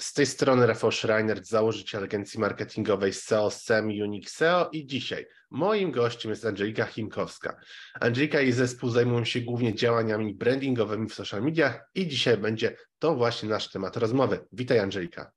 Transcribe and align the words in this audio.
Z 0.00 0.12
tej 0.12 0.26
strony 0.26 0.66
Rafał 0.66 0.92
Schreiner, 0.92 1.44
założyciel 1.44 2.04
agencji 2.04 2.40
marketingowej 2.40 3.12
SEO, 3.12 3.50
SEM 3.50 3.86
Unique 3.86 4.30
SEO 4.30 4.68
i 4.72 4.86
dzisiaj 4.86 5.26
moim 5.50 5.92
gościem 5.92 6.30
jest 6.30 6.46
Angelika 6.46 6.84
Chimkowska. 6.84 7.56
Angelika 8.00 8.40
i 8.40 8.52
zespół 8.52 8.90
zajmują 8.90 9.24
się 9.24 9.40
głównie 9.40 9.74
działaniami 9.74 10.34
brandingowymi 10.34 11.08
w 11.08 11.14
social 11.14 11.42
mediach 11.42 11.90
i 11.94 12.08
dzisiaj 12.08 12.36
będzie 12.36 12.76
to 12.98 13.14
właśnie 13.14 13.48
nasz 13.48 13.70
temat 13.70 13.96
rozmowy. 13.96 14.46
Witaj 14.52 14.78
Angelika. 14.78 15.32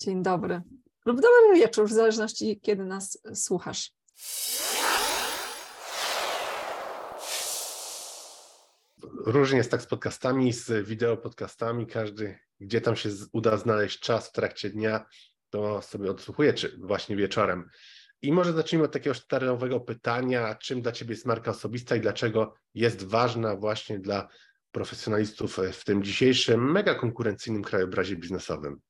Dzień 0.00 0.22
dobry 0.22 0.62
lub 1.06 1.16
dobry 1.16 1.54
wieczór, 1.54 1.88
w 1.88 1.92
zależności 1.92 2.60
kiedy 2.60 2.84
nas 2.84 3.18
słuchasz. 3.34 3.92
Różnie 9.26 9.58
jest 9.58 9.70
tak 9.70 9.82
z 9.82 9.86
podcastami, 9.86 10.52
z 10.52 10.86
wideo 10.86 11.16
podcastami. 11.16 11.86
Każdy, 11.86 12.38
gdzie 12.60 12.80
tam 12.80 12.96
się 12.96 13.08
uda 13.32 13.56
znaleźć 13.56 14.00
czas 14.00 14.28
w 14.28 14.32
trakcie 14.32 14.70
dnia, 14.70 15.06
to 15.50 15.82
sobie 15.82 16.10
odsłuchuje, 16.10 16.54
czy 16.54 16.78
właśnie 16.80 17.16
wieczorem. 17.16 17.68
I 18.22 18.32
może 18.32 18.52
zacznijmy 18.52 18.84
od 18.84 18.92
takiego 18.92 19.14
sztarowego 19.14 19.80
pytania, 19.80 20.54
czym 20.54 20.82
dla 20.82 20.92
Ciebie 20.92 21.10
jest 21.12 21.26
marka 21.26 21.50
osobista 21.50 21.96
i 21.96 22.00
dlaczego 22.00 22.54
jest 22.74 23.04
ważna 23.04 23.56
właśnie 23.56 23.98
dla 23.98 24.28
profesjonalistów 24.70 25.58
w 25.72 25.84
tym 25.84 26.02
dzisiejszym 26.02 26.72
mega 26.72 26.94
konkurencyjnym 26.94 27.62
krajobrazie 27.62 28.16
biznesowym? 28.16 28.80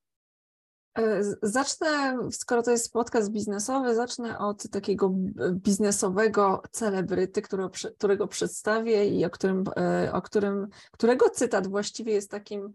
E, 0.98 1.22
zacznę, 1.42 2.18
skoro 2.30 2.62
to 2.62 2.70
jest 2.70 2.92
podcast 2.92 3.30
biznesowy, 3.30 3.94
zacznę 3.94 4.38
od 4.38 4.70
takiego 4.70 5.10
biznesowego 5.52 6.62
celebryty, 6.70 7.42
którego, 7.42 7.70
którego 7.98 8.28
przedstawię 8.28 9.08
i 9.08 9.24
o 9.24 9.30
którym, 9.30 9.64
e, 9.76 10.12
o 10.12 10.22
którym, 10.22 10.68
którego 10.92 11.30
cytat 11.30 11.66
właściwie 11.66 12.12
jest 12.12 12.30
takim 12.30 12.72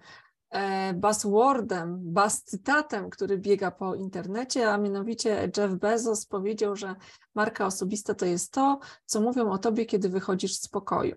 e, 0.50 0.94
buzzwordem, 0.94 2.00
buzz 2.02 2.44
cytatem, 2.44 3.10
który 3.10 3.38
biega 3.38 3.72
po 3.72 3.96
internecie, 3.96 4.72
a 4.72 4.78
mianowicie 4.78 5.52
Jeff 5.58 5.74
Bezos 5.74 6.26
powiedział, 6.26 6.76
że 6.76 6.96
marka 7.36 7.66
osobista 7.66 8.14
to 8.14 8.26
jest 8.26 8.54
to, 8.54 8.80
co 9.06 9.22
mówią 9.22 9.52
o 9.52 9.58
tobie, 9.58 9.86
kiedy 9.86 10.10
wychodzisz 10.10 10.56
z 10.56 10.68
pokoju. 10.68 11.16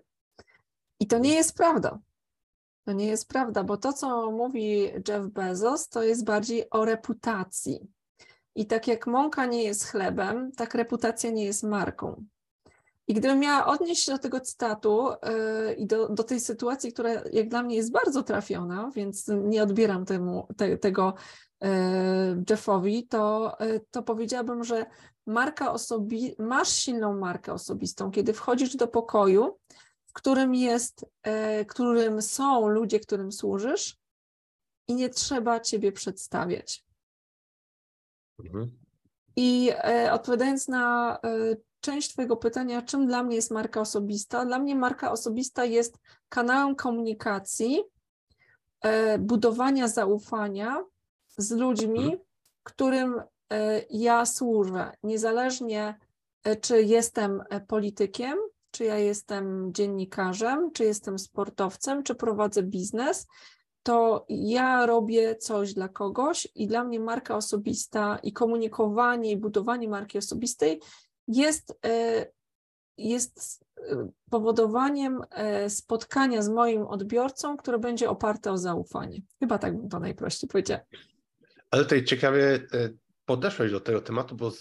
I 0.99 1.07
to 1.07 1.19
nie 1.19 1.35
jest 1.35 1.57
prawda. 1.57 1.99
To 2.87 2.93
nie 2.93 3.07
jest 3.07 3.27
prawda, 3.27 3.63
bo 3.63 3.77
to, 3.77 3.93
co 3.93 4.31
mówi 4.31 4.81
Jeff 5.07 5.27
Bezos, 5.27 5.89
to 5.89 6.03
jest 6.03 6.25
bardziej 6.25 6.69
o 6.69 6.85
reputacji. 6.85 7.87
I 8.55 8.65
tak 8.65 8.87
jak 8.87 9.07
mąka 9.07 9.45
nie 9.45 9.63
jest 9.63 9.85
chlebem, 9.85 10.51
tak 10.51 10.75
reputacja 10.75 11.31
nie 11.31 11.45
jest 11.45 11.63
marką. 11.63 12.25
I 13.07 13.13
gdybym 13.13 13.39
miała 13.39 13.65
odnieść 13.65 14.03
się 14.03 14.11
do 14.11 14.17
tego 14.17 14.39
cytatu 14.39 15.09
yy, 15.67 15.73
i 15.73 15.87
do, 15.87 16.09
do 16.09 16.23
tej 16.23 16.39
sytuacji, 16.39 16.93
która 16.93 17.09
jak 17.33 17.49
dla 17.49 17.63
mnie 17.63 17.75
jest 17.75 17.91
bardzo 17.91 18.23
trafiona, 18.23 18.91
więc 18.95 19.27
nie 19.27 19.63
odbieram 19.63 20.05
temu, 20.05 20.47
te, 20.57 20.77
tego 20.77 21.13
yy, 21.61 21.69
Jeffowi, 22.49 23.07
to, 23.07 23.57
yy, 23.59 23.81
to 23.91 24.03
powiedziałabym, 24.03 24.63
że 24.63 24.85
marka 25.25 25.71
osobi 25.71 26.35
masz 26.39 26.69
silną 26.69 27.19
markę 27.19 27.53
osobistą, 27.53 28.11
kiedy 28.11 28.33
wchodzisz 28.33 28.75
do 28.75 28.87
pokoju 28.87 29.57
którym 30.17 30.55
jest, 30.55 31.05
e, 31.23 31.65
którym 31.65 32.21
są 32.21 32.67
ludzie, 32.67 32.99
którym 32.99 33.31
służysz 33.31 33.97
i 34.87 34.95
nie 34.95 35.09
trzeba 35.09 35.59
ciebie 35.59 35.91
przedstawiać. 35.91 36.85
Mhm. 38.39 38.71
I 39.35 39.71
e, 39.73 40.13
odpowiadając 40.13 40.67
na 40.67 41.17
e, 41.23 41.55
część 41.79 42.09
Twojego 42.09 42.37
pytania, 42.37 42.81
czym 42.81 43.07
dla 43.07 43.23
mnie 43.23 43.35
jest 43.35 43.51
marka 43.51 43.81
osobista? 43.81 44.45
Dla 44.45 44.59
mnie 44.59 44.75
marka 44.75 45.11
osobista 45.11 45.65
jest 45.65 45.97
kanałem 46.29 46.75
komunikacji, 46.75 47.83
budowania 49.19 49.87
zaufania 49.87 50.85
z 51.37 51.51
ludźmi, 51.51 52.03
mhm. 52.03 52.19
którym 52.63 53.21
ja 53.89 54.25
służę, 54.25 54.91
niezależnie 55.03 55.99
czy 56.61 56.83
jestem 56.83 57.43
politykiem, 57.67 58.37
czy 58.71 58.83
ja 58.83 58.97
jestem 58.97 59.73
dziennikarzem, 59.73 60.71
czy 60.71 60.83
jestem 60.83 61.19
sportowcem, 61.19 62.03
czy 62.03 62.15
prowadzę 62.15 62.63
biznes, 62.63 63.27
to 63.83 64.25
ja 64.29 64.85
robię 64.85 65.35
coś 65.35 65.73
dla 65.73 65.87
kogoś 65.87 66.47
i 66.55 66.67
dla 66.67 66.83
mnie 66.83 66.99
marka 66.99 67.35
osobista 67.35 68.19
i 68.23 68.33
komunikowanie 68.33 69.31
i 69.31 69.37
budowanie 69.37 69.89
marki 69.89 70.17
osobistej 70.17 70.81
jest, 71.27 71.79
e, 71.85 72.25
jest 72.97 73.65
e, 73.77 74.09
powodowaniem 74.29 75.21
e, 75.31 75.69
spotkania 75.69 76.41
z 76.41 76.49
moim 76.49 76.81
odbiorcą, 76.81 77.57
które 77.57 77.79
będzie 77.79 78.09
oparte 78.09 78.51
o 78.51 78.57
zaufanie. 78.57 79.21
Chyba 79.39 79.57
tak 79.57 79.77
bym 79.77 79.89
to 79.89 79.99
najprościej 79.99 80.49
powiedziała. 80.49 80.81
Ale 81.71 81.83
tutaj 81.83 82.03
ciekawie 82.03 82.67
podeszłeś 83.25 83.71
do 83.71 83.79
tego 83.79 84.01
tematu, 84.01 84.35
bo 84.35 84.51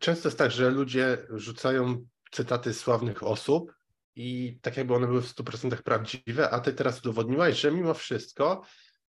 często 0.00 0.28
jest 0.28 0.38
tak, 0.38 0.50
że 0.50 0.70
ludzie 0.70 1.18
rzucają 1.30 2.06
cytaty 2.30 2.74
sławnych 2.74 3.22
osób 3.22 3.72
i 4.16 4.58
tak 4.62 4.76
jakby 4.76 4.94
one 4.94 5.06
były 5.06 5.22
w 5.22 5.34
100% 5.34 5.82
prawdziwe, 5.82 6.50
a 6.50 6.60
ty 6.60 6.72
teraz 6.72 6.98
udowodniłaś, 6.98 7.60
że 7.60 7.72
mimo 7.72 7.94
wszystko 7.94 8.62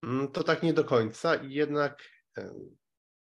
mm, 0.03 0.31
to 0.31 0.43
tak 0.43 0.63
nie 0.63 0.73
do 0.73 0.83
końca 0.83 1.35
i 1.35 1.53
jednak 1.53 2.03
e, 2.37 2.53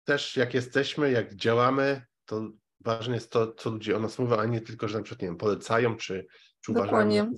też 0.03 0.37
jak 0.37 0.53
jesteśmy, 0.53 1.11
jak 1.11 1.35
działamy, 1.35 2.05
to 2.25 2.49
ważne 2.79 3.15
jest 3.15 3.31
to, 3.31 3.53
co 3.53 3.69
ludzie 3.69 3.97
o 3.97 3.99
nas 3.99 4.19
mówią, 4.19 4.37
a 4.37 4.45
nie 4.45 4.61
tylko, 4.61 4.87
że 4.87 4.97
na 4.97 5.03
przykład, 5.03 5.21
nie 5.21 5.27
wiem, 5.27 5.37
polecają, 5.37 5.97
czy, 5.97 6.25
czy 6.61 6.73
Dokładnie. 6.73 7.23
uważają 7.23 7.35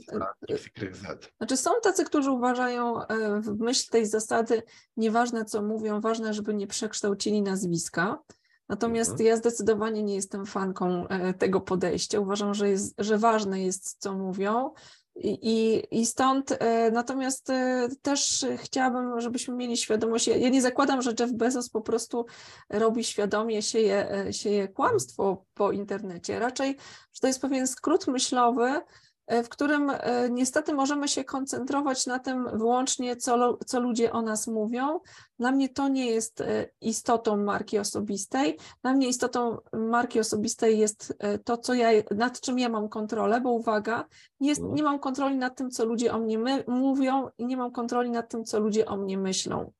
Znaczy 1.37 1.57
są 1.57 1.71
tacy, 1.83 2.05
którzy 2.05 2.31
uważają 2.31 3.07
e, 3.07 3.41
w 3.41 3.59
myśl 3.59 3.89
tej 3.91 4.05
zasady, 4.05 4.63
nieważne 4.97 5.45
co 5.45 5.61
mówią, 5.61 6.01
ważne, 6.01 6.33
żeby 6.33 6.53
nie 6.53 6.67
przekształcili 6.67 7.41
nazwiska, 7.41 8.19
Natomiast 8.69 9.11
mhm. 9.11 9.27
ja 9.27 9.37
zdecydowanie 9.37 10.03
nie 10.03 10.15
jestem 10.15 10.45
fanką 10.45 11.07
e, 11.07 11.33
tego 11.33 11.61
podejścia. 11.61 12.19
Uważam, 12.19 12.53
że, 12.53 12.69
jest, 12.69 12.95
że 12.97 13.17
ważne 13.17 13.61
jest, 13.63 13.95
co 13.99 14.13
mówią. 14.13 14.71
I, 15.15 15.83
I 15.91 16.05
stąd 16.05 16.51
e, 16.51 16.91
natomiast 16.91 17.49
e, 17.49 17.87
też 18.01 18.45
chciałabym, 18.57 19.21
żebyśmy 19.21 19.55
mieli 19.55 19.77
świadomość. 19.77 20.27
Ja, 20.27 20.37
ja 20.37 20.49
nie 20.49 20.61
zakładam, 20.61 21.01
że 21.01 21.13
Jeff 21.19 21.31
Bezos 21.31 21.69
po 21.69 21.81
prostu 21.81 22.25
robi 22.69 23.03
świadomie, 23.03 23.61
sieje, 23.61 24.27
sieje 24.31 24.67
kłamstwo 24.67 25.45
po 25.53 25.71
internecie. 25.71 26.39
Raczej, 26.39 26.77
że 27.13 27.19
to 27.21 27.27
jest 27.27 27.41
pewien 27.41 27.67
skrót 27.67 28.07
myślowy, 28.07 28.81
w 29.27 29.49
którym 29.49 29.89
e, 29.89 30.29
niestety 30.29 30.73
możemy 30.73 31.07
się 31.07 31.23
koncentrować 31.23 32.05
na 32.05 32.19
tym 32.19 32.57
wyłącznie, 32.57 33.15
co, 33.15 33.57
co 33.65 33.79
ludzie 33.79 34.11
o 34.11 34.21
nas 34.21 34.47
mówią. 34.47 34.99
Dla 35.39 35.51
mnie 35.51 35.69
to 35.69 35.87
nie 35.87 36.05
jest 36.05 36.41
e, 36.41 36.69
istotą 36.81 37.37
marki 37.37 37.79
osobistej. 37.79 38.57
Dla 38.81 38.93
mnie 38.93 39.07
istotą 39.07 39.57
marki 39.73 40.19
osobistej 40.19 40.79
jest 40.79 41.17
to, 41.45 41.57
co 41.57 41.73
ja, 41.73 41.89
nad 42.15 42.41
czym 42.41 42.59
ja 42.59 42.69
mam 42.69 42.89
kontrolę, 42.89 43.41
bo 43.41 43.51
uwaga, 43.51 44.05
nie, 44.39 44.49
jest, 44.49 44.61
nie 44.61 44.83
mam 44.83 44.99
kontroli 44.99 45.37
nad 45.37 45.55
tym, 45.55 45.71
co 45.71 45.85
ludzie 45.85 46.13
o 46.13 46.19
mnie 46.19 46.39
my, 46.39 46.63
mówią 46.67 47.29
i 47.37 47.45
nie 47.45 47.57
mam 47.57 47.71
kontroli 47.71 48.11
nad 48.11 48.29
tym, 48.29 48.45
co 48.45 48.59
ludzie 48.59 48.85
o 48.85 48.97
mnie 48.97 49.17
myślą. 49.17 49.71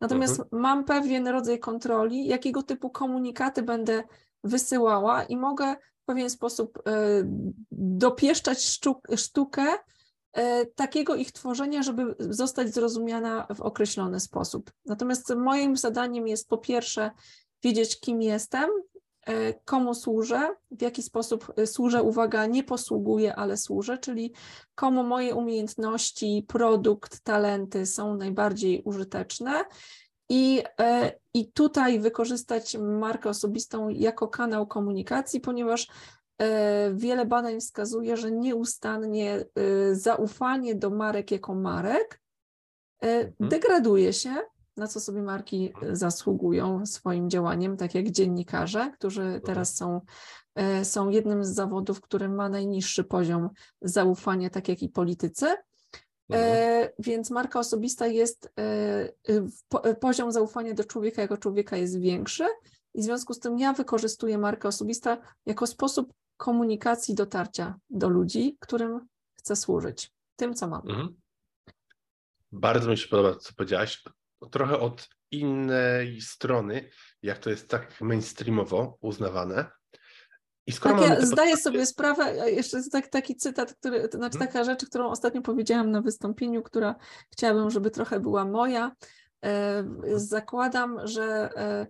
Natomiast 0.00 0.40
mhm. 0.40 0.62
mam 0.62 0.84
pewien 0.84 1.28
rodzaj 1.28 1.58
kontroli, 1.58 2.26
jakiego 2.26 2.62
typu 2.62 2.90
komunikaty 2.90 3.62
będę 3.62 4.02
wysyłała 4.44 5.24
i 5.24 5.36
mogę 5.36 5.76
pewien 6.04 6.30
sposób 6.30 6.78
e, 6.78 6.90
dopieszczać 7.72 8.64
sztuk, 8.64 9.08
sztukę 9.16 9.66
e, 10.32 10.66
takiego 10.66 11.14
ich 11.14 11.32
tworzenia, 11.32 11.82
żeby 11.82 12.14
zostać 12.18 12.74
zrozumiana 12.74 13.46
w 13.54 13.60
określony 13.60 14.20
sposób. 14.20 14.70
Natomiast 14.86 15.34
moim 15.36 15.76
zadaniem 15.76 16.28
jest 16.28 16.48
po 16.48 16.58
pierwsze 16.58 17.10
wiedzieć, 17.62 18.00
kim 18.00 18.22
jestem, 18.22 18.70
e, 19.26 19.54
komu 19.54 19.94
służę, 19.94 20.48
w 20.70 20.82
jaki 20.82 21.02
sposób 21.02 21.52
służę, 21.66 22.02
uwaga, 22.02 22.46
nie 22.46 22.64
posługuję, 22.64 23.36
ale 23.36 23.56
służę, 23.56 23.98
czyli 23.98 24.32
komu 24.74 25.04
moje 25.04 25.34
umiejętności, 25.34 26.44
produkt, 26.48 27.20
talenty 27.20 27.86
są 27.86 28.16
najbardziej 28.16 28.82
użyteczne 28.84 29.64
i, 30.28 30.62
e, 30.80 31.12
I 31.34 31.52
tutaj 31.52 32.00
wykorzystać 32.00 32.76
markę 32.76 33.28
osobistą 33.28 33.88
jako 33.88 34.28
kanał 34.28 34.66
komunikacji, 34.66 35.40
ponieważ 35.40 35.88
e, 36.38 36.94
wiele 36.94 37.26
badań 37.26 37.60
wskazuje, 37.60 38.16
że 38.16 38.32
nieustannie 38.32 39.34
e, 39.34 39.94
zaufanie 39.94 40.74
do 40.74 40.90
marek 40.90 41.30
jako 41.30 41.54
marek 41.54 42.20
mhm. 43.00 43.32
degraduje 43.40 44.12
się, 44.12 44.34
na 44.76 44.86
co 44.86 45.00
sobie 45.00 45.22
marki 45.22 45.72
zasługują 45.92 46.86
swoim 46.86 47.30
działaniem, 47.30 47.76
tak 47.76 47.94
jak 47.94 48.10
dziennikarze, 48.10 48.90
którzy 48.94 49.22
mhm. 49.22 49.40
teraz 49.40 49.76
są, 49.76 50.00
są 50.82 51.08
jednym 51.08 51.44
z 51.44 51.48
zawodów, 51.48 52.00
który 52.00 52.28
ma 52.28 52.48
najniższy 52.48 53.04
poziom 53.04 53.50
zaufania, 53.82 54.50
tak 54.50 54.68
jak 54.68 54.82
i 54.82 54.88
politycy. 54.88 55.46
E, 56.32 56.92
więc 56.98 57.30
marka 57.30 57.58
osobista 57.58 58.06
jest, 58.06 58.52
e, 58.58 59.94
poziom 60.00 60.32
zaufania 60.32 60.74
do 60.74 60.84
człowieka 60.84 61.22
jako 61.22 61.36
człowieka 61.36 61.76
jest 61.76 62.00
większy 62.00 62.44
i 62.94 63.00
w 63.00 63.04
związku 63.04 63.34
z 63.34 63.38
tym 63.38 63.58
ja 63.58 63.72
wykorzystuję 63.72 64.38
markę 64.38 64.68
osobista 64.68 65.18
jako 65.46 65.66
sposób 65.66 66.12
komunikacji, 66.36 67.14
dotarcia 67.14 67.78
do 67.90 68.08
ludzi, 68.08 68.56
którym 68.60 69.00
chcę 69.38 69.56
służyć, 69.56 70.12
tym 70.36 70.54
co 70.54 70.68
mam. 70.68 70.88
Mhm. 70.88 71.16
Bardzo 72.52 72.90
mi 72.90 72.98
się 72.98 73.08
podoba, 73.08 73.38
co 73.38 73.52
powiedziałaś. 73.56 74.04
Trochę 74.50 74.80
od 74.80 75.08
innej 75.30 76.20
strony, 76.20 76.90
jak 77.22 77.38
to 77.38 77.50
jest 77.50 77.68
tak 77.68 78.00
mainstreamowo 78.00 78.98
uznawane. 79.00 79.70
I 80.66 80.72
skoro 80.72 81.00
tak, 81.00 81.08
ja 81.08 81.26
zdaję 81.26 81.56
sobie 81.56 81.86
sprawę, 81.86 82.50
jeszcze 82.50 82.90
tak, 82.92 83.08
taki 83.08 83.36
cytat, 83.36 83.74
który, 83.74 84.08
to 84.08 84.18
znaczy 84.18 84.38
hmm? 84.38 84.52
taka 84.52 84.64
rzecz, 84.64 84.86
którą 84.86 85.10
ostatnio 85.10 85.42
powiedziałam 85.42 85.90
na 85.90 86.02
wystąpieniu, 86.02 86.62
która 86.62 86.94
chciałabym, 87.30 87.70
żeby 87.70 87.90
trochę 87.90 88.20
była 88.20 88.44
moja. 88.44 88.92
E, 89.44 89.78
mhm. 89.78 90.20
Zakładam, 90.20 91.06
że, 91.06 91.50
e, 91.56 91.86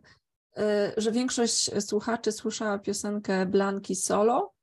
e, 0.57 0.93
że 0.97 1.13
większość 1.13 1.85
słuchaczy 1.85 2.33
słyszała 2.33 2.79
piosenkę 2.79 3.47
Blanki 3.47 3.97
Solo. 3.97 4.55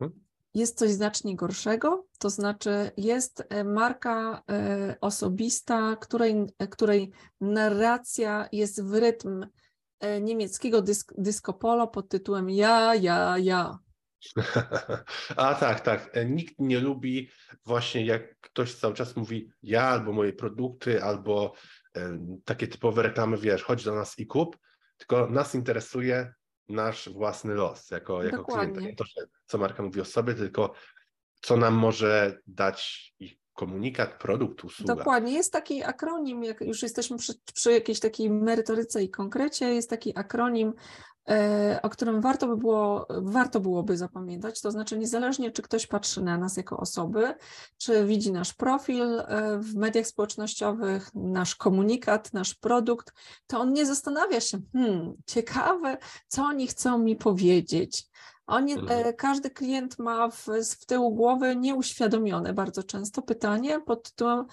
Mhm. 0.00 0.20
Jest 0.54 0.78
coś 0.78 0.90
znacznie 0.90 1.36
gorszego, 1.36 2.06
to 2.18 2.30
znaczy 2.30 2.90
jest 2.96 3.44
marka 3.64 4.42
osobista, 5.00 5.96
której, 6.00 6.46
której 6.70 7.10
narracja 7.40 8.48
jest 8.52 8.82
w 8.82 8.94
rytm 8.94 9.46
niemieckiego 10.20 10.82
dysk, 10.82 11.12
disco 11.18 11.52
polo 11.52 11.88
pod 11.88 12.08
tytułem 12.08 12.50
Ja, 12.50 12.94
ja, 12.94 13.38
ja. 13.38 13.78
A 15.36 15.54
tak, 15.54 15.80
tak. 15.80 16.10
Nikt 16.26 16.54
nie 16.58 16.80
lubi 16.80 17.30
właśnie 17.64 18.06
jak 18.06 18.40
ktoś 18.40 18.74
cały 18.74 18.94
czas 18.94 19.16
mówi 19.16 19.50
ja 19.62 19.82
albo 19.82 20.12
moje 20.12 20.32
produkty, 20.32 21.02
albo 21.02 21.54
takie 22.44 22.68
typowe 22.68 23.02
reklamy, 23.02 23.38
wiesz, 23.38 23.62
chodź 23.62 23.84
do 23.84 23.94
nas 23.94 24.18
i 24.18 24.26
kup, 24.26 24.58
tylko 24.96 25.26
nas 25.30 25.54
interesuje 25.54 26.34
nasz 26.68 27.08
własny 27.08 27.54
los 27.54 27.90
jako, 27.90 28.22
jako 28.22 28.44
klienta. 28.44 28.80
Nie 28.80 28.94
to, 28.94 29.04
co 29.46 29.58
marka 29.58 29.82
mówi 29.82 30.00
o 30.00 30.04
sobie, 30.04 30.34
tylko 30.34 30.74
co 31.40 31.56
nam 31.56 31.74
może 31.74 32.38
dać 32.46 33.12
ich 33.18 33.43
komunikat, 33.54 34.18
produkt, 34.18 34.64
usługa. 34.64 34.94
Dokładnie. 34.94 35.32
Jest 35.32 35.52
taki 35.52 35.82
akronim, 35.82 36.44
jak 36.44 36.60
już 36.60 36.82
jesteśmy 36.82 37.16
przy, 37.16 37.34
przy 37.54 37.72
jakiejś 37.72 38.00
takiej 38.00 38.30
merytoryce 38.30 39.02
i 39.02 39.10
konkrecie, 39.10 39.74
jest 39.74 39.90
taki 39.90 40.18
akronim 40.18 40.72
E, 41.28 41.80
o 41.82 41.90
którym 41.90 42.20
warto, 42.20 42.46
by 42.46 42.56
było, 42.56 43.06
warto 43.10 43.60
byłoby 43.60 43.96
zapamiętać. 43.96 44.60
To 44.60 44.70
znaczy, 44.70 44.98
niezależnie 44.98 45.50
czy 45.50 45.62
ktoś 45.62 45.86
patrzy 45.86 46.22
na 46.22 46.38
nas 46.38 46.56
jako 46.56 46.76
osoby, 46.76 47.34
czy 47.78 48.06
widzi 48.06 48.32
nasz 48.32 48.54
profil 48.54 49.20
e, 49.20 49.58
w 49.58 49.74
mediach 49.74 50.06
społecznościowych, 50.06 51.10
nasz 51.14 51.54
komunikat, 51.54 52.32
nasz 52.32 52.54
produkt, 52.54 53.12
to 53.46 53.60
on 53.60 53.72
nie 53.72 53.86
zastanawia 53.86 54.40
się, 54.40 54.58
hmm, 54.72 55.12
ciekawe, 55.26 55.96
co 56.28 56.42
oni 56.42 56.66
chcą 56.66 56.98
mi 56.98 57.16
powiedzieć. 57.16 58.06
Oni, 58.46 58.72
e, 58.72 58.76
mhm. 58.76 59.14
każdy 59.16 59.50
klient 59.50 59.98
ma 59.98 60.30
w, 60.30 60.46
w 60.80 60.86
tyłu 60.86 61.14
głowy 61.14 61.56
nieuświadomione 61.56 62.52
bardzo 62.52 62.82
często 62.82 63.22
pytanie 63.22 63.80
pod 63.80 64.10
tytułem 64.10 64.46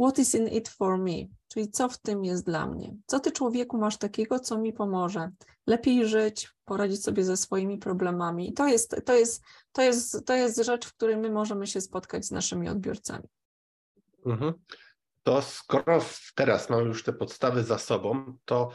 What 0.00 0.18
is 0.18 0.34
in 0.34 0.48
it 0.48 0.68
for 0.68 0.98
me? 0.98 1.26
Czyli 1.48 1.70
co 1.70 1.88
w 1.88 1.98
tym 1.98 2.24
jest 2.24 2.46
dla 2.46 2.66
mnie? 2.66 2.96
Co 3.06 3.20
ty 3.20 3.32
człowieku 3.32 3.78
masz 3.78 3.96
takiego, 3.96 4.40
co 4.40 4.58
mi 4.58 4.72
pomoże 4.72 5.30
lepiej 5.66 6.08
żyć, 6.08 6.50
poradzić 6.64 7.02
sobie 7.02 7.24
ze 7.24 7.36
swoimi 7.36 7.78
problemami? 7.78 8.48
I 8.48 8.52
to 8.52 8.66
jest, 8.66 8.96
to 9.04 9.14
jest, 9.14 9.42
to 9.72 9.82
jest, 9.82 10.26
to 10.26 10.34
jest 10.34 10.64
rzecz, 10.64 10.86
w 10.86 10.94
której 10.94 11.16
my 11.16 11.30
możemy 11.30 11.66
się 11.66 11.80
spotkać 11.80 12.24
z 12.24 12.30
naszymi 12.30 12.68
odbiorcami. 12.68 13.28
Mhm. 14.26 14.52
To 15.22 15.42
skoro 15.42 16.00
teraz 16.34 16.70
mamy 16.70 16.84
już 16.84 17.04
te 17.04 17.12
podstawy 17.12 17.64
za 17.64 17.78
sobą, 17.78 18.36
to 18.44 18.70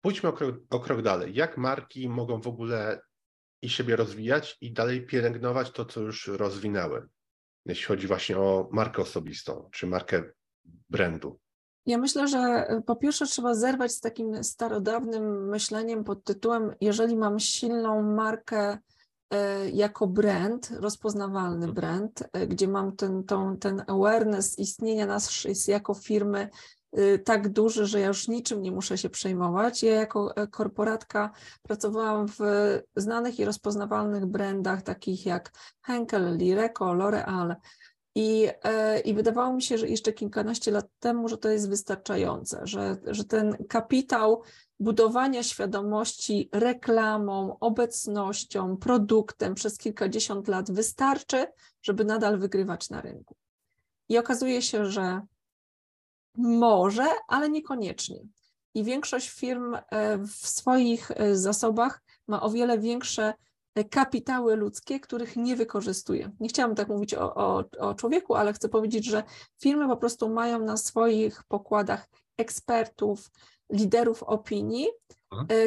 pójdźmy 0.00 0.28
o 0.28 0.32
krok, 0.32 0.54
o 0.70 0.80
krok 0.80 1.02
dalej. 1.02 1.34
Jak 1.34 1.58
marki 1.58 2.08
mogą 2.08 2.40
w 2.40 2.46
ogóle 2.46 3.00
i 3.62 3.68
siebie 3.68 3.96
rozwijać 3.96 4.58
i 4.60 4.72
dalej 4.72 5.06
pielęgnować 5.06 5.70
to, 5.70 5.84
co 5.84 6.00
już 6.00 6.28
rozwinęły, 6.28 7.08
jeśli 7.66 7.84
chodzi 7.84 8.06
właśnie 8.06 8.38
o 8.38 8.68
markę 8.72 9.02
osobistą 9.02 9.68
czy 9.72 9.86
markę 9.86 10.22
brandu? 10.90 11.38
Ja 11.86 11.98
myślę, 11.98 12.28
że 12.28 12.38
e, 12.38 12.82
po 12.86 12.96
pierwsze 12.96 13.26
trzeba 13.26 13.54
zerwać 13.54 13.92
z 13.92 14.00
takim 14.00 14.44
starodawnym 14.44 15.48
myśleniem 15.48 16.04
pod 16.04 16.24
tytułem, 16.24 16.74
jeżeli 16.80 17.16
mam 17.16 17.38
silną 17.38 18.02
markę 18.02 18.78
e, 19.30 19.70
jako 19.70 20.06
brand, 20.06 20.70
rozpoznawalny 20.70 21.66
mhm. 21.66 21.74
brand, 21.74 22.22
e, 22.32 22.46
gdzie 22.46 22.68
mam 22.68 22.96
ten, 22.96 23.24
tą, 23.24 23.56
ten 23.56 23.82
awareness 23.86 24.58
istnienia 24.58 25.06
nas 25.06 25.46
jako 25.68 25.94
firmy 25.94 26.48
tak 27.24 27.48
duży, 27.48 27.86
że 27.86 28.00
ja 28.00 28.06
już 28.06 28.28
niczym 28.28 28.62
nie 28.62 28.72
muszę 28.72 28.98
się 28.98 29.10
przejmować. 29.10 29.82
Ja 29.82 29.94
jako 29.94 30.34
korporatka 30.50 31.30
pracowałam 31.62 32.28
w 32.28 32.38
znanych 32.96 33.38
i 33.38 33.44
rozpoznawalnych 33.44 34.26
brandach 34.26 34.82
takich 34.82 35.26
jak 35.26 35.52
Henkel, 35.82 36.36
Lireco, 36.36 36.84
L'Oreal, 36.84 37.54
i, 38.14 38.48
e, 38.64 39.00
I 39.00 39.14
wydawało 39.14 39.54
mi 39.54 39.62
się, 39.62 39.78
że 39.78 39.88
jeszcze 39.88 40.12
kilkanaście 40.12 40.70
lat 40.70 40.86
temu, 41.00 41.28
że 41.28 41.38
to 41.38 41.48
jest 41.48 41.68
wystarczające, 41.68 42.60
że, 42.64 42.96
że 43.06 43.24
ten 43.24 43.56
kapitał 43.68 44.42
budowania 44.80 45.42
świadomości 45.42 46.48
reklamą, 46.52 47.58
obecnością, 47.60 48.76
produktem 48.76 49.54
przez 49.54 49.78
kilkadziesiąt 49.78 50.48
lat 50.48 50.70
wystarczy, 50.70 51.46
żeby 51.82 52.04
nadal 52.04 52.38
wygrywać 52.38 52.90
na 52.90 53.00
rynku. 53.00 53.36
I 54.08 54.18
okazuje 54.18 54.62
się, 54.62 54.86
że 54.86 55.20
może, 56.34 57.06
ale 57.28 57.50
niekoniecznie. 57.50 58.20
I 58.74 58.84
większość 58.84 59.30
firm 59.30 59.74
e, 59.74 60.18
w 60.18 60.30
swoich 60.30 61.10
e, 61.10 61.36
zasobach 61.36 62.02
ma 62.28 62.42
o 62.42 62.50
wiele 62.50 62.78
większe 62.78 63.34
kapitały 63.90 64.56
ludzkie, 64.56 65.00
których 65.00 65.36
nie 65.36 65.56
wykorzystuje. 65.56 66.30
Nie 66.40 66.48
chciałam 66.48 66.74
tak 66.74 66.88
mówić 66.88 67.14
o, 67.14 67.34
o, 67.34 67.64
o, 67.78 67.94
człowieku, 67.94 68.34
ale 68.34 68.52
chcę 68.52 68.68
powiedzieć, 68.68 69.06
że 69.06 69.22
firmy 69.60 69.88
po 69.88 69.96
prostu 69.96 70.28
mają 70.28 70.58
na 70.58 70.76
swoich 70.76 71.44
pokładach 71.44 72.08
ekspertów, 72.38 73.30
liderów 73.70 74.22
opinii, 74.22 74.88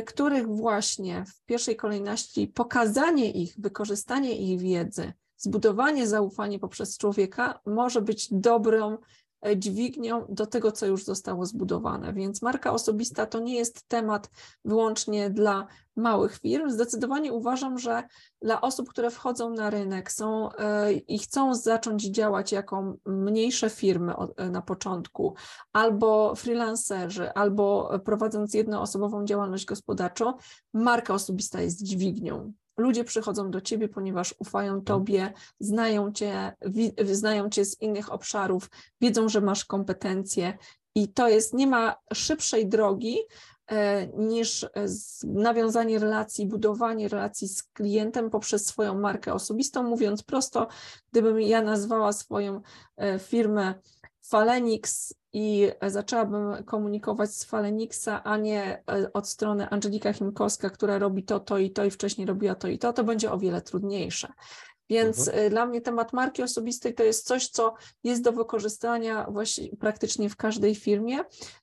których 0.05 0.47
właśnie 0.47 1.25
w 1.25 1.45
pierwszej 1.45 1.75
kolejności 1.75 2.47
pokazanie 2.47 3.31
ich, 3.31 3.55
wykorzystanie 3.57 4.37
ich 4.37 4.59
wiedzy, 4.59 5.13
zbudowanie 5.37 6.07
zaufania 6.07 6.59
poprzez 6.59 6.97
człowieka 6.97 7.59
może 7.65 8.01
być 8.01 8.27
dobrą 8.31 8.97
E, 8.97 8.99
dźwignią 9.57 10.25
do 10.29 10.45
tego, 10.45 10.71
co 10.71 10.85
już 10.85 11.03
zostało 11.03 11.45
zbudowane. 11.45 12.13
Więc 12.13 12.41
marka 12.41 12.73
osobista 12.73 13.25
to 13.25 13.39
nie 13.39 13.55
jest 13.55 13.87
temat 13.87 14.29
wyłącznie 14.65 15.29
dla 15.29 15.67
małych 15.95 16.37
firm. 16.37 16.69
Zdecydowanie 16.69 17.33
uważam, 17.33 17.79
że 17.79 18.03
dla 18.41 18.61
osób, 18.61 18.89
które 18.89 19.11
wchodzą 19.11 19.49
na 19.49 19.69
rynek 19.69 20.11
są 20.11 20.51
e, 20.51 20.93
i 20.93 21.19
chcą 21.19 21.55
zacząć 21.55 22.03
działać 22.03 22.51
jako 22.51 22.93
mniejsze 23.05 23.69
firmy 23.69 24.13
e, 24.37 24.49
na 24.49 24.61
początku, 24.61 25.35
albo 25.73 26.35
freelancerzy, 26.35 27.33
albo 27.33 27.99
prowadząc 28.05 28.53
jednoosobową 28.53 29.25
działalność 29.25 29.65
gospodarczą, 29.65 30.33
marka 30.73 31.13
osobista 31.13 31.61
jest 31.61 31.83
dźwignią 31.83 32.53
ludzie 32.77 33.03
przychodzą 33.03 33.51
do 33.51 33.61
ciebie, 33.61 33.89
ponieważ 33.89 34.35
ufają 34.39 34.67
mhm. 34.67 34.83
tobie, 34.83 35.33
znają 35.59 36.11
cię, 36.11 36.53
znają 37.11 37.49
cię 37.49 37.65
z 37.65 37.81
innych 37.81 38.11
obszarów, 38.11 38.69
wiedzą, 39.01 39.29
że 39.29 39.41
masz 39.41 39.65
kompetencje 39.65 40.57
i 40.95 41.07
to 41.07 41.29
jest, 41.29 41.53
nie 41.53 41.67
ma 41.67 41.95
szybszej 42.13 42.67
drogi 42.67 43.17
e, 43.67 44.07
niż 44.07 44.63
e, 44.63 44.69
nawiązanie 45.23 45.99
relacji, 45.99 46.47
budowanie 46.47 47.07
relacji 47.07 47.47
z 47.47 47.63
klientem 47.63 48.29
poprzez 48.29 48.65
swoją 48.65 48.99
markę 48.99 49.33
osobistą. 49.33 49.83
Mówiąc 49.83 50.23
prosto, 50.23 50.67
gdybym 51.11 51.41
ja 51.41 51.61
nazwała 51.61 52.13
swoją 52.13 52.61
e, 52.97 53.19
firmę 53.19 53.73
Falenix 54.29 55.13
i 55.33 55.71
zaczęłabym 55.87 56.63
komunikować 56.63 57.35
z 57.35 57.43
Falenixa, 57.43 58.23
a 58.23 58.37
nie 58.37 58.83
e, 58.91 59.13
od 59.13 59.29
strony 59.29 59.69
Angelika 59.69 60.13
Chimkowska, 60.13 60.69
która 60.69 60.99
robi 60.99 61.23
to, 61.23 61.39
to 61.39 61.57
i 61.57 61.71
to 61.71 61.85
i 61.85 61.91
wcześniej 61.91 62.27
robiła 62.27 62.55
to 62.55 62.67
i 62.67 62.79
to, 62.79 62.93
to 62.93 63.03
będzie 63.03 63.31
o 63.31 63.37
wiele 63.37 63.61
trudniejsze. 63.61 64.27
Więc 64.89 65.27
mhm. 65.27 65.45
E, 65.45 65.49
dla 65.49 65.65
mnie 65.65 65.81
temat 65.81 66.13
marki 66.13 66.43
osobistej 66.43 66.93
to 66.93 67.03
jest 67.03 67.27
coś, 67.27 67.47
co 67.47 67.73
jest 68.03 68.23
do 68.23 68.31
wykorzystania 68.31 69.27
właśnie 69.29 69.77
praktycznie 69.77 70.29
w 70.29 70.35
każdej 70.35 70.75
firmie. 70.75 71.17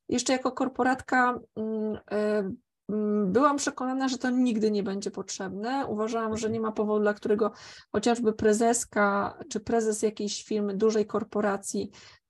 Jeszcze 0.09 0.33
jako 0.33 0.52
korporatka 0.52 1.40
mm, 1.57 1.99
e, 2.11 2.52
mm, 2.88 3.33
byłam 3.33 3.57
przekonana, 3.57 4.09
że 4.09 4.19
to 4.19 4.31
nigdy 4.31 4.71
nie 4.71 4.83
będzie 4.83 5.11
potrzebne. 5.11 5.87
Uważałam, 5.87 6.37
że 6.37 6.47
mhm. 6.47 6.52
nie 6.52 6.61
ma 6.61 6.73
powodu, 6.73 7.00
dla 7.00 7.14
którego 7.14 7.52
chociażby 7.92 8.33
prezeska 8.33 9.38
czy 9.49 9.61
prezes 9.61 10.02
jakiejś 10.02 10.45
firmy, 10.45 10.75
dużej 10.75 11.07
korporacji 11.07 11.90
E, 11.90 12.22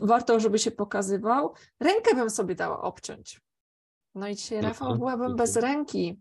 warto, 0.00 0.40
żeby 0.40 0.58
się 0.58 0.70
pokazywał, 0.70 1.54
rękę 1.80 2.14
bym 2.14 2.30
sobie 2.30 2.54
dała 2.54 2.82
obciąć. 2.82 3.40
No 4.14 4.28
i 4.28 4.36
dzisiaj, 4.36 4.60
Rafał, 4.60 4.88
mhm. 4.88 4.98
byłabym 4.98 5.36
bez 5.36 5.56
ręki. 5.56 6.20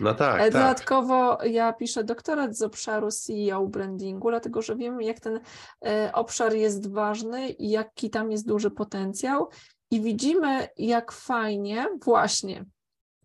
No 0.00 0.14
tak, 0.14 0.40
e, 0.40 0.50
Dodatkowo 0.50 1.36
tak. 1.36 1.50
ja 1.50 1.72
piszę 1.72 2.04
doktorat 2.04 2.56
z 2.56 2.62
obszaru 2.62 3.10
CEO 3.10 3.66
brandingu, 3.66 4.30
dlatego 4.30 4.62
że 4.62 4.76
wiem, 4.76 5.02
jak 5.02 5.20
ten 5.20 5.40
e, 5.86 6.10
obszar 6.12 6.54
jest 6.54 6.90
ważny 6.90 7.50
i 7.50 7.70
jaki 7.70 8.10
tam 8.10 8.30
jest 8.30 8.46
duży 8.46 8.70
potencjał. 8.70 9.48
I 9.90 10.00
widzimy, 10.00 10.68
jak 10.76 11.12
fajnie 11.12 11.86
właśnie, 12.04 12.64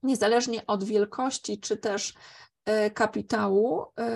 niezależnie 0.04 0.66
od 0.68 0.84
wielkości, 0.84 1.60
czy 1.60 1.78
też 1.78 2.14
kapitału, 2.94 3.86
e, 4.00 4.12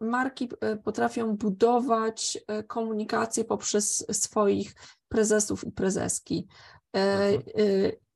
marki 0.00 0.48
e, 0.60 0.76
potrafią 0.76 1.36
budować 1.36 2.38
komunikację 2.66 3.44
poprzez 3.44 4.06
swoich 4.12 4.74
prezesów 5.08 5.64
i 5.64 5.72
prezeski. 5.72 6.46
Mhm. 6.92 7.42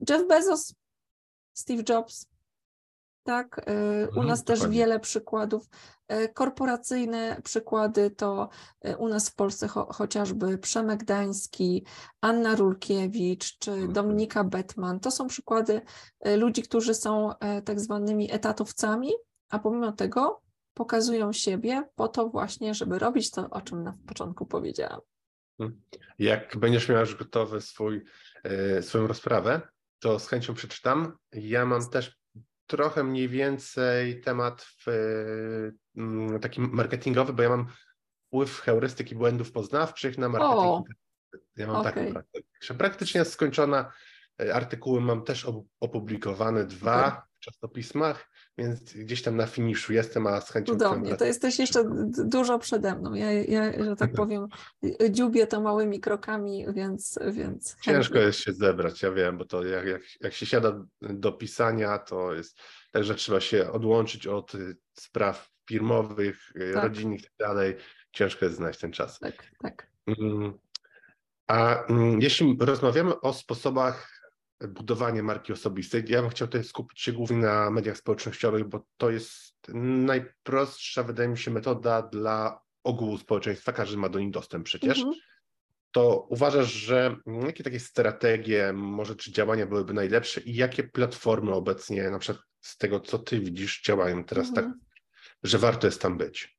Jeff 0.09 0.29
Bezos, 0.29 0.75
Steve 1.55 1.83
Jobs, 1.89 2.27
tak? 3.23 3.67
U 3.69 3.71
mhm, 4.09 4.27
nas 4.27 4.45
też 4.45 4.69
wiele 4.69 5.01
przykładów. 5.01 5.69
Korporacyjne 6.35 7.41
przykłady 7.45 8.11
to 8.11 8.49
u 8.99 9.09
nas 9.09 9.29
w 9.29 9.35
Polsce 9.35 9.69
cho 9.69 9.87
chociażby 9.93 10.59
Przemek 10.59 11.05
Dański, 11.05 11.85
Anna 12.21 12.55
Rulkiewicz 12.55 13.59
czy 13.59 13.71
mhm. 13.71 13.93
Dominika 13.93 14.45
Betman. 14.45 15.01
To 15.01 15.11
są 15.11 15.27
przykłady 15.27 15.81
ludzi, 16.37 16.63
którzy 16.63 16.95
są 16.95 17.31
tak 17.65 17.81
zwanymi 17.81 18.33
etatowcami, 18.33 19.13
a 19.51 19.59
pomimo 19.59 19.93
tego 19.93 20.43
pokazują 20.75 21.33
siebie 21.33 21.89
po 21.95 22.09
to 22.09 22.29
właśnie, 22.29 22.75
żeby 22.75 22.99
robić 22.99 23.31
to, 23.31 23.51
o 23.51 23.61
czym 23.61 23.83
na 23.83 23.99
początku 24.07 24.47
powiedziałam. 24.47 25.01
Hmm. 25.59 25.83
Jak 26.19 26.57
będziesz 26.57 26.89
miała 26.89 27.01
już 27.01 27.17
gotowy 27.17 27.61
swój, 27.61 28.05
e, 28.45 28.83
swoją 28.83 29.07
rozprawę, 29.07 29.61
to 29.99 30.19
z 30.19 30.29
chęcią 30.29 30.55
przeczytam. 30.55 31.17
Ja 31.33 31.67
mam 31.67 31.91
też 31.91 32.21
trochę 32.67 33.05
mniej 33.05 33.29
więcej 33.29 34.21
temat 34.21 34.63
w, 34.63 34.87
mm, 35.97 36.41
taki 36.41 36.61
marketingowy, 36.61 37.33
bo 37.33 37.43
ja 37.43 37.49
mam 37.49 37.67
wpływ 38.27 38.61
heurystyki 38.61 39.15
błędów 39.15 39.53
poznawczych 39.53 40.19
na 40.19 40.29
marketing. 40.29 40.59
O, 40.59 40.85
ja 41.57 41.67
mam 41.67 41.77
okay. 41.77 41.93
taką 41.93 42.13
praktykę. 42.13 42.75
Praktycznie 42.79 43.25
skończona. 43.25 43.93
E, 44.43 44.55
artykuły 44.55 45.01
mam 45.01 45.25
też 45.25 45.47
opublikowane, 45.81 46.65
dwa 46.65 47.07
okay. 47.07 47.21
w 47.37 47.41
czasopismach 47.41 48.30
więc 48.61 48.93
gdzieś 48.93 49.23
tam 49.23 49.37
na 49.37 49.47
finiszu 49.47 49.93
jestem, 49.93 50.27
a 50.27 50.41
z 50.41 50.51
chęcią... 50.51 50.73
Cudownie, 50.73 51.17
to 51.17 51.25
jesteś 51.25 51.59
jeszcze 51.59 51.85
dużo 52.25 52.59
przede 52.59 52.95
mną. 52.95 53.15
Ja, 53.15 53.33
ja 53.33 53.85
że 53.85 53.97
tak 53.97 54.13
powiem, 54.13 54.47
dziubię 55.11 55.47
to 55.47 55.61
małymi 55.61 56.01
krokami, 56.01 56.67
więc... 56.75 57.19
więc 57.33 57.77
Ciężko 57.83 58.19
jest 58.19 58.39
się 58.39 58.53
zebrać, 58.53 59.03
ja 59.03 59.13
wiem, 59.13 59.39
bo 59.39 59.45
to 59.45 59.65
jak, 59.65 59.87
jak, 59.87 60.03
jak 60.21 60.33
się 60.33 60.47
siada 60.47 60.85
do 61.01 61.33
pisania, 61.33 61.99
to 61.99 62.35
jest 62.35 62.59
tak, 62.93 63.05
że 63.05 63.15
trzeba 63.15 63.41
się 63.41 63.71
odłączyć 63.71 64.27
od 64.27 64.55
y, 64.55 64.77
spraw 64.93 65.51
firmowych, 65.69 66.37
y, 66.57 66.73
tak. 66.75 66.85
rodzinnych 66.85 67.21
i 67.21 67.25
tak 67.25 67.33
dalej. 67.39 67.77
Ciężko 68.13 68.45
jest 68.45 68.57
znaleźć 68.57 68.81
ten 68.81 68.93
czas. 68.93 69.19
Tak, 69.19 69.51
tak. 69.63 69.91
Mm. 70.07 70.53
A 71.47 71.85
mm, 71.85 72.21
jeśli 72.21 72.57
rozmawiamy 72.61 73.21
o 73.21 73.33
sposobach 73.33 74.20
budowanie 74.69 75.23
marki 75.23 75.53
osobistej. 75.53 76.05
Ja 76.09 76.23
bym 76.23 76.31
chciał 76.31 76.49
tutaj 76.49 76.65
skupić 76.65 77.01
się 77.01 77.13
głównie 77.13 77.37
na 77.37 77.71
mediach 77.71 77.97
społecznościowych, 77.97 78.69
bo 78.69 78.87
to 78.97 79.11
jest 79.11 79.55
najprostsza, 79.75 81.03
wydaje 81.03 81.29
mi 81.29 81.39
się, 81.39 81.51
metoda 81.51 82.03
dla 82.03 82.61
ogółu 82.85 83.19
społeczeństwa. 83.19 83.73
Każdy 83.73 83.97
ma 83.97 84.09
do 84.09 84.19
nich 84.19 84.31
dostęp 84.31 84.67
przecież. 84.67 84.99
Mhm. 84.99 85.17
To 85.93 86.27
uważasz, 86.29 86.73
że 86.73 87.17
jakie 87.47 87.65
takie 87.65 87.81
strategie, 87.81 88.73
może 88.73 89.17
czy 89.17 89.33
działania 89.33 89.67
byłyby 89.67 89.95
najlepsze 89.95 90.41
i 90.41 90.55
jakie 90.55 90.83
platformy 90.83 91.53
obecnie, 91.53 92.11
na 92.11 92.19
przykład 92.19 92.47
z 92.61 92.79
tego, 92.79 93.01
co 93.01 93.19
ty 93.19 93.41
widzisz, 93.41 93.83
działają 93.83 94.25
teraz 94.25 94.49
tak, 94.49 94.65
mhm. 94.65 94.81
tak, 94.81 95.15
że 95.43 95.59
warto 95.59 95.87
jest 95.87 96.03
tam 96.03 96.19
być? 96.19 96.59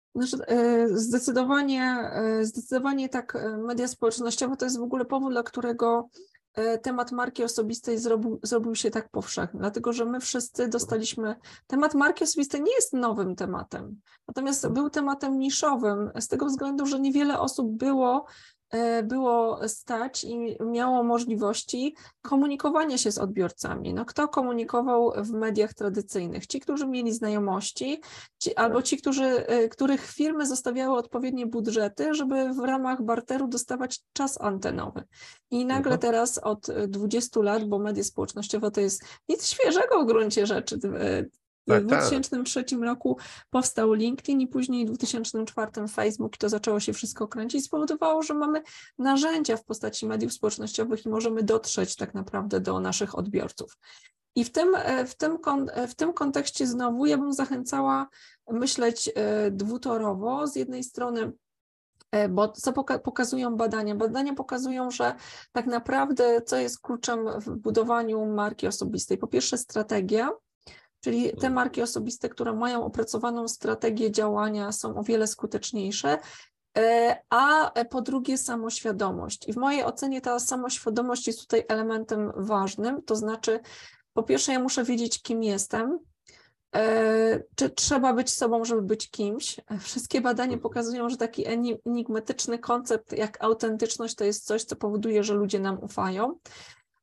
Znaczy, 0.15 0.45
e, 0.47 0.87
zdecydowanie, 0.89 1.83
e, 1.83 2.45
zdecydowanie 2.45 3.09
tak, 3.09 3.35
e, 3.35 3.57
media 3.57 3.87
społecznościowe 3.87 4.57
to 4.57 4.65
jest 4.65 4.79
w 4.79 4.83
ogóle 4.83 5.05
powód, 5.05 5.31
dla 5.31 5.43
którego 5.43 6.09
temat 6.81 7.11
marki 7.11 7.43
osobistej 7.43 7.97
zrobił, 7.97 8.39
zrobił 8.43 8.75
się 8.75 8.91
tak 8.91 9.09
powszechny, 9.09 9.59
dlatego 9.59 9.93
że 9.93 10.05
my 10.05 10.19
wszyscy 10.19 10.67
dostaliśmy. 10.67 11.35
Temat 11.67 11.93
marki 11.93 12.23
osobistej 12.23 12.61
nie 12.61 12.75
jest 12.75 12.93
nowym 12.93 13.35
tematem, 13.35 14.01
natomiast 14.27 14.67
był 14.67 14.89
tematem 14.89 15.39
niszowym, 15.39 16.11
z 16.19 16.27
tego 16.27 16.45
względu, 16.45 16.85
że 16.85 16.99
niewiele 16.99 17.39
osób 17.39 17.77
było 17.77 18.25
było 19.03 19.67
stać 19.67 20.23
i 20.23 20.57
miało 20.65 21.03
możliwości 21.03 21.95
komunikowania 22.21 22.97
się 22.97 23.11
z 23.11 23.17
odbiorcami. 23.17 23.93
No, 23.93 24.05
kto 24.05 24.27
komunikował 24.27 25.13
w 25.17 25.31
mediach 25.31 25.73
tradycyjnych? 25.73 26.47
Ci, 26.47 26.59
którzy 26.59 26.87
mieli 26.87 27.13
znajomości, 27.13 28.01
ci, 28.39 28.55
albo 28.55 28.81
ci, 28.81 28.97
którzy, 28.97 29.47
e, 29.47 29.69
których 29.69 30.05
firmy 30.05 30.45
zostawiały 30.45 30.97
odpowiednie 30.97 31.47
budżety, 31.47 32.13
żeby 32.13 32.53
w 32.53 32.59
ramach 32.59 33.01
barteru 33.01 33.47
dostawać 33.47 33.99
czas 34.13 34.41
antenowy. 34.41 35.03
I 35.51 35.65
nagle 35.65 35.93
mhm. 35.93 35.99
teraz 35.99 36.37
od 36.37 36.67
20 36.87 37.41
lat, 37.41 37.65
bo 37.65 37.79
media 37.79 38.03
społecznościowe 38.03 38.71
to 38.71 38.81
jest 38.81 39.03
nic 39.29 39.47
świeżego 39.47 40.03
w 40.03 40.07
gruncie 40.07 40.45
rzeczy, 40.45 40.79
e, 40.99 41.25
tak, 41.73 41.83
w 41.83 41.87
2003 41.87 42.63
tak. 42.63 42.79
roku 42.79 43.17
powstał 43.49 43.93
LinkedIn 43.93 44.41
i 44.41 44.47
później 44.47 44.85
w 44.85 44.89
2004 44.89 45.87
Facebook 45.87 46.35
i 46.35 46.37
to 46.37 46.49
zaczęło 46.49 46.79
się 46.79 46.93
wszystko 46.93 47.27
kręcić, 47.27 47.65
spowodowało, 47.65 48.23
że 48.23 48.33
mamy 48.33 48.61
narzędzia 48.97 49.57
w 49.57 49.65
postaci 49.65 50.07
mediów 50.07 50.33
społecznościowych 50.33 51.05
i 51.05 51.09
możemy 51.09 51.43
dotrzeć 51.43 51.95
tak 51.95 52.13
naprawdę 52.13 52.59
do 52.59 52.79
naszych 52.79 53.17
odbiorców. 53.17 53.77
I 54.35 54.43
w 54.43 54.51
tym, 54.51 54.75
e, 54.75 55.05
w 55.05 55.15
tym, 55.15 55.37
e, 55.73 55.87
w 55.87 55.95
tym 55.95 56.13
kontekście 56.13 56.67
znowu 56.67 57.05
ja 57.05 57.17
bym 57.17 57.33
zachęcała 57.33 58.07
myśleć 58.51 59.09
e, 59.15 59.51
dwutorowo. 59.51 60.47
Z 60.47 60.55
jednej 60.55 60.83
strony 60.83 61.31
bo 62.29 62.49
co 62.49 62.73
pokazują 63.03 63.55
badania? 63.55 63.95
Badania 63.95 64.33
pokazują, 64.33 64.91
że 64.91 65.15
tak 65.51 65.65
naprawdę 65.65 66.41
co 66.41 66.57
jest 66.57 66.79
kluczem 66.79 67.39
w 67.39 67.49
budowaniu 67.49 68.25
marki 68.25 68.67
osobistej? 68.67 69.17
Po 69.17 69.27
pierwsze 69.27 69.57
strategia, 69.57 70.29
Czyli 71.01 71.23
te 71.23 71.33
mhm. 71.33 71.53
marki 71.53 71.81
osobiste, 71.81 72.29
które 72.29 72.53
mają 72.53 72.85
opracowaną 72.85 73.47
strategię 73.47 74.11
działania, 74.11 74.71
są 74.71 74.95
o 74.95 75.03
wiele 75.03 75.27
skuteczniejsze. 75.27 76.17
E, 76.77 77.17
a 77.29 77.71
po 77.89 78.01
drugie, 78.01 78.37
samoświadomość. 78.37 79.47
I 79.47 79.53
w 79.53 79.57
mojej 79.57 79.83
ocenie 79.83 80.21
ta 80.21 80.39
samoświadomość 80.39 81.27
jest 81.27 81.39
tutaj 81.39 81.63
elementem 81.67 82.31
ważnym. 82.35 83.01
To 83.01 83.15
znaczy, 83.15 83.59
po 84.13 84.23
pierwsze, 84.23 84.53
ja 84.53 84.59
muszę 84.59 84.83
wiedzieć, 84.83 85.21
kim 85.21 85.43
jestem, 85.43 85.99
e, 86.75 87.43
czy 87.55 87.69
trzeba 87.69 88.13
być 88.13 88.29
sobą, 88.29 88.65
żeby 88.65 88.81
być 88.81 89.09
kimś? 89.09 89.59
Wszystkie 89.81 90.21
badania 90.21 90.53
mhm. 90.53 90.61
pokazują, 90.61 91.09
że 91.09 91.17
taki 91.17 91.45
enigmatyczny 91.85 92.59
koncept 92.59 93.13
jak 93.13 93.43
autentyczność 93.43 94.15
to 94.15 94.23
jest 94.23 94.45
coś, 94.45 94.63
co 94.63 94.75
powoduje, 94.75 95.23
że 95.23 95.33
ludzie 95.33 95.59
nam 95.59 95.83
ufają. 95.83 96.35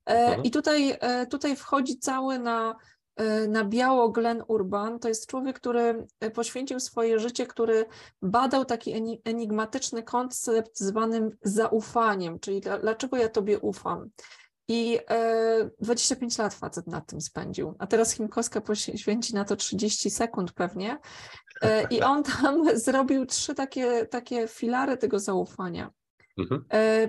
E, 0.06 0.10
mhm. 0.10 0.42
I 0.42 0.50
tutaj, 0.50 0.98
tutaj 1.30 1.56
wchodzi 1.56 1.98
cały 1.98 2.38
na 2.38 2.76
na 3.48 3.64
biało 3.64 4.08
Glenn 4.08 4.42
Urban. 4.48 4.98
To 4.98 5.08
jest 5.08 5.26
człowiek, 5.26 5.56
który 5.56 6.06
e, 6.20 6.30
poświęcił 6.30 6.80
swoje 6.80 7.18
życie, 7.18 7.46
który 7.46 7.86
badał 8.22 8.64
taki 8.64 9.20
enigmatyczny 9.24 10.02
koncept 10.02 10.78
zwanym 10.78 11.30
zaufaniem, 11.42 12.38
czyli 12.38 12.60
dlaczego 12.60 13.16
ja 13.16 13.28
tobie 13.28 13.58
ufam. 13.58 14.10
I 14.70 14.98
25 15.80 16.40
e, 16.40 16.42
lat 16.42 16.54
facet 16.54 16.86
nad 16.86 17.06
tym 17.06 17.20
spędził, 17.20 17.74
a 17.78 17.86
teraz 17.86 18.12
Chimkowska 18.12 18.60
poświęci 18.60 19.34
na 19.34 19.44
to 19.44 19.56
30 19.56 20.10
sekund 20.10 20.52
pewnie. 20.52 20.98
I 21.90 22.02
on 22.12 22.22
tam 22.22 22.78
zrobił 22.78 23.26
trzy 23.26 23.54
takie, 23.54 24.06
takie 24.06 24.48
filary 24.48 24.96
tego 24.96 25.18
zaufania. 25.18 25.90
Mhm. 26.38 26.64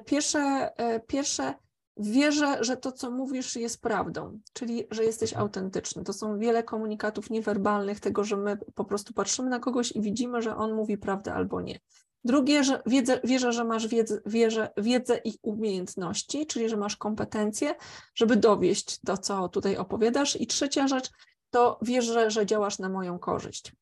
Pierwsze, 0.05 0.69
pierwsze 1.07 1.53
wierzę, 1.99 2.63
że 2.63 2.77
to, 2.77 2.91
co 2.91 3.11
mówisz, 3.11 3.55
jest 3.55 3.81
prawdą, 3.81 4.39
czyli 4.53 4.87
że 4.91 5.03
jesteś 5.03 5.29
mhm. 5.29 5.43
autentyczny. 5.45 6.03
To 6.03 6.13
są 6.13 6.37
wiele 6.37 6.63
komunikatów 6.63 7.29
niewerbalnych, 7.29 7.99
tego, 7.99 8.23
że 8.23 8.37
my 8.37 8.57
po 8.75 8.85
prostu 8.85 9.13
patrzymy 9.13 9.49
na 9.49 9.59
kogoś 9.59 9.91
i 9.91 10.01
widzimy, 10.01 10.41
że 10.41 10.55
on 10.55 10.73
mówi 10.73 10.97
prawdę 10.97 11.33
albo 11.33 11.61
nie. 11.61 11.79
Drugie, 12.23 12.63
że 12.63 12.81
wiedzę, 12.85 13.19
wierzę, 13.23 13.53
że 13.53 13.63
masz 13.63 13.87
wiedzę, 13.87 14.21
wierzę, 14.25 14.69
wiedzę 14.77 15.21
i 15.23 15.33
umiejętności, 15.41 16.47
czyli 16.47 16.69
że 16.69 16.77
masz 16.77 16.97
kompetencje, 16.97 17.75
żeby 18.15 18.35
dowieść 18.35 18.99
to, 19.05 19.17
co 19.17 19.49
tutaj 19.49 19.77
opowiadasz. 19.77 20.41
I 20.41 20.47
trzecia 20.47 20.87
rzecz, 20.87 21.09
to 21.49 21.79
wierzę, 21.81 22.31
że 22.31 22.45
działasz 22.45 22.79
na 22.79 22.89
moją 22.89 23.19
korzyść. 23.19 23.73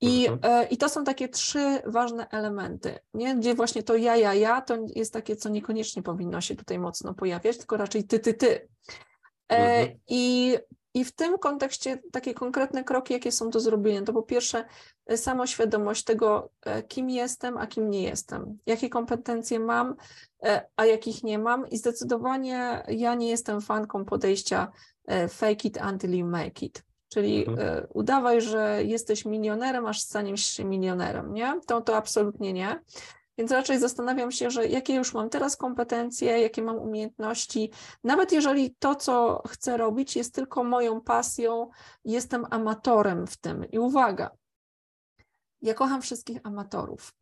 I, 0.00 0.26
mhm. 0.26 0.54
e, 0.54 0.66
I 0.66 0.76
to 0.76 0.88
są 0.88 1.04
takie 1.04 1.28
trzy 1.28 1.82
ważne 1.86 2.28
elementy, 2.28 2.98
nie? 3.14 3.36
gdzie 3.36 3.54
właśnie 3.54 3.82
to 3.82 3.96
ja, 3.96 4.16
ja, 4.16 4.34
ja 4.34 4.60
to 4.60 4.76
jest 4.94 5.12
takie, 5.12 5.36
co 5.36 5.48
niekoniecznie 5.48 6.02
powinno 6.02 6.40
się 6.40 6.56
tutaj 6.56 6.78
mocno 6.78 7.14
pojawiać, 7.14 7.58
tylko 7.58 7.76
raczej 7.76 8.04
ty, 8.04 8.18
ty, 8.18 8.34
ty. 8.34 8.68
E, 9.48 9.56
mhm. 9.56 9.98
I 10.08 10.56
I 10.96 11.04
w 11.04 11.12
tym 11.12 11.38
kontekście 11.38 11.98
takie 12.12 12.34
konkretne 12.34 12.84
kroki, 12.84 13.12
jakie 13.14 13.32
są 13.32 13.50
do 13.50 13.60
zrobienia, 13.60 14.02
to 14.02 14.12
po 14.12 14.22
pierwsze 14.22 14.64
samoświadomość 15.16 16.04
tego, 16.04 16.50
kim 16.88 17.10
jestem, 17.10 17.58
a 17.58 17.66
kim 17.66 17.90
nie 17.90 18.02
jestem, 18.02 18.58
jakie 18.66 18.88
kompetencje 18.88 19.60
mam, 19.60 19.94
a 20.76 20.84
jakich 20.84 21.22
nie 21.22 21.38
mam. 21.38 21.68
I 21.68 21.76
zdecydowanie 21.78 22.82
ja 22.88 23.14
nie 23.14 23.28
jestem 23.28 23.60
fanką 23.60 24.04
podejścia 24.04 24.72
fake 25.28 25.68
it 25.68 25.78
until 25.92 26.14
you 26.14 26.26
make 26.26 26.62
it. 26.62 26.85
Czyli 27.08 27.48
mhm. 27.48 27.86
udawaj, 27.94 28.40
że 28.40 28.84
jesteś 28.84 29.24
milionerem, 29.24 29.86
aż 29.86 30.00
staniesz 30.00 30.44
się 30.44 30.64
milionerem, 30.64 31.34
nie? 31.34 31.60
To, 31.66 31.80
to 31.80 31.96
absolutnie 31.96 32.52
nie. 32.52 32.80
Więc 33.38 33.50
raczej 33.50 33.78
zastanawiam 33.78 34.32
się, 34.32 34.50
że 34.50 34.66
jakie 34.66 34.94
już 34.94 35.14
mam 35.14 35.30
teraz 35.30 35.56
kompetencje, 35.56 36.40
jakie 36.40 36.62
mam 36.62 36.76
umiejętności. 36.76 37.70
Nawet 38.04 38.32
jeżeli 38.32 38.74
to, 38.78 38.94
co 38.94 39.42
chcę 39.48 39.76
robić, 39.76 40.16
jest 40.16 40.34
tylko 40.34 40.64
moją 40.64 41.00
pasją, 41.00 41.70
jestem 42.04 42.46
amatorem 42.50 43.26
w 43.26 43.36
tym. 43.36 43.70
I 43.70 43.78
uwaga, 43.78 44.30
ja 45.62 45.74
kocham 45.74 46.02
wszystkich 46.02 46.40
amatorów. 46.44 47.12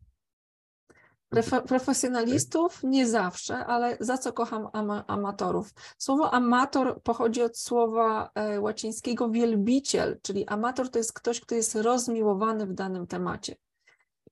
Profesjonalistów 1.67 2.83
nie 2.83 3.07
zawsze, 3.07 3.65
ale 3.65 3.97
za 3.99 4.17
co 4.17 4.33
kocham 4.33 4.67
ama 4.73 5.07
amatorów? 5.07 5.73
Słowo 5.97 6.33
amator 6.33 7.01
pochodzi 7.01 7.41
od 7.41 7.57
słowa 7.57 8.29
e, 8.35 8.61
łacińskiego 8.61 9.29
wielbiciel, 9.29 10.19
czyli 10.21 10.47
amator 10.47 10.89
to 10.89 10.97
jest 10.97 11.13
ktoś, 11.13 11.41
kto 11.41 11.55
jest 11.55 11.75
rozmiłowany 11.75 12.65
w 12.65 12.73
danym 12.73 13.07
temacie. 13.07 13.55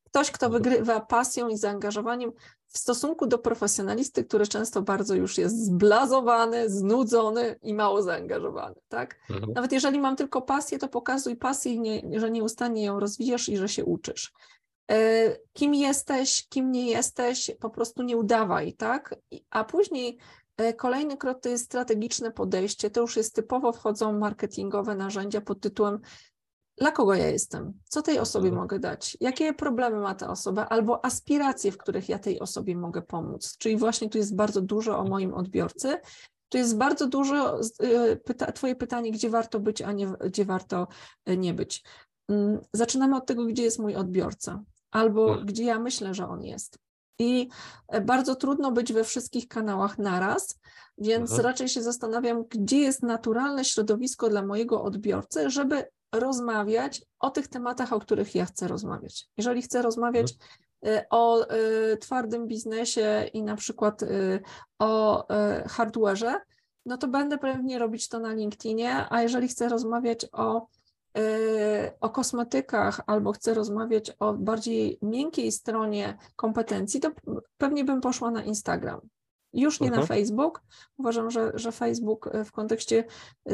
Ktoś, 0.04 0.32
kto 0.32 0.46
mhm. 0.46 0.64
wygrywa 0.64 1.00
pasją 1.00 1.48
i 1.48 1.58
zaangażowaniem 1.58 2.32
w 2.68 2.78
stosunku 2.78 3.28
do 3.28 3.38
profesjonalisty, 3.38 4.24
który 4.24 4.48
często 4.48 4.82
bardzo 4.82 5.16
już 5.16 5.38
jest 5.38 5.66
zblazowany, 5.66 6.70
znudzony 6.70 7.56
i 7.62 7.74
mało 7.74 8.02
zaangażowany, 8.02 8.76
tak? 8.88 9.16
Mhm. 9.30 9.54
Nawet 9.54 9.72
jeżeli 9.72 10.00
mam 10.00 10.16
tylko 10.16 10.42
pasję, 10.42 10.80
to 10.80 10.88
pokazuj 10.88 11.36
pasję, 11.36 11.80
nie, 11.80 12.20
że 12.20 12.32
nieustannie 12.32 12.84
ją 12.84 13.00
rozwijasz 13.00 13.50
i 13.50 13.58
że 13.58 13.70
się 13.70 13.86
uczysz. 13.86 14.34
E, 14.92 15.38
kim 15.54 15.74
jesteś, 15.74 16.48
kim 16.50 16.72
nie 16.72 16.90
jesteś, 16.90 17.52
po 17.60 17.70
prostu 17.70 18.04
nie 18.04 18.18
udawaj, 18.18 18.74
tak? 18.74 19.16
A 19.50 19.64
później 19.64 20.18
e, 20.58 20.74
kolejny 20.74 21.18
krok 21.18 21.40
to 21.40 21.50
jest 21.50 21.66
strategiczne 21.66 22.32
podejście. 22.32 22.90
To 22.90 23.02
już 23.02 23.18
jest 23.18 23.36
typowo 23.36 23.72
wchodzą 23.72 24.20
marketingowe 24.20 24.96
narzędzia 24.96 25.42
pod 25.42 25.62
tytułem 25.62 26.00
dla 26.78 26.92
kogo 26.92 27.14
ja 27.14 27.28
jestem, 27.28 27.74
co 27.84 28.02
tej 28.02 28.20
osobie 28.20 28.48
mhm. 28.48 28.62
mogę 28.62 28.80
dać, 28.80 29.18
jakie 29.22 29.54
problemy 29.54 30.00
ma 30.00 30.16
ta 30.16 30.30
osoba, 30.30 30.66
albo 30.66 31.06
aspiracje, 31.06 31.72
w 31.72 31.78
których 31.78 32.10
ja 32.10 32.20
tej 32.20 32.40
osobie 32.40 32.76
mogę 32.76 33.02
pomóc. 33.02 33.58
Czyli 33.58 33.78
właśnie 33.78 34.10
tu 34.10 34.18
jest 34.18 34.36
bardzo 34.36 34.62
dużo 34.62 35.00
o 35.00 35.04
moim 35.04 35.34
odbiorcy. 35.34 36.00
Tu 36.50 36.58
jest 36.58 36.78
bardzo 36.78 37.08
dużo, 37.08 37.60
y, 37.62 38.22
pyta, 38.26 38.52
Twoje 38.52 38.76
pytanie, 38.76 39.12
gdzie 39.12 39.30
warto 39.30 39.60
być, 39.60 39.82
a 39.82 39.92
nie 39.92 40.08
gdzie 40.08 40.46
warto 40.46 40.88
y, 41.30 41.38
nie 41.38 41.54
być. 41.54 41.84
Mm, 42.30 42.60
zaczynamy 42.74 43.16
od 43.16 43.26
tego, 43.26 43.46
gdzie 43.46 43.64
jest 43.64 43.80
mój 43.80 43.96
odbiorca, 43.96 44.64
albo 44.94 45.28
hmm. 45.28 45.46
gdzie 45.46 45.64
ja 45.64 45.80
myślę, 45.80 46.14
że 46.14 46.28
on 46.28 46.44
jest. 46.44 46.78
I 47.20 47.50
e, 47.88 48.02
bardzo 48.02 48.36
trudno 48.36 48.72
być 48.72 48.94
we 48.94 49.04
wszystkich 49.04 49.48
kanałach 49.48 49.98
naraz, 49.98 50.60
więc 50.98 51.32
mhm. 51.32 51.48
raczej 51.48 51.70
się 51.70 51.82
zastanawiam, 51.82 52.44
gdzie 52.50 52.78
jest 52.78 53.04
naturalne 53.04 53.66
środowisko 53.66 54.30
dla 54.30 54.46
mojego 54.46 54.84
odbiorcy, 54.84 55.50
żeby 55.50 55.86
rozmawiać 56.16 57.02
o 57.20 57.30
tych 57.30 57.48
tematach, 57.48 57.94
o 57.94 58.00
których 58.00 58.36
ja 58.36 58.46
chcę 58.46 58.68
rozmawiać. 58.68 59.28
Jeżeli 59.38 59.62
chcę 59.62 59.82
rozmawiać 59.82 60.34
mhm. 60.84 60.98
y, 60.98 61.06
o 61.10 61.54
y, 61.94 61.98
twardym 61.98 62.48
biznesie 62.48 63.30
i 63.34 63.44
na 63.44 63.56
przykład 63.56 64.04
y, 64.04 64.40
o 64.80 65.26
hardware'ze, 65.68 66.40
no 66.86 66.98
to 66.98 67.08
będę 67.08 67.38
pewnie 67.38 67.80
robić 67.80 68.10
to 68.10 68.20
na 68.20 68.34
LinkedInie, 68.34 69.06
a 69.10 69.22
jeżeli 69.22 69.48
chcę 69.48 69.70
rozmawiać 69.70 70.26
o, 70.32 70.68
o 72.02 72.10
kosmetykach 72.10 73.02
albo 73.08 73.32
chcę 73.32 73.54
rozmawiać 73.54 74.12
o 74.20 74.34
bardziej 74.34 75.00
miękkiej 75.02 75.52
stronie 75.52 76.18
kompetencji, 76.36 77.00
to 77.00 77.12
pewnie 77.58 77.84
bym 77.84 78.02
poszła 78.02 78.32
na 78.32 78.44
Instagram. 78.44 79.02
Już 79.54 79.80
nie 79.80 79.90
na 79.90 79.98
mhm. 79.98 80.08
Facebook. 80.08 80.62
Uważam, 80.98 81.32
że, 81.32 81.52
że 81.56 81.72
Facebook 81.72 82.30
e, 82.32 82.46
w 82.46 82.52
kontekście 82.52 83.04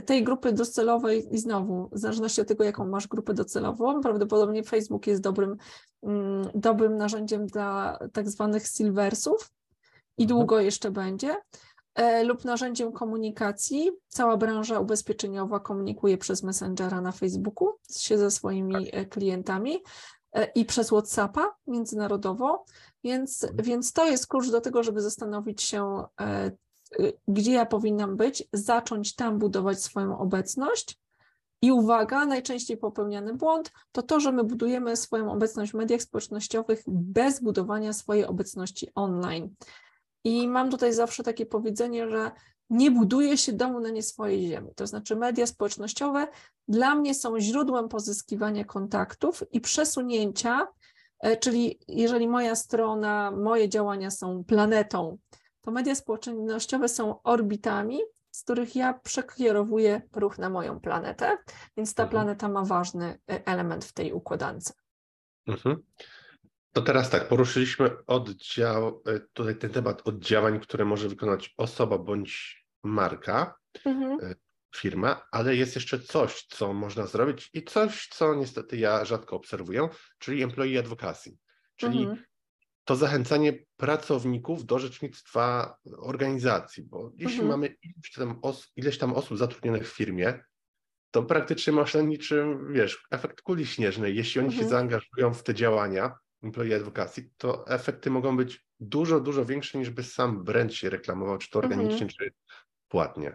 tej 0.05 0.23
grupy 0.23 0.53
docelowej 0.53 1.35
i 1.35 1.37
znowu, 1.37 1.89
w 1.91 1.97
zależności 1.97 2.41
od 2.41 2.47
tego, 2.47 2.63
jaką 2.63 2.87
masz 2.87 3.07
grupę 3.07 3.33
docelową, 3.33 4.01
prawdopodobnie 4.01 4.63
Facebook 4.63 5.07
jest 5.07 5.21
dobrym, 5.21 5.57
mm, 6.03 6.49
dobrym 6.55 6.97
narzędziem 6.97 7.47
dla 7.47 7.99
tak 8.13 8.29
zwanych 8.29 8.67
silversów 8.67 9.51
i 10.17 10.23
mhm. 10.23 10.27
długo 10.27 10.60
jeszcze 10.60 10.91
będzie, 10.91 11.36
lub 12.23 12.45
narzędziem 12.45 12.91
komunikacji. 12.91 13.91
Cała 14.07 14.38
branża 14.38 14.79
ubezpieczeniowa 14.79 15.59
komunikuje 15.59 16.17
przez 16.17 16.43
Messengera 16.43 17.01
na 17.01 17.12
Facebooku 17.12 17.69
się 17.97 18.17
ze 18.17 18.31
swoimi 18.31 18.73
tak. 18.73 18.83
e, 18.93 19.05
klientami 19.05 19.83
i 20.55 20.65
przez 20.65 20.88
WhatsAppa 20.88 21.55
międzynarodowo. 21.67 22.65
Więc, 23.03 23.43
mhm. 23.43 23.63
więc 23.63 23.93
to 23.93 24.05
jest 24.05 24.27
klucz 24.27 24.51
do 24.51 24.62
tego, 24.62 24.83
żeby 24.83 25.01
zastanowić 25.01 25.62
się, 25.62 26.03
e, 26.21 26.51
gdzie 27.27 27.51
ja 27.51 27.65
powinnam 27.65 28.17
być, 28.17 28.43
zacząć 28.53 29.15
tam 29.15 29.39
budować 29.39 29.83
swoją 29.83 30.19
obecność. 30.19 30.99
I 31.62 31.71
uwaga, 31.71 32.25
najczęściej 32.25 32.77
popełniany 32.77 33.33
błąd 33.33 33.71
to 33.91 34.01
to, 34.01 34.19
że 34.19 34.31
my 34.31 34.43
budujemy 34.43 34.95
swoją 34.95 35.31
obecność 35.31 35.71
w 35.71 35.75
mediach 35.75 36.01
społecznościowych 36.01 36.83
bez 36.88 37.39
budowania 37.39 37.93
swojej 37.93 38.25
obecności 38.25 38.89
online. 38.95 39.55
I 40.23 40.47
mam 40.47 40.71
tutaj 40.71 40.93
zawsze 40.93 41.23
takie 41.23 41.45
powiedzenie, 41.45 42.10
że 42.10 42.32
nie 42.69 42.91
buduje 42.91 43.38
się 43.38 43.53
domu 43.53 43.79
na 43.79 43.89
nie 43.89 44.03
swojej 44.03 44.47
ziemi. 44.47 44.69
To 44.75 44.88
znaczy, 44.88 45.15
media 45.15 45.47
społecznościowe 45.47 46.27
dla 46.67 46.95
mnie 46.95 47.13
są 47.13 47.39
źródłem 47.39 47.89
pozyskiwania 47.89 48.65
kontaktów 48.65 49.43
i 49.51 49.62
przesunięcia 49.62 50.67
E, 51.19 51.38
czyli 51.38 51.79
jeżeli 51.88 52.27
moja 52.27 52.55
strona, 52.55 53.32
moje 53.32 53.69
działania 53.69 54.12
są 54.12 54.43
planetą, 54.43 55.17
to 55.62 55.71
media 55.71 55.95
społecznościowe 55.95 56.89
są 56.89 57.21
orbitami, 57.21 57.99
z 58.32 58.43
których 58.43 58.75
ja 58.75 58.93
przekierowuję 58.93 60.01
ruch 60.13 60.38
na 60.38 60.49
moją 60.49 60.79
planetę, 60.79 61.38
więc 61.77 61.93
ta 61.93 62.03
mhm. 62.03 62.10
planeta 62.10 62.49
ma 62.49 62.65
ważny 62.65 63.19
e, 63.32 63.47
element 63.47 63.86
w 63.86 63.93
tej 63.93 64.13
układance. 64.13 64.73
Mhm. 65.47 65.84
To 66.73 66.82
teraz 66.82 67.10
tak, 67.10 67.27
poruszyliśmy 67.27 68.05
oddział, 68.08 69.03
e, 69.05 69.19
tutaj 69.34 69.55
ten 69.55 69.69
temat 69.69 70.01
oddziałań, 70.08 70.60
które 70.60 70.86
może 70.86 71.10
wykonać 71.10 71.53
osoba 71.58 71.97
bądź 71.97 72.65
marka. 72.84 73.55
Mhm 73.86 74.36
firma, 74.75 75.27
ale 75.32 75.55
jest 75.55 75.75
jeszcze 75.75 75.99
coś, 75.99 76.45
co 76.49 76.73
można 76.73 77.05
zrobić 77.05 77.49
i 77.53 77.63
coś, 77.63 78.08
co 78.08 78.36
niestety 78.36 78.77
ja 78.77 79.05
rzadko 79.05 79.36
obserwuję, 79.36 79.89
czyli 80.19 80.43
employee 80.43 80.77
advocacy, 80.77 81.38
czyli 81.75 81.99
mhm. 81.99 82.23
to 82.84 82.95
zachęcanie 82.95 83.53
pracowników 83.77 84.65
do 84.65 84.79
rzecznictwa 84.79 85.75
organizacji, 85.97 86.84
bo 86.84 87.12
jeśli 87.15 87.41
mhm. 87.41 87.49
mamy 87.49 87.67
ileś 87.67 88.12
tam, 88.15 88.39
os- 88.41 88.71
ileś 88.75 88.97
tam 88.97 89.13
osób 89.13 89.38
zatrudnionych 89.38 89.91
w 89.91 89.95
firmie, 89.95 90.43
to 91.12 91.23
praktycznie 91.23 91.73
można 91.73 92.01
niczym, 92.01 92.73
wiesz, 92.73 93.08
efekt 93.12 93.41
kuli 93.41 93.65
śnieżnej. 93.65 94.15
Jeśli 94.15 94.39
oni 94.39 94.49
mhm. 94.49 94.63
się 94.63 94.69
zaangażują 94.69 95.34
w 95.34 95.43
te 95.43 95.53
działania 95.53 96.15
employee 96.43 96.75
advocacy, 96.75 97.30
to 97.38 97.67
efekty 97.67 98.10
mogą 98.10 98.38
być 98.38 98.65
dużo, 98.80 99.19
dużo 99.19 99.45
większe 99.45 99.78
niż 99.78 99.89
by 99.89 100.04
sam 100.04 100.43
brand 100.43 100.73
się 100.73 100.89
reklamował, 100.89 101.38
czy 101.38 101.49
to 101.49 101.63
mhm. 101.63 101.80
organicznie, 101.80 102.08
czy 102.08 102.34
płatnie. 102.88 103.34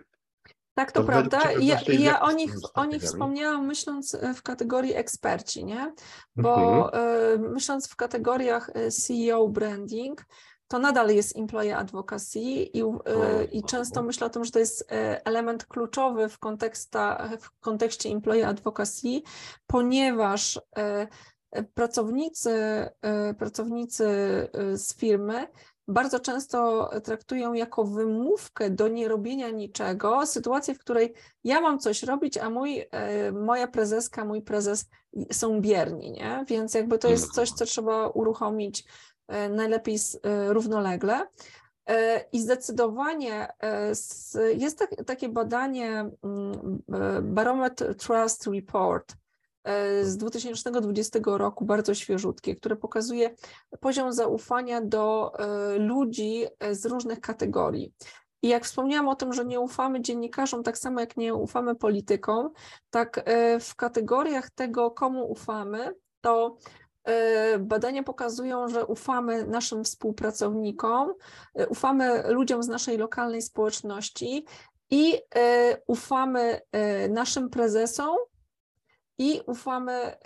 Tak, 0.74 0.92
to, 0.92 1.00
to 1.00 1.06
prawda. 1.06 1.52
Ja, 1.60 1.80
ja 1.88 2.20
o 2.20 2.32
nich, 2.32 2.54
o 2.74 2.84
nich 2.84 3.02
wspomniałam 3.02 3.66
myśląc 3.66 4.14
e, 4.14 4.34
w 4.34 4.42
kategorii 4.42 4.94
eksperci, 4.94 5.64
nie? 5.64 5.94
Bo 6.36 6.84
mhm. 6.84 7.44
y, 7.44 7.48
myśląc 7.48 7.88
w 7.88 7.96
kategoriach 7.96 8.70
e, 8.74 8.90
CEO 8.90 9.48
branding, 9.48 10.24
to 10.68 10.78
nadal 10.78 11.08
jest 11.08 11.36
employee 11.36 11.72
advocacy 11.72 12.38
i, 12.40 12.82
y, 12.82 13.44
i 13.52 13.62
często 13.62 14.02
myślę 14.02 14.26
o 14.26 14.30
tym, 14.30 14.44
że 14.44 14.50
to 14.50 14.58
jest 14.58 14.86
element 15.24 15.66
kluczowy 15.66 16.28
w, 16.28 16.38
konteksta, 16.38 17.28
w 17.40 17.60
kontekście 17.60 18.08
employee 18.08 18.44
advocacy, 18.44 19.22
ponieważ 19.66 20.56
y, 20.56 20.60
pracownicy, 21.74 22.88
pracownicy 23.38 24.04
z 24.74 24.96
firmy 24.96 25.46
bardzo 25.88 26.20
często 26.20 26.90
traktują 27.04 27.52
jako 27.52 27.84
wymówkę 27.84 28.70
do 28.70 28.88
nierobienia 28.88 29.50
niczego 29.50 30.26
sytuację, 30.26 30.74
w 30.74 30.78
której 30.78 31.14
ja 31.44 31.60
mam 31.60 31.78
coś 31.78 32.02
robić, 32.02 32.38
a 32.38 32.50
mój, 32.50 32.84
e, 32.90 33.32
moja 33.32 33.68
prezeska, 33.68 34.24
mój 34.24 34.42
prezes 34.42 34.90
są 35.32 35.60
bierni, 35.60 36.12
nie? 36.12 36.44
Więc 36.48 36.74
jakby 36.74 36.98
to 36.98 37.08
jest 37.08 37.32
coś, 37.32 37.50
co 37.50 37.64
trzeba 37.64 38.08
uruchomić 38.08 38.84
e, 39.28 39.48
najlepiej 39.48 39.96
e, 40.22 40.52
równolegle. 40.52 41.26
I 42.32 42.40
zdecydowanie 42.40 43.48
jest 44.56 44.84
takie 45.06 45.28
badanie 45.28 46.10
mm, 46.22 46.82
Barometer 47.22 47.96
Trust 47.96 48.46
Report, 48.46 49.14
E, 49.14 49.23
z 50.02 50.16
2020 50.16 51.18
roku, 51.24 51.64
bardzo 51.64 51.94
świeżutkie, 51.94 52.56
które 52.56 52.76
pokazuje 52.76 53.34
poziom 53.80 54.12
zaufania 54.12 54.80
do 54.80 55.32
e, 55.38 55.78
ludzi 55.78 56.44
e, 56.60 56.74
z 56.74 56.86
różnych 56.86 57.20
kategorii. 57.20 57.92
I 58.44 58.48
jak 58.48 58.64
wspomniałam 58.64 59.08
o 59.08 59.14
tym, 59.14 59.32
że 59.32 59.44
nie 59.44 59.60
ufamy 59.60 60.00
dziennikarzom, 60.00 60.62
tak 60.62 60.78
samo 60.78 61.00
jak 61.00 61.16
nie 61.16 61.34
ufamy 61.34 61.74
politykom, 61.74 62.50
tak 62.90 63.22
e, 63.24 63.60
w 63.60 63.76
kategoriach 63.76 64.50
tego, 64.50 64.90
komu 64.90 65.30
ufamy, 65.30 65.94
to 66.20 66.56
e, 67.04 67.58
badania 67.58 68.02
pokazują, 68.02 68.68
że 68.68 68.86
ufamy 68.86 69.46
naszym 69.46 69.84
współpracownikom, 69.84 71.14
e, 71.54 71.68
ufamy 71.68 72.22
ludziom 72.32 72.62
z 72.62 72.68
naszej 72.68 72.98
lokalnej 72.98 73.42
społeczności 73.42 74.44
i 74.90 75.20
ufamy 75.86 76.60
naszym 77.08 77.50
prezesom 77.50 78.16
i 79.18 79.40
ufamy, 79.46 80.16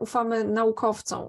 ufamy 0.00 0.44
naukowcom. 0.44 1.28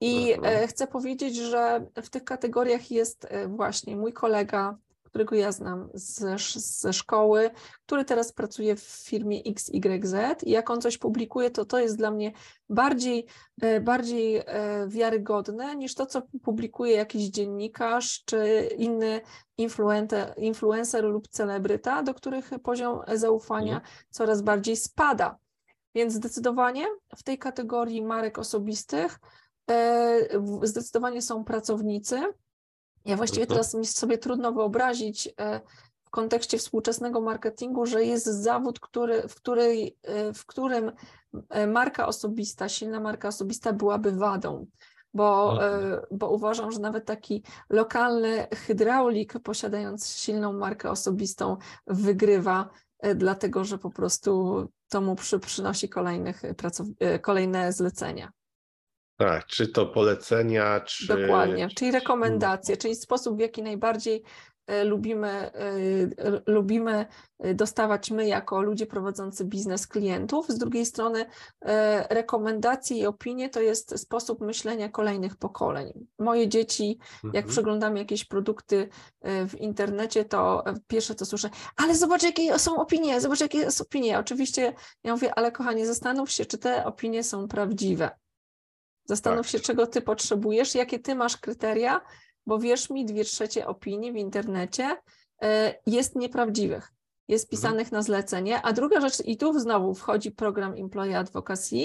I 0.00 0.32
mhm. 0.32 0.68
chcę 0.68 0.86
powiedzieć, 0.86 1.36
że 1.36 1.86
w 2.02 2.10
tych 2.10 2.24
kategoriach 2.24 2.90
jest 2.90 3.26
e, 3.30 3.48
właśnie 3.48 3.96
mój 3.96 4.12
kolega, 4.12 4.78
którego 5.02 5.36
ja 5.36 5.52
znam 5.52 5.88
ze, 5.94 6.36
ze 6.56 6.92
szkoły, 6.92 7.50
który 7.86 8.04
teraz 8.04 8.32
pracuje 8.32 8.76
w 8.76 8.82
firmie 8.82 9.42
XYZ 9.46 10.14
i 10.42 10.50
jak 10.50 10.70
on 10.70 10.80
coś 10.80 10.98
publikuje, 10.98 11.50
to 11.50 11.64
to 11.64 11.78
jest 11.78 11.96
dla 11.96 12.10
mnie 12.10 12.32
bardziej, 12.68 13.26
e, 13.62 13.80
bardziej 13.80 14.36
e, 14.36 14.44
wiarygodne 14.88 15.76
niż 15.76 15.94
to, 15.94 16.06
co 16.06 16.22
publikuje 16.42 16.92
jakiś 16.92 17.22
dziennikarz 17.22 18.22
czy 18.24 18.68
inny 18.76 19.20
influencer, 19.58 20.34
influencer 20.36 21.04
lub 21.04 21.28
celebryta, 21.28 22.02
do 22.02 22.14
których 22.14 22.50
poziom 22.62 23.00
zaufania 23.14 23.74
mhm. 23.74 23.92
coraz 24.10 24.42
bardziej 24.42 24.76
spada. 24.76 25.38
Więc 25.94 26.12
zdecydowanie 26.12 26.86
w 27.16 27.22
tej 27.22 27.38
kategorii 27.38 28.02
marek 28.02 28.38
osobistych 28.38 29.18
E, 29.70 30.18
zdecydowanie 30.62 31.22
są 31.22 31.44
pracownicy. 31.44 32.20
Ja 33.04 33.16
właściwie 33.16 33.42
mhm. 33.42 33.56
teraz 33.56 33.74
mi 33.74 33.86
sobie 33.86 34.18
trudno 34.18 34.52
wyobrazić 34.52 35.28
e, 35.40 35.60
w 36.04 36.10
kontekście 36.10 36.58
współczesnego 36.58 37.20
marketingu, 37.20 37.86
że 37.86 38.04
jest 38.04 38.26
zawód, 38.26 38.80
który, 38.80 39.28
w, 39.28 39.34
której, 39.34 39.96
e, 40.02 40.32
w 40.32 40.46
którym 40.46 40.92
marka 41.68 42.06
osobista, 42.06 42.68
silna 42.68 43.00
marka 43.00 43.28
osobista 43.28 43.72
byłaby 43.72 44.12
wadą. 44.12 44.66
Bo, 45.14 45.52
mhm. 45.52 46.00
bo 46.10 46.30
uważam, 46.30 46.72
że 46.72 46.78
nawet 46.78 47.04
taki 47.04 47.42
lokalny 47.68 48.46
hydraulik, 48.54 49.38
posiadając 49.38 50.08
silną 50.08 50.52
markę 50.52 50.90
osobistą, 50.90 51.56
wygrywa, 51.86 52.68
dlatego 53.14 53.64
że 53.64 53.78
po 53.78 53.90
prostu 53.90 54.64
to 54.88 55.00
mu 55.00 55.14
przy, 55.16 55.38
przynosi 55.38 55.88
kolejnych 55.88 56.42
kolejne 57.22 57.72
zlecenia. 57.72 58.30
Tak, 59.20 59.46
czy 59.46 59.68
to 59.68 59.86
polecenia, 59.86 60.80
czy. 60.80 61.06
Dokładnie, 61.06 61.68
czyli 61.68 61.90
rekomendacje, 61.90 62.76
czyli 62.76 62.94
sposób, 62.94 63.36
w 63.36 63.40
jaki 63.40 63.62
najbardziej 63.62 64.16
e, 64.16 64.22
lubimy, 64.84 65.28
e, 65.28 65.52
lubimy 66.46 67.06
dostawać 67.54 68.10
my 68.10 68.26
jako 68.26 68.62
ludzie 68.62 68.86
prowadzący 68.86 69.44
biznes 69.44 69.86
klientów. 69.86 70.48
Z 70.48 70.58
drugiej 70.58 70.86
strony 70.86 71.26
e, 71.60 72.14
rekomendacje 72.14 72.96
i 72.96 73.06
opinie 73.06 73.48
to 73.48 73.60
jest 73.60 73.98
sposób 73.98 74.40
myślenia 74.40 74.88
kolejnych 74.88 75.36
pokoleń. 75.36 76.06
Moje 76.18 76.48
dzieci, 76.48 76.98
jak 77.24 77.34
mhm. 77.34 77.46
przeglądam 77.46 77.96
jakieś 77.96 78.24
produkty 78.24 78.88
w 79.48 79.54
internecie, 79.58 80.24
to 80.24 80.64
pierwsze 80.86 81.14
co 81.14 81.26
słyszę, 81.26 81.50
ale 81.76 81.94
zobacz 81.94 82.22
jakie 82.22 82.58
są 82.58 82.76
opinie, 82.76 83.20
zobacz 83.20 83.40
jakie 83.40 83.70
są 83.70 83.84
opinie. 83.84 84.18
Oczywiście 84.18 84.72
ja 85.04 85.12
mówię, 85.12 85.34
ale 85.34 85.52
kochanie, 85.52 85.86
zastanów 85.86 86.30
się, 86.30 86.46
czy 86.46 86.58
te 86.58 86.84
opinie 86.84 87.24
są 87.24 87.48
prawdziwe. 87.48 88.10
Zastanów 89.04 89.46
tak. 89.46 89.52
się, 89.52 89.60
czego 89.60 89.86
ty 89.86 90.02
potrzebujesz, 90.02 90.74
jakie 90.74 90.98
ty 90.98 91.14
masz 91.14 91.36
kryteria, 91.36 92.00
bo 92.50 92.58
wierz 92.58 92.90
mi, 92.90 93.04
dwie 93.04 93.24
trzecie 93.24 93.66
opinii 93.66 94.12
w 94.12 94.16
internecie 94.16 94.96
e, 95.42 95.74
jest 95.86 96.16
nieprawdziwych, 96.16 96.92
jest 97.28 97.44
mhm. 97.44 97.50
pisanych 97.50 97.86
mhm. 97.86 97.98
na 97.98 98.02
zlecenie. 98.02 98.62
A 98.62 98.72
druga 98.72 99.00
rzecz, 99.00 99.20
i 99.24 99.36
tu 99.36 99.60
znowu 99.60 99.94
wchodzi 99.94 100.30
program 100.30 100.74
Employee 100.78 101.14
Advocacy. 101.14 101.84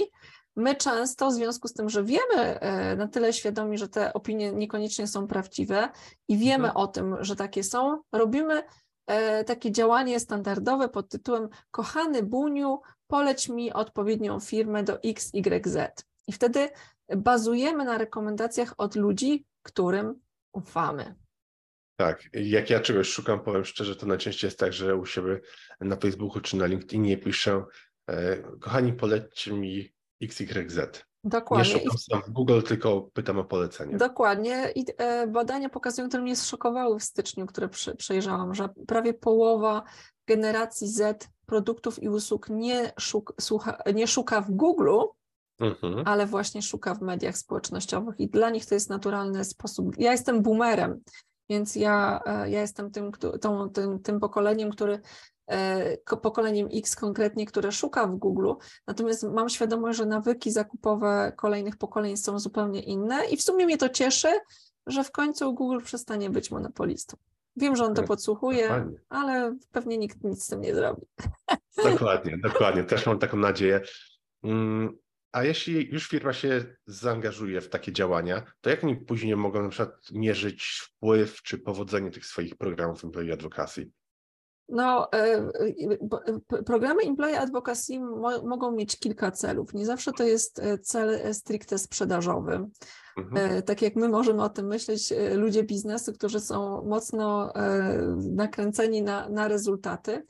My 0.56 0.75
często, 0.75 1.30
w 1.30 1.34
związku 1.34 1.67
z 1.67 1.73
tym, 1.73 1.89
że 1.89 2.04
wiemy 2.04 2.60
e, 2.60 2.95
na 2.95 3.08
tyle 3.08 3.34
świadomi, 3.34 3.78
że 3.78 3.89
te 3.89 4.13
opinie 4.13 4.51
niekoniecznie 4.51 5.08
są 5.08 5.28
prawdziwe 5.28 5.89
i 6.28 6.38
wiemy 6.38 6.67
mhm. 6.67 6.78
o 6.78 6.88
tym, 6.88 7.15
że 7.19 7.36
takie 7.36 7.63
są, 7.63 8.01
robimy 8.12 8.63
e, 9.08 9.43
takie 9.43 9.71
działanie 9.71 10.19
standardowe 10.19 10.89
pod 10.89 11.10
tytułem 11.10 11.49
Kochany 11.71 12.23
Buniu, 12.23 12.82
poleć 13.08 13.49
mi 13.49 13.73
odpowiednią 13.73 14.39
firmę 14.39 14.84
do 14.84 14.99
XYZ. 15.04 15.78
I 16.28 16.34
wtedy 16.34 16.69
bazujemy 17.17 17.86
na 17.86 17.97
rekomendacjach 17.97 18.73
od 18.78 18.95
ludzi, 18.95 19.45
którym 19.63 20.24
ufamy. 20.55 21.15
Tak, 21.95 22.23
jak 22.33 22.69
ja 22.69 22.79
czegoś 22.79 23.09
szukam, 23.09 23.39
powiem 23.39 23.65
szczerze, 23.65 23.95
to 23.95 24.05
najczęściej 24.05 24.47
jest 24.47 24.59
tak, 24.59 24.73
że 24.73 24.95
u 24.95 25.05
siebie 25.05 25.41
na 25.81 25.95
Facebooku 25.95 26.41
czy 26.41 26.57
na 26.57 26.65
LinkedInie 26.65 27.17
piszę, 27.17 27.63
e, 28.07 28.37
kochani, 28.37 28.93
polećcie 28.93 29.53
mi 29.53 29.93
XYZ. 30.21 31.05
Dokładnie. 31.23 31.73
Nie 31.73 31.79
szukam 31.79 31.97
sam 31.97 32.21
w 32.21 32.29
Google, 32.29 32.61
tylko 32.61 33.09
pytam 33.13 33.37
o 33.37 33.43
polecenie. 33.43 33.97
Dokładnie. 33.97 34.71
I 34.75 34.85
e, 34.97 35.27
badania 35.27 35.69
pokazują, 35.69 36.07
które 36.07 36.23
mnie 36.23 36.35
zszokowały 36.35 36.99
w 36.99 37.03
styczniu, 37.03 37.45
które 37.45 37.69
przejrzałam, 37.97 38.53
że 38.53 38.69
prawie 38.87 39.13
połowa 39.13 39.83
generacji 40.27 40.87
Z 40.87 41.29
produktów 41.45 42.03
i 42.03 42.09
usług 42.09 42.49
nie, 42.49 42.93
nie 43.95 44.07
szuka 44.07 44.41
w 44.41 44.51
Google, 44.51 44.99
Mhm. 45.59 46.01
ale 46.05 46.25
właśnie 46.25 46.61
szuka 46.61 46.95
w 46.95 47.01
mediach 47.01 47.37
społecznościowych 47.37 48.19
i 48.19 48.29
dla 48.29 48.49
nich 48.49 48.65
to 48.65 48.75
jest 48.75 48.89
naturalny 48.89 49.45
sposób. 49.45 49.97
Ja 49.97 50.11
jestem 50.11 50.41
boomerem, 50.41 51.01
więc 51.49 51.75
ja, 51.75 52.21
e, 52.25 52.49
ja 52.49 52.61
jestem 52.61 52.91
tym, 52.91 53.11
tą, 53.41 53.69
tym, 53.69 53.99
tym 53.99 54.19
pokoleniem, 54.19 54.69
który 54.69 54.99
e, 55.47 55.97
pokoleniem 55.97 56.67
X 56.73 56.95
konkretnie, 56.95 57.45
które 57.45 57.71
szuka 57.71 58.07
w 58.07 58.15
Google, 58.15 58.53
natomiast 58.87 59.23
mam 59.23 59.49
świadomość, 59.49 59.97
że 59.97 60.05
nawyki 60.05 60.51
zakupowe 60.51 61.33
kolejnych 61.35 61.77
pokoleń 61.77 62.17
są 62.17 62.39
zupełnie 62.39 62.81
inne 62.81 63.25
i 63.25 63.37
w 63.37 63.41
sumie 63.41 63.65
mnie 63.65 63.77
to 63.77 63.89
cieszy, 63.89 64.29
że 64.87 65.03
w 65.03 65.11
końcu 65.11 65.53
Google 65.53 65.79
przestanie 65.83 66.29
być 66.29 66.51
monopolistą. 66.51 67.17
Wiem, 67.57 67.75
że 67.75 67.85
on 67.85 67.93
to 67.93 68.03
podsłuchuje, 68.03 68.61
dokładnie. 68.61 68.97
ale 69.09 69.57
pewnie 69.71 69.97
nikt 69.97 70.23
nic 70.23 70.43
z 70.43 70.47
tym 70.47 70.61
nie 70.61 70.75
zrobi. 70.75 71.01
Dokładnie, 71.83 72.37
dokładnie. 72.37 72.83
Też 72.83 73.05
mam 73.05 73.19
taką 73.19 73.37
nadzieję. 73.37 73.81
A 75.36 75.43
jeśli 75.43 75.89
już 75.91 76.08
firma 76.08 76.34
się 76.34 76.65
zaangażuje 76.86 77.62
w 77.62 77.69
takie 77.69 77.93
działania, 77.93 78.43
to 78.62 78.69
jak 78.69 78.84
oni 78.84 78.95
później 78.95 79.36
mogą 79.36 79.63
na 79.63 79.69
przykład 79.69 80.12
mierzyć 80.12 80.82
wpływ 80.84 81.41
czy 81.41 81.58
powodzenie 81.58 82.12
tych 82.12 82.26
swoich 82.26 82.56
programów 82.56 83.04
employee 83.04 83.32
advocacy? 83.32 83.89
No, 84.69 85.12
e, 85.12 85.17
e, 86.28 86.63
programy 86.65 87.04
employee 87.04 87.36
advocacy 87.36 88.00
mogą 88.43 88.71
mieć 88.71 89.00
kilka 89.00 89.32
celów. 89.32 89.74
Nie 89.74 89.86
zawsze 89.86 90.12
to 90.12 90.24
jest 90.24 90.60
e, 90.60 90.78
cel 90.78 91.34
stricte 91.34 91.78
sprzedażowy. 91.78 92.65
Mhm. 93.17 93.63
Tak 93.63 93.82
jak 93.82 93.95
my 93.95 94.10
możemy 94.10 94.43
o 94.43 94.50
tym 94.50 94.67
myśleć, 94.67 95.13
ludzie 95.36 95.63
biznesu, 95.63 96.13
którzy 96.13 96.39
są 96.39 96.86
mocno 96.86 97.54
nakręceni 98.17 99.02
na, 99.02 99.30
na 99.30 99.48
rezultaty. 99.48 100.26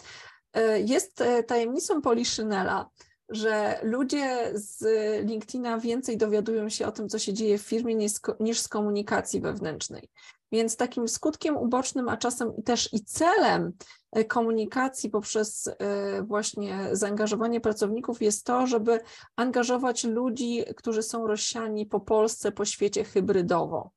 Jest 0.86 1.24
tajemnicą 1.48 2.02
Poliszynela, 2.02 2.89
że 3.29 3.79
ludzie 3.83 4.51
z 4.53 4.83
LinkedIna 5.27 5.79
więcej 5.79 6.17
dowiadują 6.17 6.69
się 6.69 6.88
o 6.88 6.91
tym, 6.91 7.09
co 7.09 7.19
się 7.19 7.33
dzieje 7.33 7.57
w 7.57 7.61
firmie, 7.61 7.95
niż, 8.39 8.59
z 8.59 8.67
komunikacji 8.67 9.41
wewnętrznej. 9.41 10.09
Więc 10.51 10.77
takim 10.77 11.07
skutkiem 11.07 11.57
ubocznym, 11.57 12.09
a 12.09 12.17
czasem 12.17 12.63
też 12.63 12.93
i 12.93 13.03
celem 13.03 13.73
e, 14.11 14.25
komunikacji 14.25 15.09
poprzez 15.09 15.67
e, 15.67 16.23
właśnie 16.23 16.89
zaangażowanie 16.91 17.61
pracowników 17.61 18.21
jest 18.21 18.45
to, 18.45 18.67
żeby 18.67 18.99
angażować 19.35 20.03
ludzi, 20.03 20.63
którzy 20.75 21.03
są 21.03 21.27
rozsiani 21.27 21.85
po 21.85 21.99
Polsce, 21.99 22.51
po 22.51 22.65
świecie 22.65 23.03
hybrydowo 23.03 23.91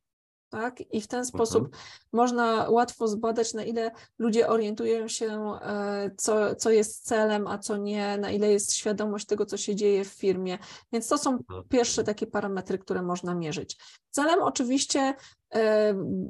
tak? 0.48 0.92
I 0.94 1.00
w 1.00 1.06
ten 1.06 1.24
sposób 1.24 1.64
mhm. 1.64 1.82
można 2.12 2.70
łatwo 2.70 3.08
zbadać, 3.08 3.54
na 3.54 3.64
ile 3.64 3.90
ludzie 4.18 4.48
orientują 4.48 5.08
się, 5.08 5.52
e, 5.62 6.11
co, 6.16 6.54
co 6.54 6.70
jest 6.70 7.06
celem, 7.06 7.46
a 7.46 7.58
co 7.58 7.76
nie, 7.76 8.18
na 8.18 8.30
ile 8.30 8.52
jest 8.52 8.74
świadomość 8.74 9.26
tego, 9.26 9.46
co 9.46 9.56
się 9.56 9.74
dzieje 9.74 10.04
w 10.04 10.08
firmie. 10.08 10.58
Więc 10.92 11.08
to 11.08 11.18
są 11.18 11.30
mhm. 11.30 11.64
pierwsze 11.68 12.04
takie 12.04 12.26
parametry, 12.26 12.78
które 12.78 13.02
można 13.02 13.34
mierzyć. 13.34 13.78
Celem 14.11 14.42
oczywiście 14.42 15.14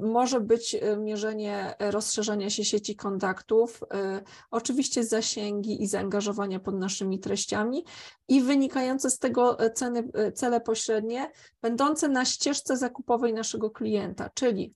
może 0.01 0.41
być 0.41 0.75
e, 0.75 0.97
mierzenie 0.97 1.75
rozszerzania 1.79 2.49
się 2.49 2.65
sieci 2.65 2.95
kontaktów, 2.95 3.83
e, 3.93 4.21
oczywiście 4.51 5.03
zasięgi 5.03 5.83
i 5.83 5.87
zaangażowania 5.87 6.59
pod 6.59 6.75
naszymi 6.75 7.19
treściami 7.19 7.85
i 8.27 8.41
wynikające 8.41 9.09
z 9.09 9.19
tego 9.19 9.57
ceny, 9.73 10.03
cele 10.33 10.61
pośrednie, 10.61 11.31
będące 11.61 12.07
na 12.07 12.25
ścieżce 12.25 12.77
zakupowej 12.77 13.33
naszego 13.33 13.71
klienta, 13.71 14.29
czyli 14.33 14.73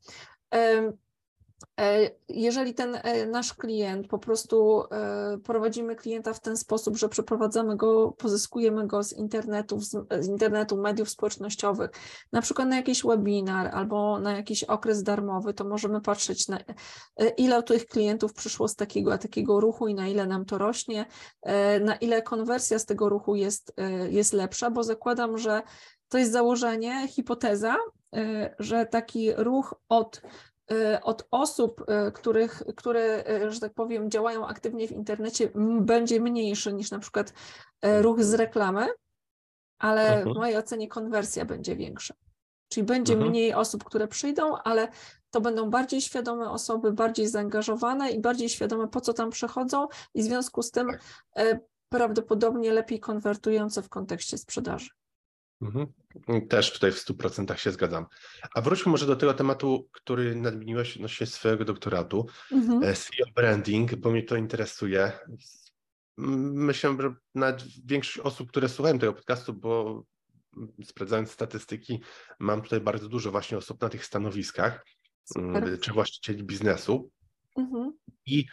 E, 0.53 0.93
jeżeli 2.29 2.73
ten 2.73 2.95
e, 2.95 3.25
nasz 3.25 3.53
klient, 3.53 4.07
po 4.07 4.19
prostu 4.19 4.83
e, 4.91 5.37
prowadzimy 5.37 5.95
klienta 5.95 6.33
w 6.33 6.39
ten 6.39 6.57
sposób, 6.57 6.97
że 6.97 7.09
przeprowadzamy 7.09 7.75
go, 7.75 8.11
pozyskujemy 8.11 8.87
go 8.87 9.03
z 9.03 9.13
internetu, 9.13 9.79
z 10.19 10.27
internetu, 10.27 10.77
mediów 10.77 11.09
społecznościowych, 11.09 11.89
na 12.31 12.41
przykład 12.41 12.67
na 12.67 12.75
jakiś 12.75 13.03
webinar 13.03 13.67
albo 13.75 14.19
na 14.19 14.37
jakiś 14.37 14.63
okres 14.63 15.03
darmowy, 15.03 15.53
to 15.53 15.63
możemy 15.63 16.01
patrzeć 16.01 16.47
na 16.47 16.59
ile 17.37 17.63
tych 17.63 17.85
klientów 17.85 18.33
przyszło 18.33 18.67
z 18.67 18.75
takiego 18.75 19.13
a 19.13 19.17
takiego 19.17 19.59
ruchu 19.59 19.87
i 19.87 19.95
na 19.95 20.07
ile 20.07 20.27
nam 20.27 20.45
to 20.45 20.57
rośnie, 20.57 21.05
na 21.81 21.95
ile 21.95 22.21
konwersja 22.21 22.79
z 22.79 22.85
tego 22.85 23.09
ruchu 23.09 23.35
jest, 23.35 23.73
jest 24.09 24.33
lepsza, 24.33 24.71
bo 24.71 24.83
zakładam, 24.83 25.37
że 25.37 25.61
to 26.09 26.17
jest 26.17 26.31
założenie, 26.31 27.07
hipoteza, 27.07 27.75
że 28.59 28.85
taki 28.85 29.33
ruch 29.33 29.75
od 29.89 30.21
od 31.03 31.27
osób, 31.31 31.85
y, 32.07 32.11
których, 32.11 32.63
które, 32.75 33.23
y, 33.29 33.51
że 33.51 33.59
tak 33.59 33.73
powiem, 33.73 34.11
działają 34.11 34.47
aktywnie 34.47 34.87
w 34.87 34.91
internecie, 34.91 35.49
będzie 35.81 36.21
mniejszy 36.21 36.73
niż 36.73 36.91
na 36.91 36.99
przykład 36.99 37.33
ruch 37.83 38.23
z 38.23 38.33
reklamy, 38.33 38.87
ale 39.79 40.15
w 40.15 40.17
mhm. 40.17 40.35
mojej 40.35 40.57
ocenie 40.57 40.87
konwersja 40.87 41.45
będzie 41.45 41.75
większa. 41.75 42.13
Czyli 42.69 42.83
będzie 42.83 43.13
mhm. 43.13 43.31
mniej 43.31 43.53
osób, 43.53 43.83
które 43.83 44.07
przyjdą, 44.07 44.57
ale 44.57 44.87
to 45.29 45.41
będą 45.41 45.69
bardziej 45.69 46.01
świadome 46.01 46.49
osoby, 46.49 46.91
bardziej 46.91 47.27
zaangażowane 47.27 48.11
i 48.11 48.19
bardziej 48.19 48.49
świadome, 48.49 48.87
po 48.87 49.01
co 49.01 49.13
tam 49.13 49.29
przychodzą, 49.29 49.87
i 50.13 50.21
w 50.21 50.25
związku 50.25 50.61
z 50.61 50.71
tym 50.71 50.87
prawdopodobnie 51.89 52.73
lepiej 52.73 52.99
konwertujące 52.99 53.81
w 53.81 53.89
kontekście 53.89 54.37
sprzedaży. 54.37 54.89
Mhm. 55.63 55.87
Też 56.47 56.73
tutaj 56.73 56.91
w 56.91 56.95
100% 56.95 57.55
się 57.55 57.71
zgadzam. 57.71 58.05
A 58.55 58.61
wróćmy 58.61 58.91
może 58.91 59.05
do 59.05 59.15
tego 59.15 59.33
tematu, 59.33 59.89
który 59.91 60.35
nadmieniłeś 60.35 60.95
odnośnie 60.95 61.27
swojego 61.27 61.65
doktoratu, 61.65 62.27
mhm. 62.51 62.83
E, 62.83 62.93
CEO 62.93 63.25
branding, 63.35 63.95
bo 63.95 64.11
mnie 64.11 64.23
to 64.23 64.35
interesuje. 64.35 65.11
Myślę, 66.17 66.97
że 67.01 67.13
nawet 67.35 67.63
większość 67.85 68.19
osób, 68.19 68.49
które 68.49 68.69
słuchają 68.69 68.99
tego 68.99 69.13
podcastu, 69.13 69.53
bo 69.53 70.03
sprawdzając 70.83 71.31
statystyki, 71.31 72.01
mam 72.39 72.61
tutaj 72.61 72.81
bardzo 72.81 73.09
dużo 73.09 73.31
właśnie 73.31 73.57
osób 73.57 73.81
na 73.81 73.89
tych 73.89 74.05
stanowiskach, 74.05 74.85
Super. 75.23 75.63
Mm, 75.63 75.77
czy 75.77 75.93
właścicieli 75.93 76.43
biznesu. 76.43 77.11
Mhm. 77.57 77.93
I 78.25 78.45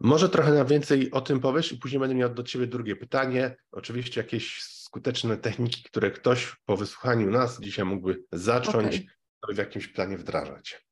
może 0.00 0.28
trochę 0.28 0.52
na 0.52 0.64
więcej 0.64 1.10
o 1.10 1.20
tym 1.20 1.40
powiesz 1.40 1.72
i 1.72 1.78
później 1.78 2.00
będę 2.00 2.14
miał 2.14 2.34
do 2.34 2.42
Ciebie 2.42 2.66
drugie 2.66 2.96
pytanie. 2.96 3.56
Oczywiście 3.72 4.20
jakieś 4.20 4.62
skuteczne 4.88 5.36
techniki, 5.36 5.82
które 5.82 6.10
ktoś 6.10 6.56
po 6.64 6.76
wysłuchaniu 6.76 7.30
nas 7.30 7.60
dzisiaj 7.60 7.84
mógłby 7.84 8.24
zacząć 8.32 8.96
okay. 9.42 9.54
w 9.54 9.58
jakimś 9.58 9.88
planie 9.88 10.18
wdrażać? 10.18 10.88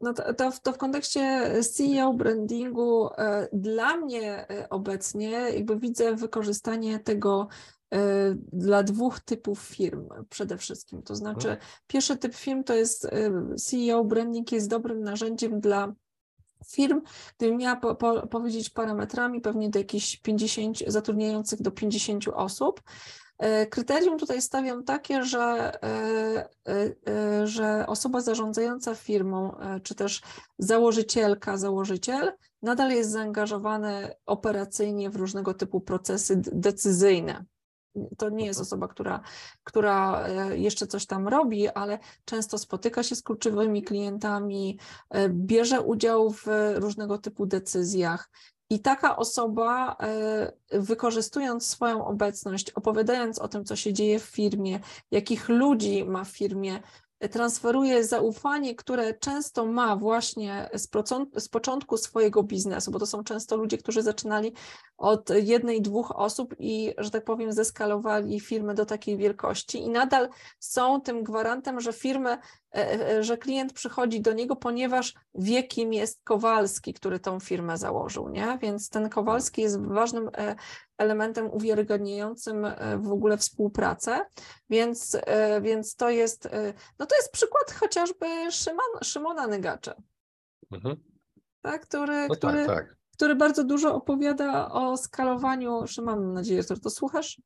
No 0.00 0.12
to, 0.12 0.34
to, 0.34 0.50
w, 0.50 0.60
to, 0.60 0.72
w 0.72 0.78
kontekście 0.78 1.52
CEO 1.62 2.14
brandingu 2.14 3.08
e, 3.18 3.48
dla 3.52 3.96
mnie 3.96 4.48
e, 4.50 4.68
obecnie 4.68 5.30
jakby 5.30 5.78
widzę 5.78 6.16
wykorzystanie 6.16 6.98
tego 6.98 7.48
e, 7.94 7.98
dla 8.52 8.82
dwóch 8.82 9.20
typów 9.20 9.60
firm 9.60 10.08
przede 10.30 10.56
wszystkim. 10.56 11.02
To 11.02 11.14
znaczy, 11.14 11.48
hmm. 11.48 11.64
pierwszy 11.86 12.16
typ 12.16 12.34
firm 12.34 12.64
to 12.64 12.74
jest 12.74 13.08
CEO 13.56 14.04
branding 14.04 14.52
jest 14.52 14.68
dobrym 14.68 15.00
narzędziem 15.00 15.60
dla 15.60 15.94
firm. 16.66 17.00
Gdybym 17.38 17.56
miała 17.56 17.76
po, 17.76 17.94
po, 17.94 18.26
powiedzieć 18.26 18.70
parametrami, 18.70 19.40
pewnie 19.40 19.70
do 19.70 19.78
jakichś 19.78 20.16
50, 20.16 20.78
zatrudniających 20.86 21.62
do 21.62 21.70
50 21.70 22.28
osób. 22.28 22.82
E, 23.38 23.66
kryterium 23.66 24.18
tutaj 24.18 24.42
stawiam 24.42 24.84
takie, 24.84 25.24
że, 25.24 25.72
e, 25.82 26.48
e, 27.08 27.46
że 27.46 27.86
osoba 27.86 28.20
zarządzająca 28.20 28.94
firmą, 28.94 29.56
czy 29.82 29.94
też 29.94 30.22
założycielka, 30.58 31.56
założyciel, 31.56 32.32
nadal 32.62 32.90
jest 32.90 33.10
zaangażowany 33.10 34.14
operacyjnie 34.26 35.10
w 35.10 35.16
różnego 35.16 35.54
typu 35.54 35.80
procesy 35.80 36.42
decyzyjne. 36.52 37.44
To 38.18 38.30
nie 38.30 38.46
jest 38.46 38.60
mhm. 38.60 38.66
osoba, 38.66 38.88
która, 38.88 39.20
która 39.64 40.28
jeszcze 40.52 40.86
coś 40.86 41.06
tam 41.06 41.28
robi, 41.28 41.68
ale 41.68 41.98
często 42.24 42.58
spotyka 42.58 43.02
się 43.02 43.16
z 43.16 43.22
kluczowymi 43.22 43.82
klientami, 43.82 44.78
bierze 45.28 45.80
udział 45.80 46.30
w 46.30 46.46
różnego 46.74 47.18
typu 47.18 47.46
decyzjach, 47.46 48.30
i 48.70 48.80
taka 48.80 49.16
osoba, 49.16 49.96
e, 50.00 50.80
wykorzystując 50.80 51.66
swoją 51.66 52.06
obecność, 52.06 52.70
opowiadając 52.70 53.38
o 53.38 53.48
tym, 53.48 53.64
co 53.64 53.76
się 53.76 53.92
dzieje 53.92 54.18
w 54.18 54.24
firmie, 54.24 54.80
jakich 55.10 55.48
ludzi 55.48 56.04
ma 56.04 56.24
w 56.24 56.28
firmie, 56.28 56.82
transferuje 57.30 58.04
zaufanie, 58.04 58.74
które 58.74 59.14
często 59.14 59.66
ma 59.66 59.96
właśnie 59.96 60.70
z, 60.74 60.90
z, 61.36 61.48
początku 61.48 61.96
swojego 61.96 62.42
biznesu, 62.42 62.90
bo 62.90 62.98
to 62.98 63.06
są 63.06 63.24
często 63.24 63.56
ludzie, 63.56 63.78
którzy 63.78 64.02
zaczynali 64.02 64.52
od 64.96 65.30
jednej, 65.30 65.82
dwóch 65.82 66.10
osób 66.16 66.54
i, 66.58 66.94
że 66.98 67.10
tak 67.10 67.24
powiem, 67.24 67.52
zeskalowali 67.52 68.40
firmę 68.40 68.74
do 68.74 68.86
takiej 68.86 69.16
wielkości 69.16 69.78
i 69.78 69.90
nadal 69.90 70.28
są 70.58 71.00
tym 71.00 71.22
gwarantem, 71.22 71.80
że 71.80 71.92
firmy, 71.92 72.30
e, 72.30 72.38
e, 73.10 73.24
że 73.24 73.38
klient 73.38 73.72
przychodzi 73.72 74.20
do 74.20 74.32
niego, 74.32 74.56
ponieważ 74.56 75.14
wie, 75.34 75.62
kim 75.62 75.92
jest 75.92 76.20
Kowalski, 76.24 76.94
który 76.94 77.20
tą 77.20 77.40
firmę 77.40 77.78
założył, 77.78 78.28
nie? 78.28 78.58
Więc 78.62 78.88
ten 78.88 79.08
Kowalski 79.08 79.62
jest 79.62 79.80
ważnym 79.86 80.30
e, 80.36 80.56
elementem 80.98 81.50
uwiarygadniającym 81.50 82.66
w 82.98 83.12
ogóle 83.12 83.38
współpracę, 83.38 84.20
więc, 84.70 85.16
więc 85.62 85.96
to 85.96 86.10
jest, 86.10 86.48
no 86.98 87.06
to 87.06 87.16
jest 87.16 87.32
przykład 87.32 87.72
chociażby 87.72 88.26
Szymon, 88.50 89.02
Szymona 89.02 89.46
Nygacza, 89.46 89.94
mhm. 90.72 90.96
tak, 91.62 91.82
który, 91.82 92.28
no 92.28 92.34
który, 92.34 92.66
tak, 92.66 92.76
tak 92.76 92.97
który 93.18 93.34
bardzo 93.34 93.64
dużo 93.64 93.94
opowiada 93.94 94.68
o 94.68 94.96
skalowaniu, 94.96 95.86
że 95.86 96.02
mam 96.02 96.32
nadzieję, 96.32 96.62
że 96.62 96.76
to 96.76 96.90
słuchasz, 96.90 97.42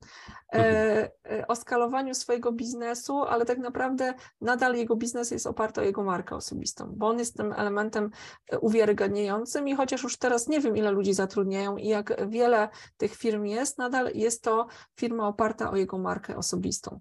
e, 0.52 0.56
mhm. 0.56 1.40
e, 1.40 1.46
o 1.46 1.56
skalowaniu 1.56 2.14
swojego 2.14 2.52
biznesu, 2.52 3.22
ale 3.22 3.44
tak 3.44 3.58
naprawdę 3.58 4.14
nadal 4.40 4.74
jego 4.74 4.96
biznes 4.96 5.30
jest 5.30 5.46
oparty 5.46 5.80
o 5.80 5.84
jego 5.84 6.04
markę 6.04 6.36
osobistą, 6.36 6.92
bo 6.96 7.08
on 7.08 7.18
jest 7.18 7.36
tym 7.36 7.52
elementem 7.52 8.10
e, 8.48 8.58
uwiarygadniającym 8.58 9.68
i 9.68 9.74
chociaż 9.74 10.02
już 10.02 10.18
teraz 10.18 10.48
nie 10.48 10.60
wiem, 10.60 10.76
ile 10.76 10.90
ludzi 10.90 11.14
zatrudniają 11.14 11.76
i 11.76 11.88
jak 11.88 12.28
wiele 12.28 12.68
tych 12.96 13.14
firm 13.14 13.44
jest, 13.44 13.78
nadal 13.78 14.10
jest 14.14 14.42
to 14.42 14.66
firma 14.96 15.28
oparta 15.28 15.70
o 15.70 15.76
jego 15.76 15.98
markę 15.98 16.36
osobistą. 16.36 17.00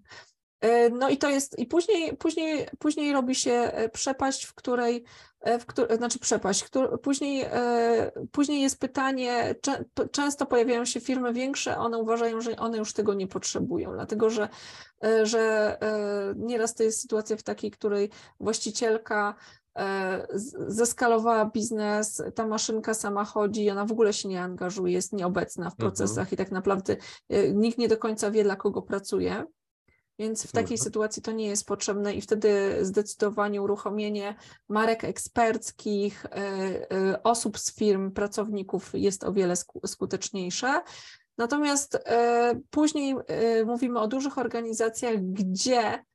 E, 0.61 0.89
no 0.89 1.09
i 1.09 1.17
to 1.17 1.29
jest, 1.29 1.59
i 1.59 1.65
później, 1.65 2.17
później, 2.17 2.67
później 2.79 3.13
robi 3.13 3.35
się 3.35 3.71
przepaść, 3.93 4.45
w 4.45 4.53
której 4.53 5.05
E, 5.41 5.59
w 5.59 5.65
której, 5.65 5.97
znaczy 5.97 6.19
przepaść. 6.19 6.63
Który, 6.63 6.97
później, 6.97 7.41
e, 7.51 8.11
później 8.31 8.61
jest 8.61 8.79
pytanie, 8.79 9.55
cze, 9.61 9.85
często 10.11 10.45
pojawiają 10.45 10.85
się 10.85 10.99
firmy 10.99 11.33
większe, 11.33 11.77
one 11.77 11.97
uważają, 11.97 12.41
że 12.41 12.55
one 12.55 12.77
już 12.77 12.93
tego 12.93 13.13
nie 13.13 13.27
potrzebują, 13.27 13.93
dlatego 13.93 14.29
że, 14.29 14.49
e, 15.03 15.25
że 15.25 15.77
nieraz 16.35 16.75
to 16.75 16.83
jest 16.83 17.01
sytuacja 17.01 17.37
w 17.37 17.43
takiej, 17.43 17.71
której 17.71 18.09
właścicielka 18.39 19.35
zeskalowała 20.67 21.45
biznes, 21.45 22.23
ta 22.35 22.47
maszynka 22.47 22.93
sama 22.93 23.25
chodzi, 23.25 23.69
ona 23.69 23.85
w 23.85 23.91
ogóle 23.91 24.13
się 24.13 24.29
nie 24.29 24.41
angażuje, 24.41 24.93
jest 24.93 25.13
nieobecna 25.13 25.69
w 25.69 25.73
mhm. 25.73 25.77
procesach 25.77 26.23
mhm. 26.23 26.33
i 26.33 26.37
tak 26.37 26.51
naprawdę 26.51 26.97
nikt 27.53 27.77
nie 27.77 27.87
do 27.87 27.97
końca 27.97 28.31
wie, 28.31 28.43
dla 28.43 28.55
kogo 28.55 28.81
pracuje. 28.81 29.45
Więc 30.21 30.47
w 30.47 30.51
takiej 30.51 30.77
sytuacji 30.77 31.21
to 31.21 31.31
nie 31.31 31.47
jest 31.47 31.67
potrzebne 31.67 32.13
i 32.13 32.21
wtedy 32.21 32.77
zdecydowanie 32.81 33.61
uruchomienie 33.61 34.35
marek 34.69 35.03
eksperckich, 35.03 36.25
e, 36.25 36.31
e, 36.91 37.23
osób 37.23 37.59
z 37.59 37.75
firm, 37.75 38.11
pracowników 38.11 38.91
jest 38.93 39.23
o 39.23 39.33
wiele 39.33 39.55
skuteczniejsze. 39.85 40.81
Natomiast 41.37 41.95
e, 41.95 42.59
później 42.69 43.15
mówimy 43.65 43.99
o 43.99 44.07
dużych 44.07 44.37
organizacjach, 44.37 45.15
gdzie 45.17 46.05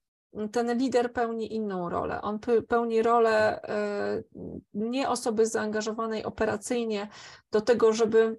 ten 0.53 0.79
lider 0.79 1.13
pełni 1.13 1.55
inną 1.55 1.89
rolę. 1.89 2.23
On 2.23 2.39
pełni 2.69 3.03
rolę 3.03 3.61
nie 4.75 5.09
osoby 5.09 5.47
zaangażowanej 5.47 6.25
operacyjnie 6.25 7.09
do 7.51 7.61
tego, 7.61 7.93
żeby 7.93 8.37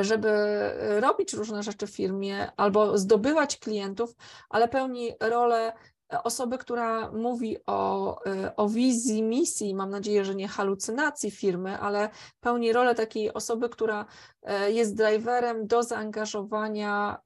żeby 0.00 0.28
e, 0.28 1.00
robić 1.00 1.32
różne 1.32 1.62
rzeczy 1.62 1.86
w 1.86 1.90
firmie 1.90 2.52
albo 2.56 2.98
zdobywać 2.98 3.56
klientów, 3.58 4.14
ale 4.48 4.68
pełni 4.68 5.12
rolę 5.20 5.72
osoby, 6.24 6.58
która 6.58 7.10
mówi 7.10 7.56
o, 7.66 8.24
e, 8.24 8.56
o 8.56 8.68
wizji, 8.68 9.22
misji, 9.22 9.74
mam 9.74 9.90
nadzieję, 9.90 10.24
że 10.24 10.34
nie 10.34 10.48
halucynacji 10.48 11.30
firmy, 11.30 11.78
ale 11.78 12.08
pełni 12.40 12.72
rolę 12.72 12.94
takiej 12.94 13.34
osoby, 13.34 13.68
która 13.68 14.04
jest 14.68 14.96
driverem 14.96 15.66
do 15.66 15.82
zaangażowania 15.82 17.20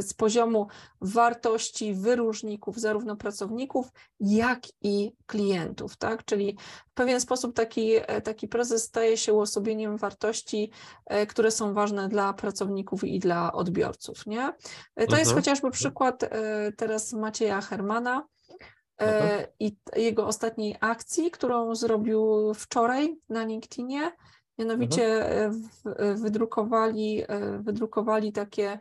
z 0.00 0.14
poziomu 0.14 0.66
wartości 1.00 1.94
wyróżników 1.94 2.80
zarówno 2.80 3.16
pracowników, 3.16 3.88
jak 4.20 4.60
i 4.82 5.12
klientów, 5.26 5.96
tak? 5.96 6.24
Czyli 6.24 6.58
w 6.90 6.94
pewien 6.94 7.20
sposób 7.20 7.54
taki, 7.54 7.92
taki 8.24 8.48
prezes 8.48 8.82
staje 8.82 9.16
się 9.16 9.32
uosobieniem 9.32 9.96
wartości, 9.96 10.70
e, 11.06 11.26
które 11.26 11.50
są 11.50 11.74
ważne 11.74 12.08
dla 12.08 12.32
pracowników 12.32 13.04
i 13.04 13.18
dla 13.18 13.52
odbiorców, 13.52 14.26
nie? 14.26 14.52
To 14.94 15.02
mhm. 15.02 15.18
jest 15.18 15.34
chociażby 15.34 15.70
przykład 15.70 16.22
e, 16.22 16.28
teraz 16.76 17.12
Macieja 17.12 17.60
Hermana, 17.60 18.26
mhm. 18.98 19.46
i 19.60 19.76
jego 19.96 20.26
ostatniej 20.26 20.76
akcji, 20.80 21.30
którą 21.30 21.74
zrobił 21.74 22.54
wczoraj 22.54 23.16
na 23.28 23.44
LinkedInie. 23.44 24.12
Mianowicie 24.58 25.26
mhm. 25.44 26.16
wydrukowali, 26.16 27.22
wydrukowali 27.58 28.32
takie 28.32 28.78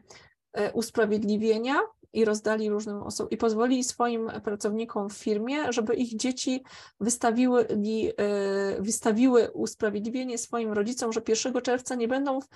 usprawiedliwienia 0.73 1.81
i 2.15 2.25
rozdali 2.25 2.69
różnym 2.69 3.03
osobom 3.03 3.29
i 3.29 3.37
pozwolili 3.37 3.83
swoim 3.83 4.31
pracownikom 4.43 5.09
w 5.09 5.13
firmie, 5.13 5.73
żeby 5.73 5.95
ich 5.95 6.15
dzieci 6.15 6.63
wystawiły, 6.99 7.67
e, 7.67 8.81
wystawiły 8.81 9.51
usprawiedliwienie 9.51 10.37
swoim 10.37 10.71
rodzicom, 10.71 11.13
że 11.13 11.21
1 11.27 11.61
czerwca 11.61 11.95
nie 11.95 12.07
będą 12.07 12.41
w 12.41 12.47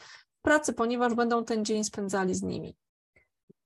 pracy, 0.41 0.73
ponieważ 0.73 1.13
będą 1.13 1.45
ten 1.45 1.65
dzień 1.65 1.83
spędzali 1.83 2.35
z 2.35 2.41
nimi. 2.41 2.75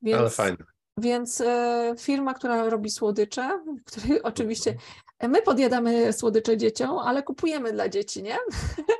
Więc, 0.01 0.19
Ale 0.19 0.29
fajne. 0.29 0.65
Więc 0.97 1.41
e, 1.41 1.95
firma, 1.99 2.33
która 2.33 2.69
robi 2.69 2.89
słodycze, 2.89 3.63
który 3.87 4.23
oczywiście 4.23 4.75
e, 5.19 5.27
my 5.27 5.41
podjadamy 5.41 6.13
słodycze 6.13 6.57
dzieciom, 6.57 6.97
ale 6.97 7.23
kupujemy 7.23 7.73
dla 7.73 7.89
dzieci, 7.89 8.23
nie? 8.23 8.37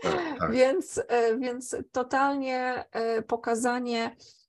Tak, 0.04 0.40
tak. 0.40 0.52
więc, 0.58 1.02
więc 1.40 1.76
totalnie 1.92 2.86
pokazanie 3.28 4.16
E, 4.16 4.43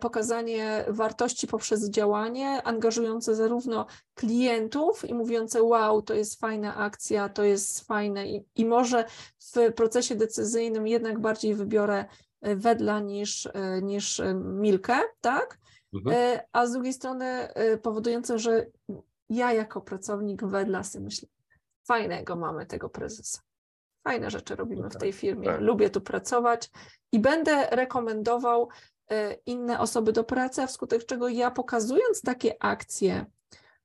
pokazanie 0.00 0.84
wartości 0.88 1.46
poprzez 1.46 1.90
działanie, 1.90 2.62
angażujące 2.62 3.34
zarówno 3.34 3.86
klientów 4.14 5.04
i 5.04 5.14
mówiące: 5.14 5.62
Wow, 5.62 6.02
to 6.02 6.14
jest 6.14 6.40
fajna 6.40 6.76
akcja, 6.76 7.28
to 7.28 7.44
jest 7.44 7.86
fajne, 7.86 8.28
i, 8.28 8.44
i 8.56 8.64
może 8.64 9.04
w 9.38 9.72
procesie 9.72 10.14
decyzyjnym 10.14 10.86
jednak 10.86 11.20
bardziej 11.20 11.54
wybiorę 11.54 12.04
e, 12.40 12.56
wedla 12.56 13.00
niż, 13.00 13.46
e, 13.46 13.82
niż 13.82 14.22
milkę, 14.34 15.00
tak? 15.20 15.58
Mhm. 15.94 16.40
A 16.52 16.66
z 16.66 16.72
drugiej 16.72 16.92
strony 16.92 17.48
powodujące, 17.82 18.38
że 18.38 18.66
ja 19.28 19.52
jako 19.52 19.80
pracownik 19.80 20.44
wedla 20.44 20.82
sobie 20.84 21.04
myślę, 21.04 21.28
fajnego 21.86 22.36
mamy 22.36 22.66
tego 22.66 22.88
prezesa. 22.88 23.40
Fajne 24.04 24.30
rzeczy 24.30 24.56
robimy 24.56 24.88
w 24.88 24.92
tak, 24.92 25.00
tej 25.00 25.12
firmie. 25.12 25.46
Tak. 25.46 25.60
Lubię 25.60 25.90
tu 25.90 26.00
pracować 26.00 26.70
i 27.12 27.18
będę 27.18 27.66
rekomendował 27.70 28.68
E, 28.68 28.97
inne 29.46 29.80
osoby 29.80 30.12
do 30.12 30.24
pracy, 30.24 30.62
a 30.62 30.66
wskutek 30.66 31.06
czego 31.06 31.28
ja 31.28 31.50
pokazując 31.50 32.22
takie 32.22 32.62
akcje, 32.62 33.26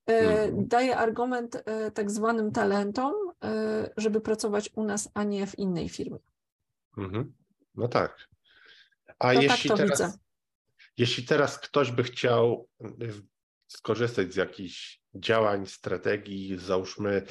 e, 0.10 0.20
mhm. 0.20 0.68
daję 0.68 0.98
argument 0.98 1.64
e, 1.66 1.92
tak 1.92 2.12
zwanym 2.12 2.52
talentom, 2.52 3.14
żeby 3.98 4.22
pracować 4.22 4.70
u 4.76 4.84
nas, 4.84 5.10
a 5.14 5.24
nie 5.24 5.48
w 5.48 5.60
innej 5.60 5.90
firmie. 5.90 6.20
Mhm. 6.98 7.34
No 7.76 7.88
tak. 7.88 8.28
A 9.20 9.34
no 9.34 9.42
jeśli, 9.42 9.70
tak 9.70 9.78
teraz, 9.78 10.20
jeśli 10.98 11.26
teraz 11.26 11.60
ktoś 11.60 11.92
by 11.92 12.04
chciał 12.04 12.68
skorzystać 13.68 14.34
z 14.34 14.36
jakichś 14.36 15.02
działań, 15.16 15.66
strategii, 15.66 16.60
załóżmy, 16.60 17.26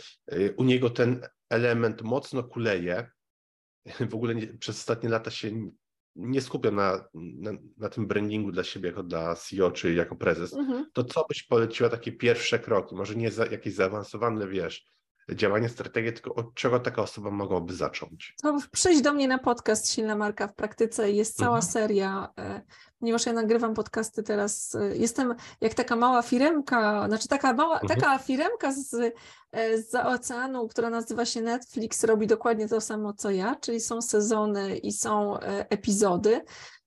u 0.57 0.65
niego 0.65 0.91
ten 0.91 1.29
element 1.51 2.03
mocno 2.03 2.45
kuleje, 2.45 3.11
w 4.11 4.15
ogóle 4.15 4.35
nie, 4.35 4.47
przez 4.47 4.77
ostatnie 4.77 5.09
lata 5.09 5.31
się 5.31 5.71
nie 6.17 6.41
skupiam 6.41 6.75
na, 6.75 7.05
na, 7.15 7.53
na, 7.79 7.89
tym 7.89 8.07
brandingu 8.07 8.53
dla 8.53 8.65
siebie 8.65 8.89
jako 8.89 9.03
dla 9.03 9.35
CEO 9.35 9.71
czy 9.71 9.95
jako 9.95 10.17
prezes, 10.17 10.55
mhm. 10.55 10.87
to 10.93 11.05
co 11.05 11.25
byś 11.29 11.43
poleciła 11.43 11.89
takie 11.89 12.13
pierwsze 12.13 12.59
kroki? 12.59 12.95
Może 12.95 13.15
nie 13.15 13.31
za, 13.31 13.47
jakieś 13.47 13.75
zaawansowane, 13.75 14.49
wiesz, 14.49 14.87
działanie, 15.31 15.69
strategię, 15.69 16.13
tylko 16.13 16.35
od 16.35 16.55
czego 16.55 16.81
taka 16.81 17.03
osoba 17.03 17.31
mogłaby 17.31 17.75
zacząć? 17.75 18.35
To 18.43 18.59
przyjść 18.73 19.01
do 19.01 19.13
mnie 19.13 19.29
na 19.29 19.39
podcast 19.39 19.93
Silna 19.93 20.17
Marka 20.17 20.49
w 20.49 20.55
praktyce. 20.55 21.11
Jest 21.11 21.37
cała 21.37 21.57
mhm. 21.57 21.73
seria, 21.73 22.29
e, 22.39 22.63
ponieważ 23.01 23.27
ja 23.27 23.33
nagrywam 23.33 23.75
podcasty 23.75 24.23
teraz. 24.23 24.75
E, 24.75 24.97
jestem 24.97 25.35
jak 25.61 25.75
taka 25.75 25.97
mała 25.97 26.23
firemka, 26.23 27.09
znaczy 27.09 27.29
taka 27.29 27.53
mała, 27.53 27.81
mhm. 27.81 28.01
taka 28.01 28.19
firemka 28.19 28.73
z, 28.73 28.95
e, 29.53 29.79
z 29.83 29.95
oceanu, 29.95 30.69
która 30.69 30.91
nazywa 30.91 31.25
się 31.25 31.43
Netflix, 31.43 32.05
robi 32.05 32.27
dokładnie 32.27 32.69
to 32.69 32.81
samo 32.81 33.13
co 33.13 33.31
ja, 33.31 33.57
czyli 33.57 33.81
są 33.81 34.03
sezony 34.03 34.77
i 34.77 34.93
są 34.93 35.39
epizody. 35.69 36.41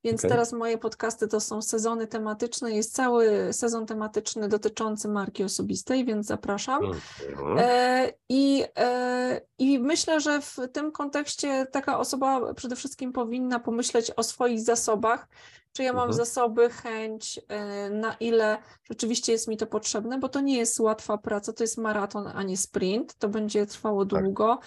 Więc 0.06 0.22
okay. 0.22 0.30
teraz 0.30 0.54
moje 0.54 0.78
podcasty 0.78 1.28
to 1.28 1.39
są 1.39 1.62
sezony 1.62 2.08
tematyczne. 2.08 2.72
Jest 2.72 2.96
cały 2.96 3.54
sezon 3.54 3.86
tematyczny 3.86 4.48
dotyczący 4.48 5.08
marki 5.08 5.44
osobistej, 5.44 6.06
więc 6.06 6.28
zapraszam. 6.28 6.84
Mhm. 6.84 7.58
E, 7.60 8.12
i, 8.30 8.63
e, 8.78 9.41
I 9.58 9.80
myślę, 9.80 10.22
że 10.22 10.41
w 10.41 10.58
tym 10.74 10.91
kontekście 10.91 11.65
taka 11.72 12.00
osoba 12.00 12.54
przede 12.54 12.76
wszystkim 12.76 13.13
powinna 13.13 13.60
pomyśleć 13.60 14.12
o 14.15 14.24
swoich 14.24 14.62
zasobach. 14.62 15.28
Czy 15.74 15.84
ja 15.84 15.94
mam 15.94 16.10
mhm. 16.10 16.18
zasoby, 16.18 16.70
chęć, 16.70 17.39
e, 17.48 17.89
na 17.89 18.13
ile 18.13 18.58
rzeczywiście 18.89 19.32
jest 19.32 19.48
mi 19.48 19.58
to 19.58 19.68
potrzebne, 19.68 20.20
bo 20.20 20.30
to 20.30 20.41
nie 20.41 20.58
jest 20.58 20.80
łatwa 20.80 21.18
praca, 21.18 21.54
to 21.54 21.63
jest 21.63 21.78
maraton, 21.78 22.32
a 22.36 22.44
nie 22.44 22.58
sprint. 22.58 23.15
To 23.15 23.30
będzie 23.30 23.65
trwało 23.65 24.06
tak. 24.06 24.24
długo. 24.24 24.60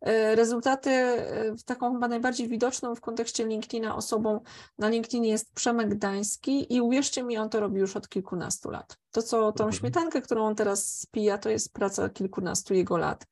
E, 0.00 0.34
rezultaty, 0.34 0.90
e, 0.90 1.54
taką 1.66 1.92
chyba 1.92 2.08
najbardziej 2.08 2.48
widoczną 2.48 2.94
w 2.94 3.00
kontekście 3.00 3.46
LinkedIna 3.46 3.96
osobą 3.96 4.40
na 4.78 4.88
LinkedInie 4.88 5.28
jest 5.28 5.54
Przemek 5.54 5.88
Gdański 5.88 6.74
i 6.74 6.80
uwierzcie 6.80 7.22
mi, 7.22 7.38
on 7.38 7.48
to 7.48 7.60
robi 7.60 7.80
już 7.80 7.96
od 7.96 8.08
kilkunastu 8.08 8.70
lat. 8.70 8.96
To, 9.10 9.22
co 9.22 9.52
tą 9.52 9.64
mhm. 9.64 9.72
śmietankę, 9.72 10.22
którą 10.22 10.46
on 10.46 10.54
teraz 10.54 10.98
spija, 11.00 11.38
to 11.38 11.50
jest 11.50 11.72
praca 11.72 12.08
kilkunastu 12.08 12.74
jego 12.74 12.96
lat. 12.96 13.26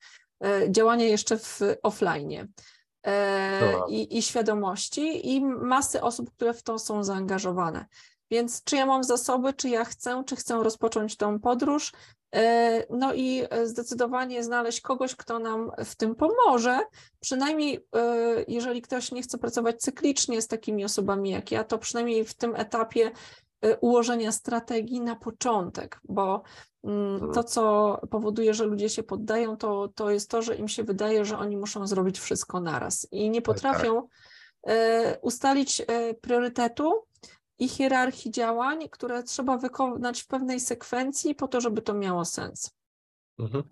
E, 0.45 0.71
działanie 0.71 1.09
jeszcze 1.09 1.39
w 1.39 1.61
offline. 1.83 2.49
I, 3.89 4.19
i 4.19 4.23
świadomości, 4.23 5.35
i 5.35 5.45
masy 5.45 6.03
osób, 6.03 6.31
które 6.31 6.55
w 6.55 6.63
to 6.63 6.79
są 6.79 7.05
zaangażowane. 7.05 7.87
Więc 8.31 8.65
czy 8.65 8.77
ja 8.77 8.87
mam 8.87 9.05
zasoby, 9.05 9.53
czy 9.53 9.69
ja 9.69 9.85
chcę, 9.85 10.23
czy 10.27 10.37
chcę 10.37 10.63
rozpocząć 10.63 11.17
tą 11.17 11.41
podróż, 11.41 11.93
no 12.91 13.15
i 13.15 13.43
e, 13.51 13.67
zdecydowanie 13.67 14.45
znaleźć 14.45 14.81
kogoś, 14.81 15.17
kto 15.17 15.39
nam 15.39 15.71
w 15.85 15.97
tym 15.97 16.15
pomoże. 16.15 16.81
Przynajmniej, 17.21 17.87
e, 17.97 18.45
jeżeli 18.49 18.83
ktoś 18.83 19.13
nie 19.13 19.23
chce 19.23 19.39
pracować 19.39 19.81
cyklicznie 19.81 20.43
z 20.43 20.49
takimi 20.49 20.85
osobami 20.85 21.31
jak 21.31 21.51
ja, 21.51 21.65
to 21.65 21.79
przynajmniej 21.79 22.25
w 22.25 22.35
tym 22.35 22.57
etapie 22.57 23.11
ułożenia 23.81 24.33
strategii 24.33 25.01
na 25.01 25.17
początek, 25.17 26.01
bo 26.09 26.43
mm, 26.85 27.19
to, 27.19 27.27
mhm. 27.27 27.47
co 27.47 28.01
powoduje, 28.11 28.55
że 28.55 28.65
ludzie 28.65 28.89
się 28.89 29.03
poddają, 29.03 29.57
to, 29.57 29.89
to 29.95 30.11
jest 30.11 30.31
to, 30.31 30.43
że 30.43 30.57
im 30.57 30.69
się 30.69 30.85
wydaje, 30.85 31.25
że 31.25 31.39
oni 31.39 31.57
muszą 31.57 31.87
zrobić 31.87 32.21
wszystko 32.21 32.61
naraz 32.61 33.09
i 33.13 33.31
nie 33.31 33.43
tak, 33.43 33.47
tak. 33.47 33.55
potrafią 33.55 34.09
ustalić 35.23 35.83
priorytetu 36.21 36.93
i 37.59 37.69
hierarchii 37.69 38.31
działań, 38.31 38.89
które 38.89 39.23
trzeba 39.23 39.59
wykonać 39.59 40.23
w 40.23 40.27
pewnej 40.27 40.61
sekwencji 40.61 41.35
po 41.35 41.49
to, 41.49 41.61
żeby 41.61 41.83
to 41.83 41.95
miało 41.95 42.25
sens. 42.25 42.71
Mhm. 43.39 43.65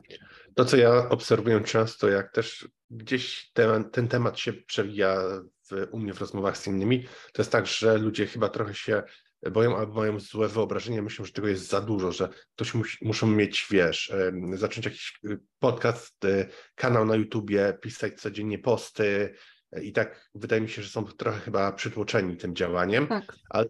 To, 0.55 0.65
co 0.65 0.77
ja 0.77 1.09
obserwuję 1.09 1.61
często, 1.61 2.09
jak 2.09 2.33
też 2.33 2.69
gdzieś 2.91 3.51
ten, 3.53 3.91
ten 3.91 4.09
temat 4.09 4.39
się 4.39 4.53
przewija 4.53 5.23
w, 5.71 5.89
u 5.91 5.99
mnie 5.99 6.15
w 6.15 6.21
rozmowach 6.21 6.59
z 6.59 6.67
innymi, 6.67 7.03
to 7.33 7.43
jest 7.43 7.53
tak, 7.53 7.67
że 7.67 7.99
ludzie 7.99 8.27
chyba 8.27 8.49
trochę 8.49 8.75
się 8.75 9.03
boją 9.51 9.77
albo 9.77 9.95
mają 9.95 10.21
złe 10.21 10.49
wyobrażenie, 10.49 11.03
myślą, 11.03 11.25
że 11.25 11.33
tego 11.33 11.49
jest 11.49 11.69
za 11.69 11.81
dużo, 11.81 12.13
że 12.13 12.29
ktoś 12.55 12.75
musi, 12.75 13.07
muszą 13.07 13.27
mieć, 13.27 13.67
wiesz, 13.71 14.13
zacząć 14.55 14.85
jakiś 14.87 15.21
y, 15.25 15.41
podcast, 15.59 16.25
y, 16.25 16.49
kanał 16.75 17.05
na 17.05 17.17
YouTubie, 17.17 17.79
pisać 17.81 18.21
codziennie 18.21 18.59
posty, 18.59 19.35
i 19.83 19.93
tak 19.93 20.31
wydaje 20.35 20.63
mi 20.63 20.69
się, 20.69 20.83
że 20.83 20.89
są 20.89 21.05
trochę 21.05 21.41
chyba 21.41 21.73
przytłoczeni 21.73 22.37
tym 22.37 22.57
działaniem, 22.57 23.07
tak. 23.07 23.37
ale 23.51 23.67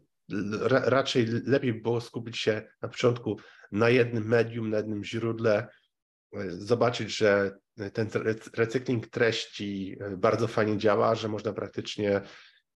ra 0.61 0.83
raczej 0.85 1.27
lepiej 1.27 1.75
było 1.75 2.01
skupić 2.01 2.39
się 2.39 2.63
na 2.83 2.89
początku 2.89 3.39
na 3.73 3.91
jednym 3.91 4.29
medium, 4.29 4.71
na 4.71 4.77
jednym 4.77 5.05
źródle, 5.05 5.69
zobaczyć, 6.49 7.17
że 7.17 7.59
ten 7.93 8.09
recykling 8.57 9.07
treści 9.07 9.99
bardzo 10.17 10.49
fajnie 10.49 10.79
działa, 10.79 11.15
że 11.15 11.29
można 11.29 11.53
praktycznie 11.53 12.21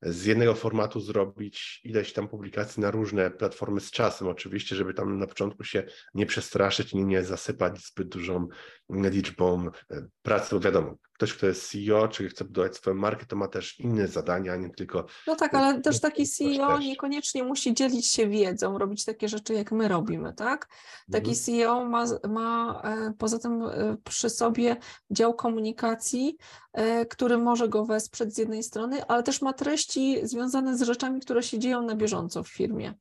z 0.05 0.25
jednego 0.25 0.55
formatu 0.55 0.99
zrobić 0.99 1.81
ileś 1.83 2.13
tam 2.13 2.27
publikacji 2.27 2.81
na 2.81 2.91
różne 2.91 3.31
platformy 3.31 3.81
z 3.81 3.91
czasem, 3.91 4.27
oczywiście, 4.27 4.75
żeby 4.75 4.93
tam 4.93 5.19
na 5.19 5.27
początku 5.27 5.63
się 5.63 5.83
nie 6.13 6.25
przestraszyć, 6.25 6.93
nie, 6.93 7.03
nie 7.03 7.23
zasypać 7.23 7.85
zbyt 7.85 8.07
dużą 8.07 8.47
liczbą 8.89 9.67
e, 9.91 10.07
pracy. 10.21 10.59
Wiadomo, 10.59 10.95
ktoś, 11.13 11.33
kto 11.33 11.47
jest 11.47 11.71
CEO, 11.71 12.07
czy 12.07 12.29
chce 12.29 12.45
budować 12.45 12.75
swoją 12.75 12.95
markę, 12.95 13.25
to 13.25 13.35
ma 13.35 13.47
też 13.47 13.79
inne 13.79 14.07
zadania, 14.07 14.55
nie 14.55 14.69
tylko. 14.69 15.05
No 15.27 15.35
tak, 15.35 15.53
ale 15.53 15.81
też 15.81 15.99
taki 15.99 16.27
CEO 16.27 16.79
niekoniecznie 16.79 17.43
musi 17.43 17.73
dzielić 17.73 18.07
się 18.07 18.27
wiedzą, 18.27 18.77
robić 18.77 19.05
takie 19.05 19.29
rzeczy, 19.29 19.53
jak 19.53 19.71
my 19.71 19.87
robimy, 19.87 20.33
tak? 20.33 20.67
Taki 21.11 21.29
mhm. 21.29 21.35
CEO 21.35 21.85
ma, 21.85 22.05
ma 22.29 22.81
e, 22.83 23.13
poza 23.17 23.39
tym 23.39 23.61
e, 23.63 23.97
przy 24.03 24.29
sobie 24.29 24.77
dział 25.11 25.33
komunikacji, 25.33 26.37
e, 26.73 27.05
który 27.05 27.37
może 27.37 27.69
go 27.69 27.85
wesprzeć 27.85 28.35
z 28.35 28.37
jednej 28.37 28.63
strony, 28.63 29.05
ale 29.07 29.23
też 29.23 29.41
ma 29.41 29.53
treści 29.53 30.19
związane 30.23 30.77
z 30.77 30.81
rzeczami, 30.81 31.19
które 31.19 31.43
się 31.43 31.59
dzieją 31.59 31.81
na 31.81 31.95
bieżąco 31.95 32.43
w 32.43 32.47
firmie. 32.47 32.93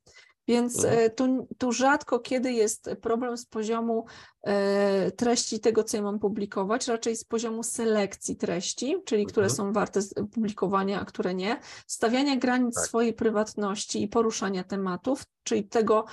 Więc 0.47 0.75
mhm. 0.75 0.99
e, 0.99 1.09
tu, 1.09 1.47
tu 1.57 1.71
rzadko 1.71 2.19
kiedy 2.19 2.51
jest 2.51 2.89
problem 3.01 3.37
z 3.37 3.45
poziomu 3.45 4.05
e, 4.43 5.11
treści 5.11 5.59
tego, 5.59 5.83
co 5.83 5.97
ja 5.97 6.03
mam 6.03 6.19
publikować, 6.19 6.87
raczej 6.87 7.15
z 7.15 7.23
poziomu 7.23 7.63
selekcji 7.63 8.35
treści, 8.35 8.95
czyli 9.05 9.25
które 9.25 9.45
mhm. 9.45 9.57
są 9.57 9.73
warte 9.73 9.99
publikowania, 10.33 11.01
a 11.01 11.05
które 11.05 11.33
nie, 11.33 11.59
stawiania 11.87 12.35
granic 12.35 12.75
tak. 12.75 12.85
swojej 12.85 13.13
prywatności 13.13 14.03
i 14.03 14.07
poruszania 14.07 14.63
tematów, 14.63 15.23
czyli 15.43 15.67
tego, 15.67 16.05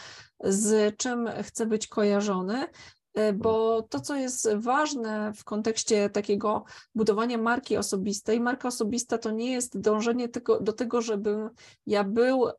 z 0.45 0.97
czym 0.97 1.29
chcę 1.43 1.67
być 1.67 1.87
kojarzony. 1.87 2.67
E, 3.15 3.33
bo 3.33 3.83
to, 3.83 4.01
co 4.01 4.17
jest 4.17 4.55
ważne 4.55 5.33
w 5.37 5.45
kontekście 5.45 6.11
takiego 6.11 6.65
budowania 6.95 7.39
marki 7.39 7.77
osobistej, 7.77 8.41
marka 8.41 8.69
osobista 8.69 9.19
to 9.19 9.31
nie 9.31 9.53
jest 9.53 9.81
dążenie 9.81 10.29
tylko 10.29 10.61
do 10.61 10.73
tego, 10.73 11.01
żebym 11.01 11.51
ja 11.87 12.05
był 12.05 12.49
e, 12.49 12.55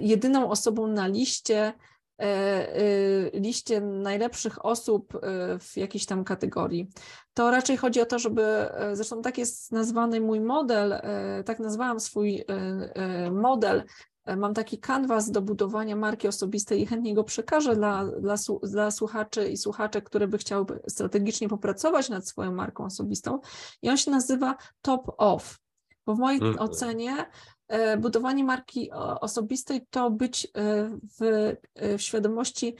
jedyną 0.00 0.50
osobą 0.50 0.86
na 0.86 1.06
liście, 1.06 1.72
e, 2.18 3.30
liście 3.40 3.80
najlepszych 3.80 4.64
osób 4.64 5.12
w 5.60 5.76
jakiejś 5.76 6.06
tam 6.06 6.24
kategorii. 6.24 6.88
To 7.34 7.50
raczej 7.50 7.76
chodzi 7.76 8.00
o 8.00 8.06
to, 8.06 8.18
żeby, 8.18 8.68
zresztą 8.92 9.22
tak 9.22 9.38
jest 9.38 9.72
nazwany 9.72 10.20
mój 10.20 10.40
model, 10.40 11.00
tak 11.44 11.58
nazwałam 11.58 12.00
swój 12.00 12.44
model 13.30 13.82
mam 14.36 14.54
taki 14.54 14.78
kanwas 14.78 15.30
do 15.30 15.42
budowania 15.42 15.96
marki 15.96 16.28
osobistej 16.28 16.80
i 16.80 16.86
chętnie 16.86 17.14
go 17.14 17.24
przekażę 17.24 17.76
dla, 17.76 18.04
dla, 18.04 18.34
dla 18.62 18.90
słuchaczy 18.90 19.48
i 19.48 19.56
słuchaczek, 19.56 20.04
które 20.04 20.28
by 20.28 20.38
chciały 20.38 20.66
strategicznie 20.88 21.48
popracować 21.48 22.08
nad 22.08 22.28
swoją 22.28 22.52
marką 22.52 22.84
osobistą. 22.84 23.40
I 23.82 23.90
on 23.90 23.96
się 23.96 24.10
nazywa 24.10 24.56
Top 24.82 25.14
Off, 25.18 25.58
bo 26.06 26.14
w 26.14 26.18
mojej 26.18 26.40
mhm. 26.40 26.58
ocenie 26.58 27.26
e, 27.68 27.96
budowanie 27.96 28.44
marki 28.44 28.90
osobistej 29.20 29.86
to 29.90 30.10
być 30.10 30.46
e, 30.46 30.50
w, 31.20 31.54
w 31.98 32.02
świadomości 32.02 32.76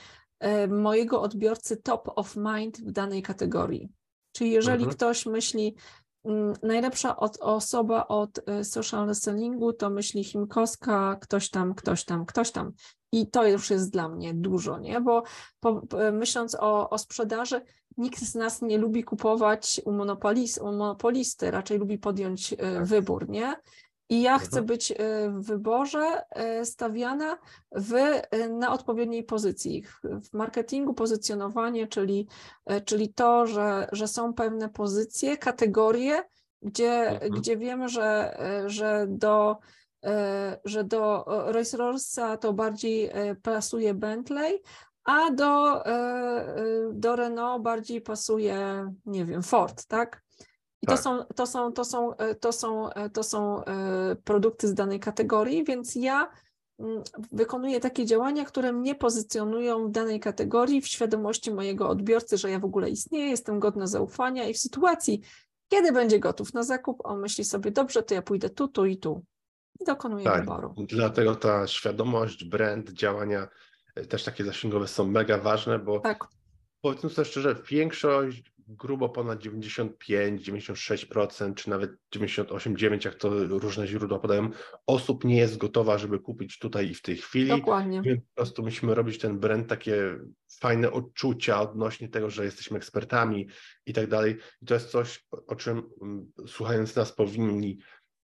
mojego 0.69 1.23
odbiorcy 1.23 1.77
top 1.77 2.09
of 2.17 2.37
mind 2.37 2.81
w 2.81 2.93
danej 2.93 3.23
kategorii. 3.23 3.89
Czyli 4.33 4.51
jeżeli 4.51 4.85
mhm. 4.85 4.97
ktoś 4.97 5.27
myśli, 5.27 5.75
najlepsza 6.63 7.17
od, 7.17 7.39
osoba 7.41 8.07
od 8.07 8.39
y, 8.39 8.65
social 8.65 9.15
sellingu 9.15 9.73
to 9.73 9.91
myśli 9.91 10.25
Chimkowska, 10.25 11.17
ktoś 11.21 11.51
tam, 11.51 11.75
ktoś 11.75 12.05
tam, 12.05 12.27
ktoś 12.27 12.51
tam. 12.51 12.73
I 13.13 13.31
to 13.31 13.47
już 13.47 13.71
jest 13.71 13.93
dla 13.93 14.09
mnie 14.09 14.35
dużo, 14.35 14.79
nie? 14.79 15.01
Bo 15.01 15.23
po, 15.61 15.83
myśląc 16.13 16.57
o, 16.61 16.91
o 16.91 16.99
sprzedaży, 16.99 17.61
nikt 17.97 18.21
z 18.21 18.35
nas 18.35 18.63
nie 18.63 18.79
lubi 18.79 19.05
kupować 19.05 19.81
u, 19.85 19.93
monopolis, 19.93 20.59
u 20.59 20.65
monopolisty, 20.65 21.51
raczej 21.51 21.79
lubi 21.79 21.99
podjąć 21.99 22.53
y, 22.53 22.57
tak. 22.57 22.85
wybór, 22.85 23.29
nie? 23.29 23.55
I 24.11 24.23
ja 24.23 24.39
chcę 24.39 24.59
mhm. 24.59 24.67
być 24.67 24.91
y, 24.91 24.95
w 25.31 25.47
wyborze 25.47 26.23
y, 26.61 26.65
stawiana 26.65 27.39
w, 27.73 27.95
y, 27.95 28.49
na 28.49 28.73
odpowiedniej 28.73 29.25
pozycji. 29.25 29.85
W 30.05 30.33
marketingu 30.33 30.95
pozycjonowanie, 30.95 31.87
czyli, 31.87 32.27
czyli 32.85 33.15
to, 33.15 33.47
że, 33.47 33.89
że 33.93 34.09
są 34.09 34.35
pewne 34.35 34.69
pozycje, 34.69 35.37
kategorie, 35.37 36.23
gdzie, 36.63 37.11
mhm. 37.11 37.33
gdzie 37.33 37.57
wiemy, 37.57 37.89
że, 37.89 38.39
że 38.67 39.07
do 39.09 39.57
że 40.65 40.85
do 40.85 41.25
Rolls-Royce'a 41.27 42.39
to 42.39 42.53
bardziej 42.53 43.11
pasuje 43.43 43.95
Bentley, 43.95 44.63
a 45.05 45.31
do, 45.31 45.83
do 46.93 47.17
Renault 47.17 47.63
bardziej 47.63 48.01
pasuje, 48.01 48.89
nie 49.07 49.25
wiem, 49.25 49.43
Ford, 49.43 49.87
tak? 49.87 50.23
I 50.83 50.87
tak. 50.87 50.97
to, 50.97 51.03
są, 51.03 51.25
to, 51.35 51.47
są, 51.47 51.73
to, 51.73 51.85
są, 51.85 52.17
e, 52.17 52.35
to, 52.35 52.53
są, 52.53 52.93
e, 52.93 53.11
to 53.11 53.23
są 53.23 53.65
e, 53.65 54.17
produkty 54.25 54.69
z 54.69 54.75
danej 54.75 55.01
kategorii, 55.01 55.65
więc 55.65 55.95
ja 55.95 56.31
mm, 56.79 57.03
wykonuję 57.33 57.81
takie 57.81 58.07
działania, 58.07 58.45
które 58.45 58.73
mnie 58.73 58.95
pozycjonują 58.95 59.89
w 59.89 59.91
danej 59.91 60.21
kategorii, 60.21 60.81
w 60.81 60.89
świadomości 60.89 61.51
mojego 61.51 61.89
odbiorcy, 61.89 62.39
że 62.39 62.51
ja 62.51 62.59
w 62.59 62.65
ogóle 62.65 62.91
istnieję, 62.91 63.27
jestem 63.27 63.61
godna 63.61 63.87
zaufania 63.87 64.49
i 64.49 64.55
w 64.55 64.59
sytuacji, 64.59 65.23
kiedy 65.69 65.93
będzie 65.93 66.19
gotów 66.19 66.55
na 66.55 66.63
zakup, 66.63 67.01
on 67.05 67.21
myśli 67.21 67.45
sobie, 67.45 67.71
dobrze, 67.71 68.03
to 68.03 68.15
ja 68.15 68.23
pójdę 68.23 68.51
tu, 68.51 68.69
tu 68.69 68.85
i 68.85 68.97
tu. 68.97 69.25
I 69.81 69.85
dokonuję 69.85 70.25
tak, 70.25 70.41
wyboru. 70.41 70.75
Dlatego 70.79 71.37
ta 71.37 71.67
świadomość, 71.67 72.45
brand, 72.45 72.91
działania 72.91 73.49
też 74.09 74.25
takie 74.25 74.45
zasięgowe 74.45 74.89
są 74.89 75.07
mega 75.07 75.39
ważne, 75.39 75.79
bo 75.79 76.01
tak. 76.01 76.25
powiedzmy 76.81 77.11
sobie 77.11 77.25
szczerze, 77.25 77.57
większość 77.71 78.53
grubo 78.69 79.09
ponad 79.09 79.39
95, 79.39 80.49
96%, 80.49 81.55
czy 81.55 81.71
nawet 81.71 81.91
98,9%, 82.15 83.05
jak 83.05 83.15
to 83.15 83.31
różne 83.47 83.87
źródła 83.87 84.19
podają, 84.19 84.51
osób 84.87 85.25
nie 85.25 85.37
jest 85.37 85.57
gotowa, 85.57 85.99
żeby 85.99 86.19
kupić 86.19 86.59
tutaj 86.59 86.91
i 86.91 86.95
w 86.95 87.03
tej 87.03 87.17
chwili. 87.17 87.49
Dokładnie. 87.49 88.03
Więc 88.03 88.21
po 88.25 88.35
prostu 88.35 88.63
musimy 88.63 88.95
robić 88.95 89.19
ten 89.19 89.39
brand, 89.39 89.69
takie 89.69 90.19
fajne 90.61 90.93
odczucia 90.93 91.61
odnośnie 91.61 92.09
tego, 92.09 92.31
że 92.31 92.45
jesteśmy 92.45 92.77
ekspertami 92.77 93.49
i 93.87 93.93
tak 93.93 94.07
dalej. 94.07 94.37
I 94.63 94.67
to 94.67 94.75
jest 94.75 94.91
coś, 94.91 95.27
o 95.47 95.57
czym 95.57 95.83
mm, 96.03 96.33
słuchając 96.47 96.97
nas 96.97 97.13
powinni 97.13 97.79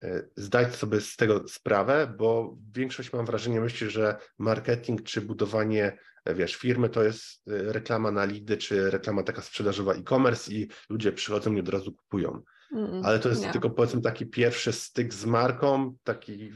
e, 0.03 0.23
zdać 0.37 0.75
sobie 0.75 1.01
z 1.01 1.17
tego 1.17 1.49
sprawę, 1.49 2.15
bo 2.19 2.57
większość 2.73 3.13
mam 3.13 3.27
wrażenie 3.27 3.61
myśli, 3.61 3.91
że 3.91 4.17
marketing 4.39 5.03
czy 5.03 5.21
budowanie 5.21 5.99
wiesz, 6.27 6.57
firmy 6.57 6.89
to 6.89 7.03
jest 7.03 7.49
y, 7.49 7.73
reklama 7.73 8.11
na 8.11 8.25
lidy, 8.25 8.57
czy 8.57 8.91
reklama 8.91 9.23
taka 9.23 9.43
sprzedażowa 9.43 9.95
e-commerce 9.95 10.53
i 10.53 10.69
ludzie 10.89 11.13
przychodzą 11.13 11.53
i 11.53 11.61
od 11.61 11.69
razu 11.69 11.93
kupują. 11.93 12.43
Mm, 12.73 13.05
Ale 13.05 13.19
to 13.19 13.29
jest 13.29 13.43
nie. 13.43 13.53
tylko 13.53 13.71
powiedzmy 13.71 14.01
taki 14.01 14.27
pierwszy 14.27 14.73
styk 14.73 15.15
z 15.15 15.25
marką, 15.25 15.97
taki, 16.05 16.53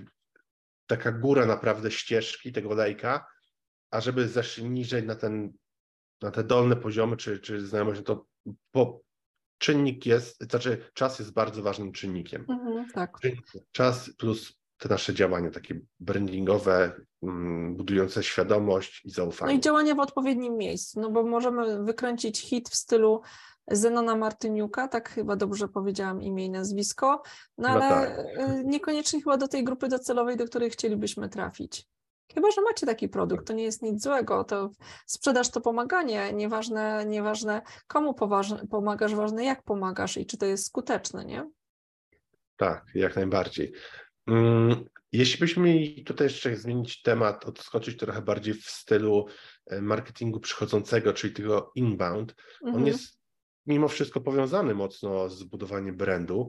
taka 0.86 1.12
góra 1.12 1.46
naprawdę 1.46 1.90
ścieżki 1.90 2.52
tego 2.52 2.74
lejka, 2.74 3.26
a 3.90 4.00
żeby 4.00 4.28
zeszli 4.28 4.70
niżej 4.70 5.02
na 5.02 5.14
ten, 5.14 5.52
na 6.22 6.30
te 6.30 6.44
dolne 6.44 6.76
poziomy, 6.76 7.16
czy, 7.16 7.38
czy 7.38 7.66
znajomość, 7.66 8.00
no 8.00 8.04
to 8.04 8.26
po, 8.70 9.00
czynnik 9.58 10.06
jest, 10.06 10.44
znaczy 10.50 10.90
czas 10.94 11.18
jest 11.18 11.32
bardzo 11.32 11.62
ważnym 11.62 11.92
czynnikiem. 11.92 12.46
Mm, 12.48 12.88
tak. 12.90 13.18
Czas 13.72 14.10
plus 14.18 14.63
te 14.78 14.88
nasze 14.88 15.14
działania 15.14 15.50
takie 15.50 15.80
brandingowe, 16.00 16.92
mm, 17.22 17.76
budujące 17.76 18.22
świadomość 18.22 19.04
i 19.04 19.10
zaufanie. 19.10 19.52
No 19.52 19.58
i 19.58 19.60
działania 19.60 19.94
w 19.94 20.00
odpowiednim 20.00 20.56
miejscu, 20.56 21.00
no 21.00 21.10
bo 21.10 21.22
możemy 21.22 21.84
wykręcić 21.84 22.40
hit 22.40 22.68
w 22.68 22.74
stylu 22.74 23.22
Zenona 23.70 24.16
Martyniuka, 24.16 24.88
tak 24.88 25.10
chyba 25.10 25.36
dobrze 25.36 25.68
powiedziałam 25.68 26.22
imię 26.22 26.44
i 26.44 26.50
nazwisko, 26.50 27.22
no 27.58 27.68
ale 27.68 27.88
tak. 27.88 28.18
Y, 28.18 28.64
niekoniecznie 28.64 29.22
chyba 29.22 29.36
do 29.36 29.48
tej 29.48 29.64
grupy 29.64 29.88
docelowej, 29.88 30.36
do 30.36 30.44
której 30.44 30.70
chcielibyśmy 30.70 31.28
trafić. 31.28 31.88
Chyba, 32.34 32.50
że 32.50 32.62
macie 32.62 32.86
taki 32.86 33.08
produkt, 33.08 33.46
to 33.46 33.52
nie 33.52 33.64
jest 33.64 33.82
nic 33.82 34.02
złego, 34.02 34.44
to 34.44 34.70
sprzedaż 35.06 35.50
to 35.50 35.60
pomaganie, 35.60 36.32
nieważne, 36.32 37.04
nieważne 37.06 37.62
komu 37.86 38.14
pomagasz, 38.70 39.14
ważne 39.14 39.44
jak 39.44 39.62
pomagasz 39.62 40.16
i 40.16 40.26
czy 40.26 40.38
to 40.38 40.46
jest 40.46 40.66
skuteczne, 40.66 41.24
nie? 41.24 41.50
Tak, 42.56 42.84
jak 42.94 43.16
najbardziej. 43.16 43.72
Mm, 44.26 44.84
jeśli 45.12 45.40
byśmy 45.40 45.62
mieli 45.62 46.04
tutaj 46.04 46.26
jeszcze 46.26 46.56
zmienić 46.56 47.02
temat, 47.02 47.44
odskoczyć 47.44 47.96
trochę 47.96 48.22
bardziej 48.22 48.54
w 48.54 48.64
stylu 48.64 49.26
e, 49.66 49.82
marketingu 49.82 50.40
przychodzącego, 50.40 51.12
czyli 51.12 51.34
tego 51.34 51.72
inbound, 51.74 52.34
mhm. 52.62 52.76
on 52.76 52.86
jest 52.86 53.20
mimo 53.66 53.88
wszystko 53.88 54.20
powiązany 54.20 54.74
mocno 54.74 55.30
z 55.30 55.42
budowaniem 55.42 55.96
brandu, 55.96 56.48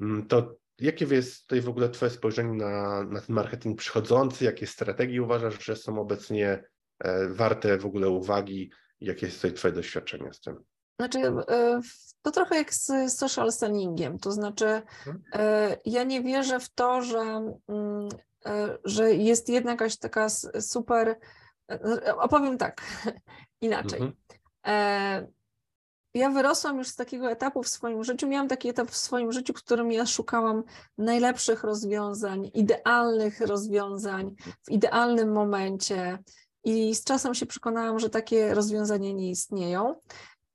mm, 0.00 0.26
to 0.26 0.56
jakie 0.78 1.04
jest 1.04 1.42
tutaj 1.42 1.60
w 1.60 1.68
ogóle 1.68 1.88
Twoje 1.88 2.10
spojrzenie 2.10 2.52
na, 2.52 3.04
na 3.04 3.20
ten 3.20 3.34
marketing 3.34 3.78
przychodzący? 3.78 4.44
Jakie 4.44 4.66
strategie 4.66 5.22
uważasz, 5.22 5.64
że 5.64 5.76
są 5.76 6.00
obecnie 6.00 6.64
e, 6.98 7.28
warte 7.28 7.78
w 7.78 7.86
ogóle 7.86 8.08
uwagi? 8.08 8.70
Jakie 9.00 9.26
jest 9.26 9.38
tutaj 9.38 9.52
Twoje 9.52 9.74
doświadczenie 9.74 10.32
z 10.32 10.40
tym? 10.40 10.56
Znaczy, 10.98 11.18
e, 11.48 11.80
to 12.22 12.30
trochę 12.30 12.56
jak 12.56 12.74
z 12.74 13.12
social 13.12 13.52
sellingiem, 13.52 14.18
to 14.18 14.32
znaczy 14.32 14.66
mhm. 14.66 15.22
e, 15.32 15.76
ja 15.84 16.04
nie 16.04 16.22
wierzę 16.22 16.60
w 16.60 16.68
to, 16.68 17.02
że, 17.02 17.20
mm, 17.68 18.08
e, 18.46 18.78
że 18.84 19.14
jest 19.14 19.48
jedna 19.48 19.70
jakaś 19.70 19.96
taka 19.96 20.28
super, 20.60 21.18
opowiem 22.16 22.58
tak, 22.58 22.82
inaczej. 23.60 24.00
Mhm. 24.00 25.26
Ja 26.14 26.30
wyrosłam 26.30 26.78
już 26.78 26.88
z 26.88 26.96
takiego 26.96 27.30
etapu 27.30 27.62
w 27.62 27.68
swoim 27.68 28.04
życiu, 28.04 28.28
miałam 28.28 28.48
taki 28.48 28.68
etap 28.68 28.90
w 28.90 28.96
swoim 28.96 29.32
życiu, 29.32 29.52
w 29.52 29.56
którym 29.56 29.92
ja 29.92 30.06
szukałam 30.06 30.62
najlepszych 30.98 31.64
rozwiązań, 31.64 32.50
idealnych 32.54 33.40
rozwiązań 33.40 34.34
w 34.62 34.70
idealnym 34.70 35.32
momencie 35.32 36.18
i 36.64 36.94
z 36.94 37.04
czasem 37.04 37.34
się 37.34 37.46
przekonałam, 37.46 37.98
że 37.98 38.10
takie 38.10 38.54
rozwiązania 38.54 39.12
nie 39.12 39.30
istnieją. 39.30 39.94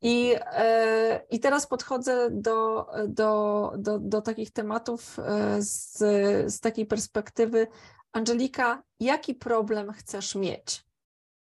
I, 0.02 0.36
e, 0.42 1.26
I 1.30 1.40
teraz 1.40 1.68
podchodzę 1.68 2.30
do, 2.32 2.88
do, 3.08 3.72
do, 3.78 4.00
do 4.00 4.22
takich 4.22 4.52
tematów 4.52 5.20
e, 5.20 5.62
z, 5.62 5.98
z 6.54 6.60
takiej 6.60 6.86
perspektywy, 6.86 7.68
Angelika, 8.12 8.84
jaki 9.00 9.36
problem 9.36 9.94
chcesz 9.94 10.36
mieć? 10.36 10.86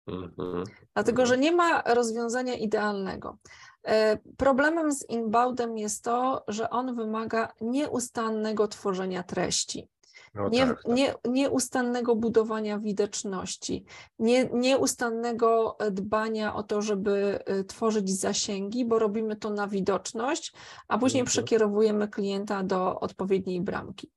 Mhm. 0.07 0.65
Dlatego, 0.95 1.27
że 1.27 1.35
mhm. 1.35 1.41
nie 1.41 1.53
ma 1.57 1.83
rozwiązania 1.83 2.55
idealnego. 2.55 3.39
E, 3.85 4.19
problemem 4.37 4.93
z 4.93 5.09
inboundem 5.09 5.79
jest 5.79 6.05
to, 6.05 6.45
że 6.49 6.71
on 6.71 6.97
wymaga 6.97 7.53
nieustannego 7.61 8.69
tworzenia 8.69 9.23
treści. 9.23 9.89
No 10.37 10.49
nie, 10.49 10.67
tak, 10.67 10.83
tak. 10.83 10.97
Nie, 10.97 11.15
nieustannego 11.29 12.17
budowania 12.17 12.79
widoczności, 12.79 13.85
nie, 14.19 14.45
nieustannego 14.53 15.77
e, 15.79 15.91
dbania 15.91 16.55
o 16.55 16.63
to, 16.63 16.83
żeby 16.83 17.39
e, 17.45 17.65
tworzyć 17.65 18.21
zasięgi, 18.21 18.85
bo 18.85 18.99
robimy 18.99 19.37
to 19.37 19.51
na 19.51 19.69
widoczność, 19.69 20.53
a 20.89 20.99
później 20.99 21.21
mhm. 21.21 21.31
przekierowujemy 21.31 22.09
klienta 22.09 22.63
do 22.63 23.01
odpowiedniej 23.01 23.61
bramki. 23.61 24.11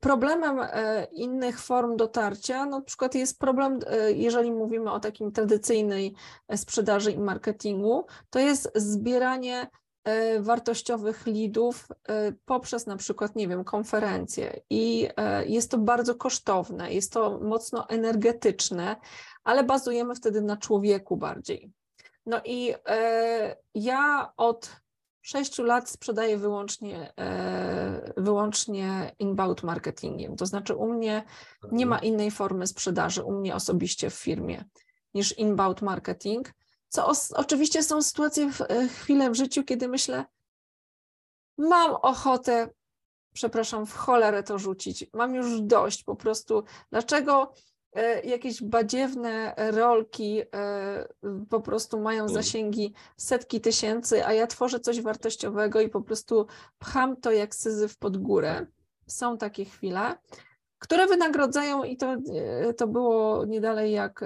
Problemem 0.00 0.60
innych 1.12 1.60
form 1.60 1.96
dotarcia, 1.96 2.66
no, 2.66 2.78
na 2.78 2.84
przykład 2.84 3.14
jest 3.14 3.38
problem, 3.38 3.78
jeżeli 4.14 4.52
mówimy 4.52 4.92
o 4.92 5.00
takim 5.00 5.32
tradycyjnej 5.32 6.14
sprzedaży 6.56 7.12
i 7.12 7.18
marketingu, 7.18 8.06
to 8.30 8.38
jest 8.38 8.72
zbieranie 8.74 9.66
E, 9.66 9.81
wartościowych 10.40 11.26
lidów 11.26 11.88
e, 12.08 12.32
poprzez 12.44 12.86
na 12.86 12.96
przykład, 12.96 13.36
nie 13.36 13.48
wiem, 13.48 13.64
konferencje. 13.64 14.60
I 14.70 15.08
e, 15.16 15.46
jest 15.46 15.70
to 15.70 15.78
bardzo 15.78 16.14
kosztowne, 16.14 16.92
jest 16.92 17.12
to 17.12 17.40
mocno 17.42 17.88
energetyczne, 17.88 18.96
ale 19.44 19.64
bazujemy 19.64 20.14
wtedy 20.14 20.40
na 20.40 20.56
człowieku 20.56 21.16
bardziej. 21.16 21.70
No 22.26 22.40
i 22.44 22.74
ja 23.74 24.32
od 24.36 24.76
sześciu 25.22 25.62
lat 25.62 25.90
sprzedaję 25.90 26.36
wyłącznie, 26.36 27.12
wyłącznie 28.16 29.12
inbound 29.18 29.62
marketingiem. 29.62 30.36
To 30.36 30.46
znaczy 30.46 30.74
u 30.74 30.92
mnie 30.92 31.24
nie 31.72 31.86
ma 31.86 31.98
innej 31.98 32.30
formy 32.30 32.66
sprzedaży, 32.66 33.24
u 33.24 33.32
mnie 33.32 33.54
osobiście 33.54 34.10
w 34.10 34.14
firmie 34.14 34.64
niż 35.14 35.38
inbound 35.38 35.82
marketing 35.82 36.52
co 36.92 37.06
os- 37.06 37.32
oczywiście 37.32 37.82
są 37.82 38.02
sytuacje, 38.02 38.52
w, 38.52 38.60
e, 38.60 38.88
chwile 38.88 39.30
w 39.30 39.34
życiu, 39.34 39.64
kiedy 39.64 39.88
myślę, 39.88 40.24
mam 41.58 41.94
ochotę, 41.94 42.68
przepraszam, 43.34 43.86
w 43.86 43.94
cholerę 43.94 44.42
to 44.42 44.58
rzucić, 44.58 45.06
mam 45.12 45.34
już 45.34 45.60
dość 45.60 46.04
po 46.04 46.16
prostu. 46.16 46.64
Dlaczego 46.90 47.52
e, 47.92 48.20
jakieś 48.20 48.62
badziewne 48.62 49.54
rolki 49.56 50.40
e, 50.40 51.08
po 51.50 51.60
prostu 51.60 52.00
mają 52.00 52.22
mm. 52.22 52.34
zasięgi 52.34 52.94
setki 53.16 53.60
tysięcy, 53.60 54.26
a 54.26 54.32
ja 54.32 54.46
tworzę 54.46 54.80
coś 54.80 55.00
wartościowego 55.00 55.80
i 55.80 55.88
po 55.88 56.00
prostu 56.00 56.46
pcham 56.78 57.16
to 57.16 57.30
jak 57.30 57.54
syzyf 57.54 57.98
pod 57.98 58.16
górę. 58.16 58.66
Są 59.06 59.38
takie 59.38 59.64
chwile, 59.64 60.16
które 60.78 61.06
wynagradzają 61.06 61.84
i 61.84 61.96
to, 61.96 62.16
to 62.76 62.86
było 62.86 63.44
nie 63.44 63.60
dalej 63.60 63.92
jak 63.92 64.24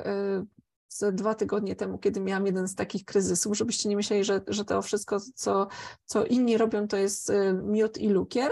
z 0.89 1.15
dwa 1.15 1.35
tygodnie 1.35 1.77
temu, 1.77 1.99
kiedy 1.99 2.21
miałam 2.21 2.47
jeden 2.47 2.69
z 2.69 2.75
takich 2.75 3.05
kryzysów, 3.05 3.57
żebyście 3.57 3.89
nie 3.89 3.97
myśleli, 3.97 4.25
że, 4.25 4.41
że 4.47 4.65
to 4.65 4.83
wszystko, 4.83 5.21
co, 5.35 5.69
co 6.05 6.25
inni 6.25 6.59
robią, 6.59 6.89
to 6.89 6.97
jest 6.97 7.31
y, 7.31 7.53
miód 7.65 7.99
i 7.99 8.09
lukier, 8.09 8.51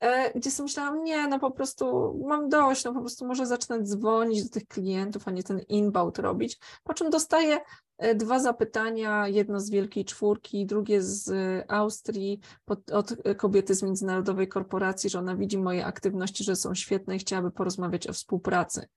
e, 0.00 0.38
gdzie 0.38 0.50
sobie 0.50 0.64
myślałam, 0.64 1.04
nie, 1.04 1.26
no 1.26 1.38
po 1.38 1.50
prostu 1.50 2.14
mam 2.26 2.48
dość, 2.48 2.84
no 2.84 2.94
po 2.94 3.00
prostu 3.00 3.26
może 3.26 3.46
zacznę 3.46 3.82
dzwonić 3.82 4.44
do 4.44 4.50
tych 4.50 4.66
klientów, 4.66 5.28
a 5.28 5.30
nie 5.30 5.42
ten 5.42 5.58
inbound 5.68 6.18
robić, 6.18 6.58
po 6.84 6.94
czym 6.94 7.10
dostaję 7.10 7.60
e, 7.98 8.14
dwa 8.14 8.38
zapytania, 8.38 9.28
jedno 9.28 9.60
z 9.60 9.70
Wielkiej 9.70 10.04
Czwórki, 10.04 10.66
drugie 10.66 11.02
z 11.02 11.30
Austrii, 11.68 12.40
pod, 12.64 12.90
od 12.90 13.14
kobiety 13.36 13.74
z 13.74 13.82
międzynarodowej 13.82 14.48
korporacji, 14.48 15.10
że 15.10 15.18
ona 15.18 15.36
widzi 15.36 15.58
moje 15.58 15.86
aktywności, 15.86 16.44
że 16.44 16.56
są 16.56 16.74
świetne 16.74 17.16
i 17.16 17.18
chciałaby 17.18 17.50
porozmawiać 17.50 18.06
o 18.06 18.12
współpracy 18.12 18.88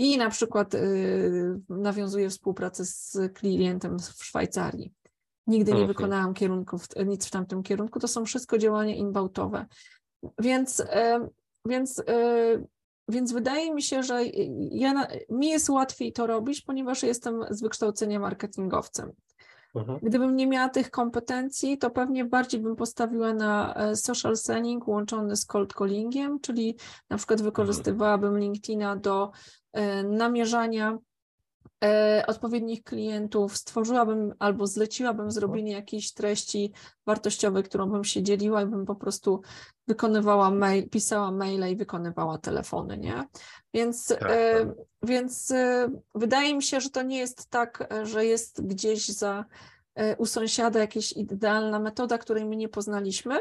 i 0.00 0.18
na 0.18 0.30
przykład 0.30 0.74
y, 0.74 1.60
nawiązuję 1.68 2.30
współpracę 2.30 2.84
z 2.84 3.18
klientem 3.34 3.98
w 3.98 4.24
Szwajcarii. 4.24 4.92
Nigdy 5.46 5.72
nie 5.72 5.86
wykonałam 5.86 6.34
kierunków, 6.34 6.86
nic 7.06 7.26
w 7.26 7.30
tamtym 7.30 7.62
kierunku. 7.62 8.00
To 8.00 8.08
są 8.08 8.24
wszystko 8.24 8.58
działania 8.58 8.94
inboutowe. 8.94 9.66
Więc, 10.38 10.80
y, 10.80 10.84
więc, 11.66 11.98
y, 11.98 12.66
więc 13.08 13.32
wydaje 13.32 13.74
mi 13.74 13.82
się, 13.82 14.02
że 14.02 14.24
ja, 14.70 15.06
mi 15.30 15.48
jest 15.48 15.68
łatwiej 15.68 16.12
to 16.12 16.26
robić, 16.26 16.60
ponieważ 16.60 17.02
jestem 17.02 17.44
z 17.50 17.62
wykształcenia 17.62 18.20
marketingowcem. 18.20 19.12
Mhm. 19.74 19.98
Gdybym 20.02 20.36
nie 20.36 20.46
miała 20.46 20.68
tych 20.68 20.90
kompetencji, 20.90 21.78
to 21.78 21.90
pewnie 21.90 22.24
bardziej 22.24 22.60
bym 22.60 22.76
postawiła 22.76 23.34
na 23.34 23.74
e, 23.74 23.96
social 23.96 24.36
selling 24.36 24.88
łączony 24.88 25.36
z 25.36 25.46
cold 25.46 25.74
callingiem, 25.74 26.40
czyli 26.40 26.76
na 27.10 27.16
przykład 27.16 27.42
wykorzystywałabym 27.42 28.38
LinkedIna 28.38 28.96
do 28.96 29.24
e, 29.24 29.59
namierzania 30.04 30.98
e, 31.84 32.24
odpowiednich 32.26 32.82
klientów, 32.82 33.56
stworzyłabym 33.56 34.34
albo 34.38 34.66
zleciłabym 34.66 35.30
zrobienie 35.30 35.72
jakiejś 35.72 36.12
treści 36.12 36.72
wartościowej, 37.06 37.62
którą 37.62 37.90
bym 37.90 38.04
się 38.04 38.22
dzieliła 38.22 38.62
i 38.62 38.66
bym 38.66 38.86
po 38.86 38.94
prostu 38.94 39.42
wykonywała 39.88 40.50
mail, 40.50 40.88
pisała 40.88 41.30
maile 41.30 41.72
i 41.72 41.76
wykonywała 41.76 42.38
telefony, 42.38 42.98
nie? 42.98 43.24
Więc, 43.74 44.06
tak, 44.06 44.18
tak. 44.18 44.30
więc 45.02 45.52
wydaje 46.14 46.54
mi 46.54 46.62
się, 46.62 46.80
że 46.80 46.90
to 46.90 47.02
nie 47.02 47.18
jest 47.18 47.50
tak, 47.50 47.88
że 48.02 48.24
jest 48.24 48.66
gdzieś 48.66 49.08
za 49.08 49.44
u 50.18 50.26
sąsiada 50.26 50.80
jakaś 50.80 51.12
idealna 51.12 51.78
metoda, 51.78 52.18
której 52.18 52.44
my 52.44 52.56
nie 52.56 52.68
poznaliśmy. 52.68 53.38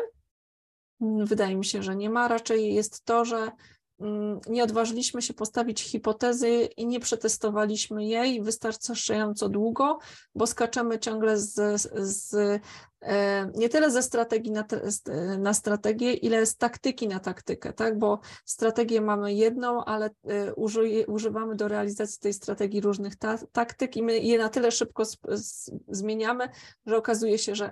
Wydaje 1.01 1.55
mi 1.55 1.65
się, 1.65 1.83
że 1.83 1.95
nie 1.95 2.09
ma. 2.09 2.27
Raczej 2.27 2.73
jest 2.73 3.05
to, 3.05 3.25
że 3.25 3.51
nie 4.49 4.63
odważyliśmy 4.63 5.21
się 5.21 5.33
postawić 5.33 5.81
hipotezy 5.81 6.49
i 6.77 6.87
nie 6.87 6.99
przetestowaliśmy 6.99 8.05
jej 8.05 8.41
wystarczająco 8.41 9.49
długo, 9.49 9.99
bo 10.35 10.47
skaczemy 10.47 10.99
ciągle 10.99 11.37
z, 11.37 11.81
z 11.93 12.35
e, 13.01 13.51
nie 13.55 13.69
tyle 13.69 13.91
ze 13.91 14.03
strategii 14.03 14.51
na, 14.51 14.65
na, 15.39 15.53
strategię, 15.53 16.13
ile 16.13 16.45
z 16.45 16.57
taktyki 16.57 17.07
na 17.07 17.19
taktykę, 17.19 17.73
tak? 17.73 17.97
Bo 17.97 18.19
strategię 18.45 19.01
mamy 19.01 19.33
jedną, 19.33 19.85
ale 19.85 20.09
e, 20.27 20.53
uży, 20.55 21.05
używamy 21.07 21.55
do 21.55 21.67
realizacji 21.67 22.19
tej 22.19 22.33
strategii 22.33 22.81
różnych 22.81 23.15
ta, 23.15 23.37
taktyk 23.51 23.97
i 23.97 24.03
my 24.03 24.19
je 24.19 24.37
na 24.37 24.49
tyle 24.49 24.71
szybko 24.71 25.05
z, 25.05 25.17
z, 25.29 25.71
zmieniamy, 25.87 26.49
że 26.85 26.97
okazuje 26.97 27.37
się, 27.37 27.55
że, 27.55 27.71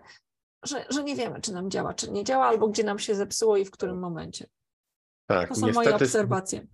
że, 0.63 0.86
że 0.89 1.03
nie 1.03 1.15
wiemy, 1.15 1.41
czy 1.41 1.53
nam 1.53 1.71
działa, 1.71 1.93
czy 1.93 2.11
nie 2.11 2.23
działa, 2.23 2.45
albo 2.45 2.67
gdzie 2.67 2.84
nam 2.84 2.99
się 2.99 3.15
zepsuło 3.15 3.57
i 3.57 3.65
w 3.65 3.71
którym 3.71 3.99
momencie. 3.99 4.56
Tak, 5.28 5.49
to 5.49 5.55
są 5.55 5.71
moje 5.71 5.95
obserwacje. 5.95 6.67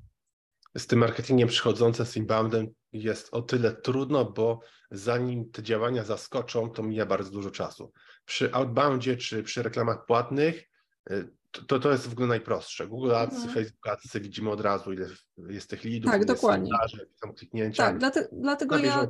Z, 0.76 0.82
z 0.82 0.88
tym 0.88 0.99
marketingiem 0.99 1.49
przychodzące 1.49 2.06
z 2.06 2.18
inboundem 2.18 2.68
jest 2.91 3.34
o 3.34 3.41
tyle 3.41 3.72
trudno, 3.72 4.26
bo 4.26 4.60
zanim 4.91 5.51
te 5.51 5.64
działania 5.64 6.04
zaskoczą, 6.04 6.70
to 6.70 6.84
mija 6.84 7.06
bardzo 7.06 7.32
dużo 7.32 7.51
czasu. 7.51 7.91
Przy 8.26 8.54
outboundzie 8.54 9.18
czy 9.18 9.43
przy 9.43 9.64
reklamach 9.64 10.06
płatnych 10.06 10.70
y, 11.12 11.30
to, 11.68 11.80
to 11.80 11.91
jest 11.91 12.08
w 12.08 12.12
ogóle 12.12 12.28
najprostsze. 12.28 12.88
Google 12.88 13.16
Ads, 13.16 13.36
mhm. 13.36 13.54
Facebook 13.54 13.88
Ads 13.88 14.18
widzimy 14.18 14.51
od 14.51 14.62
razu, 14.62 14.93
ile 14.93 15.08
jest 15.38 15.70
tych 15.70 15.84
lidów, 15.84 16.12
tak, 16.12 16.26
dokładnie. 16.26 16.70
Jest 16.93 17.20
są 17.20 17.34
kliknięcia. 17.34 17.84
Tak, 17.84 17.97
dlate, 17.97 18.28
dlatego 18.32 18.78
ja, 18.78 19.08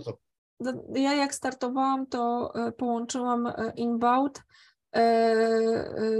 ja 0.95 1.13
jak 1.13 1.35
startowałam, 1.35 2.07
to 2.07 2.53
e, 2.55 2.71
połączyłam 2.71 3.47
e, 3.47 3.73
inbound 3.75 4.43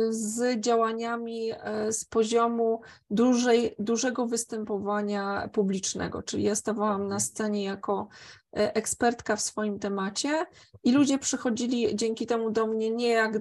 z 0.10 0.60
działaniami 0.60 1.52
e, 1.52 1.92
z 1.94 2.06
poziomu 2.06 2.82
dużej, 3.10 3.76
dużego 3.80 4.28
występowania 4.28 5.50
publicznego, 5.54 6.24
czyli 6.24 6.44
ja 6.44 6.56
stawałam 6.56 7.08
na 7.08 7.20
scenie 7.20 7.64
jako 7.64 8.08
e, 8.54 8.76
ekspertka 8.76 9.36
w 9.36 9.42
swoim 9.42 9.80
temacie 9.80 10.46
i 10.84 10.92
ludzie 10.92 11.20
przychodzili 11.20 11.96
dzięki 11.96 12.26
temu 12.26 12.52
do 12.52 12.68
mnie 12.68 12.92
nie 12.92 13.10
jak, 13.10 13.34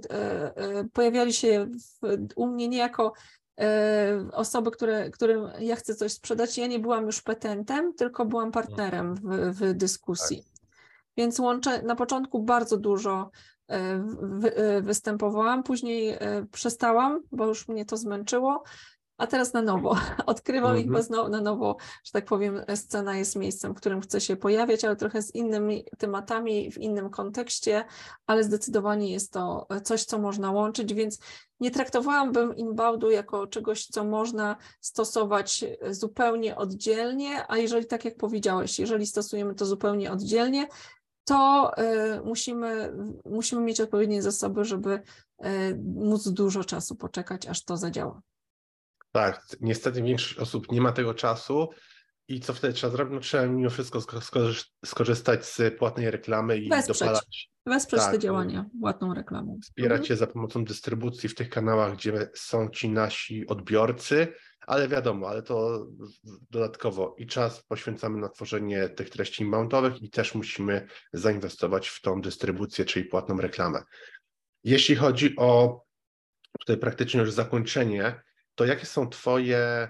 pojawiali 0.93 1.33
się 1.33 1.67
w, 2.03 2.17
u 2.37 2.47
mnie 2.47 2.69
nie 2.69 2.79
jako 2.79 3.13
osoby, 4.33 4.71
które, 4.71 5.11
którym 5.11 5.49
ja 5.61 5.77
chcę 5.77 5.95
coś 5.95 6.13
sprzedać. 6.13 6.59
Ja 6.59 6.67
nie 6.67 6.79
byłam 6.79 7.07
już 7.07 7.23
petentem, 7.23 7.95
tylko 7.95 8.25
byłam 8.25 8.53
partnerem 8.53 9.15
w, 9.15 9.21
w 9.59 9.75
dyskusji. 9.75 10.37
Tak. 10.37 10.53
Więc 11.17 11.39
łączę 11.39 11.83
na 11.83 11.97
początku 11.97 12.43
bardzo 12.43 12.77
dużo 12.77 13.31
E, 13.31 13.31
e, 13.31 13.52
występowałam, 14.83 15.63
później 15.63 16.11
e, 16.11 16.47
przestałam, 16.53 17.23
bo 17.33 17.47
już 17.47 17.69
mnie 17.69 17.85
to 17.85 17.97
zmęczyło, 17.97 18.65
a 19.19 19.27
teraz 19.27 19.53
na 19.53 19.63
nowo. 19.63 19.97
Odkrywam 20.27 20.79
ich, 20.79 20.87
mhm. 20.87 21.05
znowu 21.05 21.29
na 21.29 21.41
nowo, 21.41 21.77
że 22.05 22.13
tak 22.13 22.25
powiem, 22.25 22.61
scena 22.75 23.17
jest 23.17 23.37
miejscem, 23.37 23.73
w 23.75 23.77
którym 23.77 24.01
chcę 24.01 24.21
się 24.21 24.37
pojawiać, 24.37 24.85
ale 24.85 24.97
trochę 24.97 25.23
z 25.23 25.35
innymi 25.35 25.85
tematami, 25.99 26.73
w 26.73 26.79
innym 26.79 27.11
kontekście, 27.11 27.85
ale 28.27 28.45
zdecydowanie 28.45 29.13
jest 29.13 29.33
to 29.33 29.67
coś, 29.85 30.05
co 30.05 30.19
można 30.19 30.51
łączyć, 30.51 30.95
więc 30.95 31.19
nie 31.61 31.71
traktowałabym 31.71 32.57
inboundu 32.57 33.11
jako 33.11 33.47
czegoś, 33.47 33.87
co 33.87 34.05
można 34.05 34.57
stosować 34.81 35.65
zupełnie 35.91 36.57
oddzielnie, 36.57 37.45
a 37.49 37.57
jeżeli 37.57 37.87
tak 37.87 38.05
jak 38.05 38.17
powiedziałeś, 38.17 38.79
jeżeli 38.79 39.07
stosujemy 39.07 39.55
to 39.55 39.67
zupełnie 39.67 40.13
oddzielnie, 40.13 40.67
to 41.25 41.73
y, 41.79 42.21
musimy, 42.25 42.93
musimy 43.25 43.63
mieć 43.63 43.81
odpowiednie 43.81 44.23
zasoby, 44.23 44.65
żeby 44.65 45.01
y, 45.45 45.79
móc 45.95 46.29
dużo 46.29 46.65
czasu 46.65 46.97
poczekać, 46.97 47.47
aż 47.47 47.65
to 47.65 47.77
zadziała. 47.77 48.23
Tak, 49.13 49.47
niestety 49.61 50.03
większość 50.03 50.39
osób 50.39 50.73
nie 50.73 50.81
ma 50.81 50.93
tego 50.93 51.15
czasu 51.15 51.69
i 52.29 52.41
co 52.41 52.55
wtedy 52.55 52.75
trzeba 52.75 52.93
zrobić? 52.93 53.15
No, 53.15 53.21
trzeba 53.21 53.47
mimo 53.47 53.71
wszystko 53.71 54.01
skorzystać 54.85 55.47
z 55.47 55.79
płatnej 55.79 56.11
reklamy 56.11 56.59
i 56.59 56.69
Wesprzeć. 56.69 56.99
dopalać. 56.99 57.51
Wesprzeć 57.67 58.01
tak, 58.01 58.13
te 58.13 58.19
działania 58.19 58.67
płatną 58.81 59.15
reklamą. 59.15 59.59
Wspierać 59.63 60.01
mhm. 60.01 60.13
je 60.13 60.17
za 60.17 60.27
pomocą 60.27 60.65
dystrybucji 60.65 61.29
w 61.29 61.35
tych 61.35 61.49
kanałach, 61.49 61.97
gdzie 61.97 62.31
są 62.35 62.69
ci 62.69 62.91
nasi 62.91 63.47
odbiorcy, 63.47 64.35
ale 64.67 64.89
wiadomo, 64.89 65.29
ale 65.29 65.43
to 65.43 65.87
dodatkowo 66.51 67.15
i 67.19 67.27
czas 67.27 67.63
poświęcamy 67.63 68.21
na 68.21 68.29
tworzenie 68.29 68.89
tych 68.89 69.11
treści 69.11 69.43
inboundowych 69.43 70.03
i 70.03 70.11
też 70.11 70.35
musimy 70.35 70.87
zainwestować 71.13 71.89
w 71.89 72.01
tą 72.01 72.21
dystrybucję, 72.21 72.85
czyli 72.85 73.05
płatną 73.05 73.41
reklamę. 73.41 73.83
Jeśli 74.65 74.97
chodzi 74.97 75.37
o 75.37 75.83
tutaj 76.61 76.77
praktycznie 76.77 77.21
już 77.21 77.33
zakończenie, 77.33 78.23
to 78.55 78.65
jakie 78.65 78.87
są 78.87 79.09
Twoje 79.09 79.89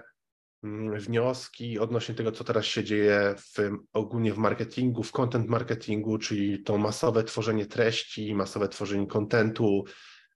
mm, 0.63 0.99
wnioski 0.99 1.79
odnośnie 1.79 2.15
tego, 2.15 2.31
co 2.31 2.43
teraz 2.43 2.65
się 2.65 2.83
dzieje 2.83 3.35
w, 3.37 3.71
ogólnie 3.93 4.33
w 4.33 4.37
marketingu, 4.37 5.03
w 5.03 5.11
content 5.11 5.47
marketingu, 5.49 6.17
czyli 6.17 6.63
to 6.63 6.77
masowe 6.77 7.23
tworzenie 7.23 7.65
treści, 7.65 8.35
masowe 8.35 8.69
tworzenie 8.69 9.07
kontentu, 9.07 9.83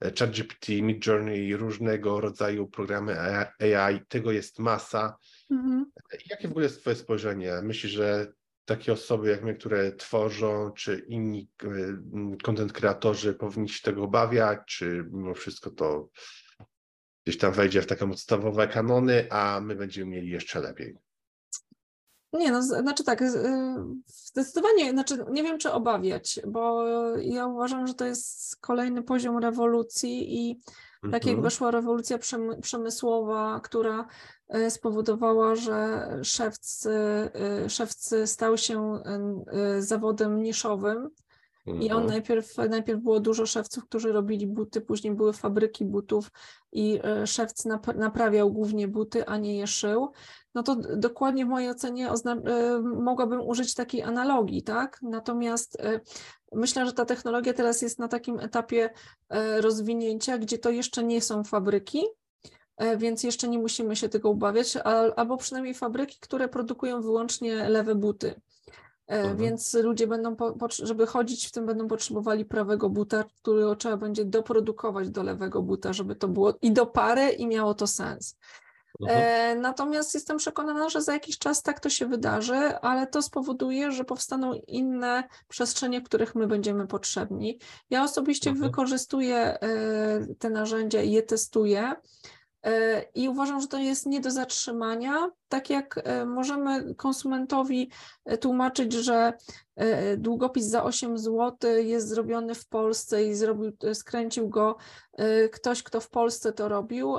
ChatGPT, 0.02 0.70
Midjourney, 0.70 1.56
różnego 1.56 2.22
rodzaju 2.22 2.68
programy 2.68 3.20
AI, 3.20 4.06
tego 4.08 4.32
jest 4.32 4.60
masa. 4.60 5.18
Mhm. 5.52 5.92
Jakie 6.30 6.48
w 6.48 6.52
ogóle 6.52 6.66
jest 6.66 6.82
Twoje 6.82 6.96
spojrzenie? 6.96 7.54
Myślisz, 7.64 7.92
że 7.92 8.34
takie 8.66 8.94
osoby 8.94 9.30
jak 9.30 9.44
my, 9.44 9.56
które 9.56 9.92
tworzą, 9.92 10.72
czy 10.72 11.06
inni 11.08 11.50
e, 11.64 11.68
content 12.44 12.74
kreatorzy 12.74 13.34
powinni 13.34 13.70
się 13.70 13.82
tego 13.84 14.04
obawiać, 14.04 14.60
czy 14.68 15.06
mimo 15.12 15.34
wszystko 15.34 15.72
to 15.72 16.10
gdzieś 17.26 17.38
tam 17.38 17.54
wejdzie 17.54 17.82
w 17.82 17.88
takie 17.88 18.08
podstawowe 18.08 18.68
kanony, 18.68 19.28
a 19.32 19.62
my 19.62 19.76
będziemy 19.76 20.12
mieli 20.12 20.30
jeszcze 20.30 20.60
lepiej. 20.60 20.98
Nie, 22.38 22.52
no 22.52 22.62
znaczy 22.62 23.04
tak, 23.04 23.22
y, 23.22 23.32
zdecydowanie, 24.06 24.92
znaczy 24.92 25.26
nie 25.32 25.44
wiem 25.44 25.58
czy 25.58 25.72
obawiać, 25.72 26.40
bo 26.48 26.88
ja 27.18 27.48
uważam, 27.48 27.88
że 27.88 27.94
to 27.94 28.06
jest 28.06 28.56
kolejny 28.62 29.04
poziom 29.04 29.38
rewolucji 29.38 30.50
i 30.50 30.62
tak 31.02 31.26
jak 31.26 31.36
mhm. 31.36 31.42
weszła 31.42 31.72
rewolucja 31.72 32.18
przemysłowa, 32.62 33.60
która 33.64 34.06
y, 34.56 34.72
spowodowała, 34.72 35.56
że 35.56 36.10
szewc, 36.24 36.86
y, 36.86 37.70
szewc 37.70 38.14
stał 38.26 38.58
się 38.58 39.02
zawodem 39.80 40.44
niszowym, 40.44 41.10
i 41.68 41.92
on 41.92 42.04
mhm. 42.04 42.08
najpierw, 42.08 42.58
najpierw 42.58 43.02
było 43.02 43.20
dużo 43.20 43.46
szewców, 43.46 43.86
którzy 43.86 44.12
robili 44.12 44.48
buty, 44.48 44.82
później 44.82 45.16
były 45.16 45.34
fabryki 45.34 45.86
butów 45.86 46.32
i 46.72 47.00
e, 47.04 47.28
szewc 47.28 47.66
naprawiał 47.96 48.52
głównie 48.52 48.88
buty, 48.88 49.26
a 49.26 49.38
nie 49.38 49.58
je 49.58 49.68
szył. 49.68 50.12
No 50.56 50.64
to 50.64 50.76
dokładnie 50.76 51.46
w 51.46 51.50
mojej 51.50 51.70
ocenie 51.70 52.10
e, 52.10 52.80
mogłabym 52.82 53.42
użyć 53.42 53.74
takiej 53.74 54.04
analogii, 54.04 54.64
tak? 54.64 55.00
Natomiast 55.02 55.80
e, 55.80 56.00
myślę, 56.54 56.86
że 56.86 56.94
ta 56.94 57.06
technologia 57.06 57.54
teraz 57.54 57.82
jest 57.82 58.00
na 58.00 58.08
takim 58.08 58.40
etapie 58.40 58.90
rozwinięcia, 59.58 60.38
gdzie 60.38 60.58
to 60.58 60.70
jeszcze 60.70 61.04
nie 61.04 61.22
są 61.22 61.44
fabryki, 61.44 62.04
więc 62.98 63.24
jeszcze 63.24 63.48
nie 63.48 63.60
musimy 63.60 63.96
się 63.96 64.10
tego 64.10 64.30
obawiać, 64.30 64.78
albo 65.16 65.38
przynajmniej 65.38 65.74
fabryki, 65.74 66.18
które 66.20 66.48
produkują 66.48 67.02
wyłącznie 67.02 67.70
lewe 67.70 67.96
buty. 67.96 68.42
Mhm. 69.08 69.38
Więc 69.38 69.74
ludzie 69.74 70.08
będą, 70.08 70.36
po, 70.36 70.56
żeby 70.84 71.08
chodzić 71.08 71.48
w 71.48 71.52
tym, 71.52 71.66
będą 71.66 71.88
potrzebowali 71.88 72.46
prawego 72.46 72.90
buta, 72.90 73.24
którego 73.42 73.76
trzeba 73.76 73.98
będzie 73.98 74.26
doprodukować 74.26 75.10
do 75.10 75.24
lewego 75.24 75.62
buta, 75.62 75.94
żeby 75.94 76.16
to 76.16 76.28
było 76.28 76.54
i 76.62 76.72
do 76.72 76.86
pary 76.86 77.30
i 77.30 77.48
miało 77.48 77.74
to 77.74 77.88
sens. 77.88 78.38
Mhm. 79.02 79.22
E, 79.24 79.56
natomiast 79.56 80.14
jestem 80.14 80.38
przekonana, 80.38 80.90
że 80.90 81.02
za 81.02 81.14
jakiś 81.14 81.38
czas 81.38 81.62
tak 81.62 81.80
to 81.80 81.90
się 81.90 82.06
wydarzy, 82.06 82.80
ale 82.82 83.08
to 83.08 83.22
spowoduje, 83.22 83.92
że 83.92 84.04
powstaną 84.04 84.54
inne 84.68 85.24
przestrzenie, 85.48 86.02
w 86.02 86.04
których 86.04 86.36
my 86.36 86.48
będziemy 86.48 86.88
potrzebni. 86.88 87.60
Ja 87.90 88.04
osobiście 88.04 88.50
mhm. 88.50 88.70
wykorzystuję 88.70 89.38
e, 89.38 89.60
te 90.40 90.50
narzędzia 90.50 91.02
i 91.02 91.12
je 91.12 91.24
testuję. 91.24 91.94
E, 92.68 93.06
I 93.16 93.30
uważam, 93.30 93.62
że 93.62 93.68
to 93.68 93.78
jest 93.78 94.06
nie 94.06 94.22
do 94.22 94.32
zatrzymania. 94.32 95.32
Tak 95.50 95.70
jak 95.70 96.00
e, 96.04 96.26
możemy 96.26 96.96
konsumentowi 96.96 97.92
e, 98.26 98.38
tłumaczyć, 98.38 98.94
że 98.94 99.34
długopis 100.18 100.66
za 100.66 100.84
8 100.84 101.18
zł 101.18 101.72
jest 101.78 102.08
zrobiony 102.08 102.56
w 102.56 102.68
Polsce 102.68 103.24
i 103.24 103.36
zrobił, 103.36 103.72
skręcił 103.94 104.50
go 104.50 104.78
ktoś, 105.52 105.84
kto 105.84 106.00
w 106.00 106.10
Polsce 106.10 106.54
to 106.54 106.68
robił, 106.68 107.18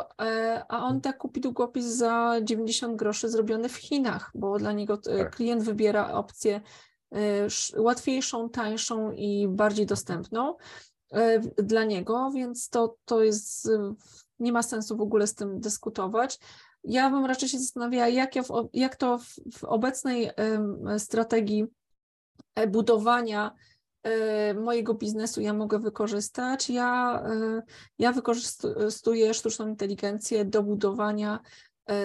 a 0.69 0.85
on 0.85 1.01
tak 1.01 1.19
kupi 1.19 1.41
długopis 1.41 1.85
za 1.85 2.37
90 2.43 2.97
groszy 2.97 3.29
zrobiony 3.29 3.69
w 3.69 3.77
Chinach, 3.77 4.31
bo 4.35 4.59
dla 4.59 4.73
niego 4.73 4.97
tak. 4.97 5.37
klient 5.37 5.63
wybiera 5.63 6.13
opcję 6.13 6.61
łatwiejszą, 7.77 8.51
tańszą 8.51 9.13
i 9.13 9.49
bardziej 9.49 9.87
dostępną 9.87 10.55
dla 11.57 11.85
niego, 11.85 12.31
więc 12.35 12.69
to, 12.69 12.97
to 13.05 13.23
jest 13.23 13.69
nie 14.41 14.53
ma 14.53 14.63
sensu 14.63 14.97
w 14.97 15.01
ogóle 15.01 15.27
z 15.27 15.35
tym 15.35 15.61
dyskutować. 15.61 16.39
Ja 16.85 17.11
bym 17.11 17.25
raczej 17.25 17.49
się 17.49 17.59
zastanawiała, 17.59 18.09
jak, 18.09 18.37
ja 18.37 18.43
w, 18.43 18.69
jak 18.73 18.97
to 18.97 19.19
w, 19.19 19.59
w 19.59 19.65
obecnej 19.65 20.31
strategii 20.99 21.67
e, 22.55 22.67
budowania 22.67 23.55
e, 24.03 24.55
mojego 24.55 24.95
biznesu 24.95 25.41
ja 25.41 25.55
mogę 25.55 25.79
wykorzystać. 25.79 26.71
Ja, 26.71 27.23
e, 27.27 27.63
ja 27.99 28.13
wykorzystuję 28.13 29.35
sztuczną 29.35 29.69
inteligencję 29.69 30.45
do 30.45 30.63
budowania 30.63 31.41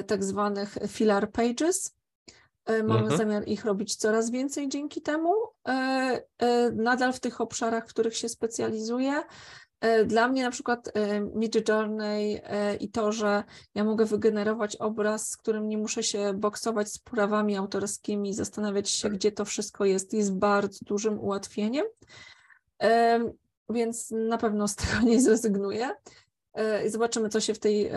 tak 0.08 0.24
zwanych 0.24 0.78
filler 0.88 1.32
pages. 1.32 1.96
Mamy 2.68 3.00
mhm. 3.00 3.18
zamiar 3.18 3.48
ich 3.48 3.66
robić 3.66 3.96
coraz 3.96 4.32
więcej 4.32 4.70
dzięki 4.70 5.02
temu. 5.02 5.34
Nadal 6.74 7.14
w 7.14 7.20
tych 7.20 7.42
obszarach, 7.42 7.86
w 7.86 7.90
których 7.90 8.18
się 8.18 8.30
specjalizuję. 8.30 9.24
E, 9.84 10.06
dla 10.06 10.28
mnie 10.28 10.44
na 10.44 10.52
przykład 10.52 10.90
e, 10.94 11.20
Midjourney 11.20 12.42
e, 12.44 12.76
i 12.76 12.90
to, 12.90 13.12
że 13.12 13.44
ja 13.76 13.84
mogę 13.84 14.06
wygenerować 14.06 14.76
obraz, 14.76 15.30
z 15.30 15.38
którym 15.38 15.70
nie 15.70 15.78
muszę 15.78 16.04
się 16.04 16.34
boksować 16.34 16.92
z 16.92 17.00
prawami 17.00 17.58
autorskimi, 17.58 18.34
zastanawiać 18.34 18.90
się, 18.90 19.10
tak. 19.10 19.18
gdzie 19.18 19.32
to 19.32 19.46
wszystko 19.46 19.86
jest, 19.86 20.14
jest 20.14 20.34
bardzo 20.34 20.80
dużym 20.86 21.20
ułatwieniem. 21.20 21.86
Więc 23.70 24.12
na 24.12 24.38
pewno 24.38 24.68
z 24.68 24.76
tego 24.82 25.02
nie 25.04 25.22
zrezygnuję. 25.22 25.90
Zobaczymy, 26.88 27.30
co 27.30 27.40
się 27.40 27.54
w 27.54 27.60
tej 27.60 27.92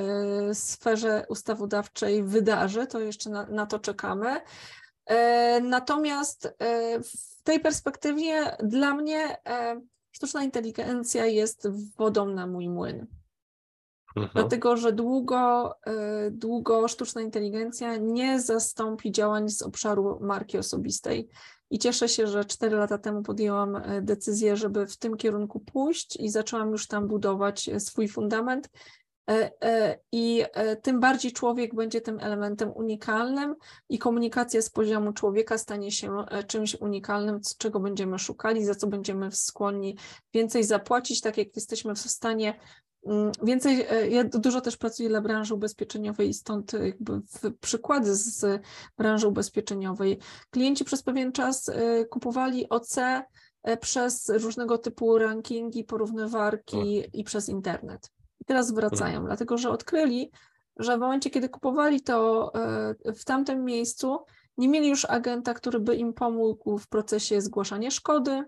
sferze 0.53 1.26
ustawodawczej 1.28 2.22
wydarzy. 2.22 2.87
To 2.87 3.01
jeszcze 3.01 3.30
na, 3.30 3.47
na 3.47 3.66
to 3.66 3.78
czekamy. 3.78 4.41
Natomiast 5.62 6.57
w 7.03 7.43
tej 7.43 7.61
perspektywie 7.61 8.57
dla 8.62 8.95
mnie 8.95 9.37
sztuczna 10.16 10.44
inteligencja 10.44 11.26
jest 11.26 11.68
wodą 11.96 12.26
na 12.26 12.46
mój 12.46 12.68
młyn. 12.68 13.06
Mhm. 14.16 14.30
Dlatego, 14.34 14.76
że 14.76 14.92
długo, 14.92 15.74
y, 16.26 16.30
długo 16.30 16.88
sztuczna 16.88 17.20
inteligencja 17.20 17.96
nie 17.96 18.40
zastąpi 18.40 19.12
działań 19.12 19.48
z 19.48 19.62
obszaru 19.62 20.18
marki 20.20 20.58
osobistej. 20.58 21.28
I 21.70 21.78
cieszę 21.78 22.08
się, 22.08 22.26
że 22.26 22.44
cztery 22.44 22.76
lata 22.76 22.98
temu 22.98 23.22
podjęłam 23.22 23.76
y, 23.76 24.02
decyzję, 24.02 24.56
żeby 24.56 24.86
w 24.86 24.96
tym 24.96 25.16
kierunku 25.16 25.60
pójść 25.60 26.16
i 26.16 26.28
zaczęłam 26.28 26.70
już 26.70 26.86
tam 26.86 27.08
budować 27.08 27.68
y, 27.68 27.80
swój 27.80 28.08
fundament. 28.08 28.70
E, 29.31 29.51
e, 29.64 29.99
I 30.12 30.45
e, 30.53 30.77
tym 30.77 31.01
bardziej 31.01 31.33
człowiek 31.33 31.74
będzie 31.74 32.01
tym 32.01 32.20
elementem 32.20 32.72
unikalnym 32.74 33.55
i 33.89 33.99
komunikacja 33.99 34.62
z 34.62 34.70
poziomu 34.70 35.12
człowieka 35.12 35.59
stanie 35.59 35.93
się 35.93 36.24
czymś 36.47 36.74
unikalnym, 36.74 37.41
czego 37.59 37.81
będziemy 37.81 38.18
szukali, 38.18 38.64
za 38.64 38.74
co 38.74 38.87
będziemy 38.87 39.33
skłonni 39.33 39.97
więcej 40.35 40.64
zapłacić, 40.64 41.20
tak 41.20 41.39
jak 41.39 41.57
jesteśmy 41.57 41.95
w 41.95 41.99
stanie 41.99 42.61
mm, 43.07 43.33
Więcej, 43.43 43.87
ja 44.11 44.24
dużo 44.24 44.61
też 44.61 44.77
pracuję 44.77 45.09
dla 45.09 45.20
branży 45.20 45.55
ubezpieczeniowej 45.55 46.29
i 46.29 46.35
stąd 46.35 46.72
jakby 46.72 47.20
przykłady 47.61 48.14
z 48.14 48.62
branży 48.99 49.29
ubezpieczeniowej. 49.29 50.18
Klienci 50.51 50.85
przez 50.85 51.03
pewien 51.03 51.33
czas 51.33 51.70
kupowali 52.11 52.68
OC 52.68 52.97
przez 53.81 54.29
różnego 54.29 54.79
typu 54.79 55.18
rankingi, 55.18 55.85
porównywarki 55.85 57.03
i 57.12 57.24
przez 57.24 57.49
internet 57.49 58.15
teraz 58.47 58.72
wracają, 58.72 59.11
mhm. 59.11 59.26
dlatego 59.26 59.59
że 59.59 59.70
odkryli, 59.70 60.30
że 60.76 60.97
w 60.97 61.01
momencie, 61.01 61.30
kiedy 61.30 61.49
kupowali 61.49 62.01
to 62.01 62.53
e, 62.55 62.95
w 63.14 63.24
tamtym 63.24 63.64
miejscu, 63.64 64.18
nie 64.59 64.68
mieli 64.68 64.89
już 64.89 65.05
agenta, 65.05 65.55
który 65.55 65.80
by 65.80 65.97
im 65.97 66.12
pomógł 66.12 66.78
w 66.78 66.89
procesie 66.89 67.41
zgłaszania 67.41 67.91
szkody, 67.91 68.45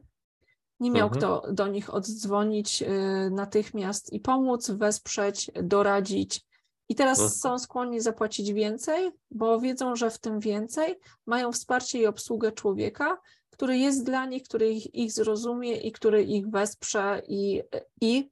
nie 0.80 0.91
miał 0.91 1.09
mhm. 1.09 1.18
kto 1.18 1.53
do 1.53 1.68
nich 1.68 1.95
oddzwonić 1.95 2.82
e, 2.82 2.89
natychmiast 3.30 4.12
i 4.12 4.20
pomóc, 4.20 4.70
wesprzeć, 4.70 5.51
doradzić. 5.62 6.49
I 6.89 6.95
teraz 6.95 7.18
mhm. 7.18 7.39
są 7.39 7.59
skłonni 7.59 8.01
zapłacić 8.01 8.53
więcej, 8.53 9.11
bo 9.30 9.61
wiedzą, 9.61 9.97
że 9.97 10.11
w 10.11 10.18
tym 10.18 10.41
więcej 10.41 10.99
mają 11.26 11.53
wsparcie 11.53 11.99
i 11.99 12.07
obsługę 12.07 12.53
człowieka, 12.53 13.18
który 13.51 13.78
jest 13.78 14.05
dla 14.05 14.26
nich, 14.26 14.43
który 14.43 14.70
ich, 14.70 14.95
ich 14.95 15.12
zrozumie 15.12 15.76
i 15.76 15.93
który 15.93 16.22
ich 16.22 16.49
wesprze 16.51 17.22
i, 17.28 17.62
i 18.01 18.30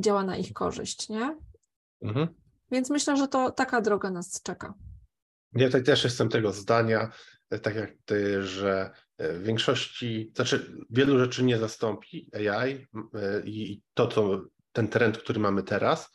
działa 0.00 0.24
na 0.24 0.36
ich 0.36 0.52
korzyść, 0.52 1.08
nie? 1.08 1.36
Mhm. 2.02 2.28
Więc 2.70 2.90
myślę, 2.90 3.16
że 3.16 3.28
to 3.28 3.50
taka 3.50 3.80
droga 3.80 4.10
nas 4.10 4.42
czeka. 4.42 4.74
Ja 5.52 5.66
tutaj 5.66 5.82
też 5.82 6.04
jestem 6.04 6.28
tego 6.28 6.52
zdania, 6.52 7.12
tak 7.62 7.74
jak 7.74 7.90
ty, 8.04 8.42
że 8.42 8.90
w 9.18 9.42
większości, 9.42 10.32
znaczy 10.36 10.76
wielu 10.90 11.18
rzeczy 11.18 11.44
nie 11.44 11.58
zastąpi 11.58 12.30
AI 12.34 12.86
i 13.44 13.82
to, 13.94 14.08
co 14.08 14.44
ten 14.72 14.88
trend, 14.88 15.18
który 15.18 15.40
mamy 15.40 15.62
teraz. 15.62 16.10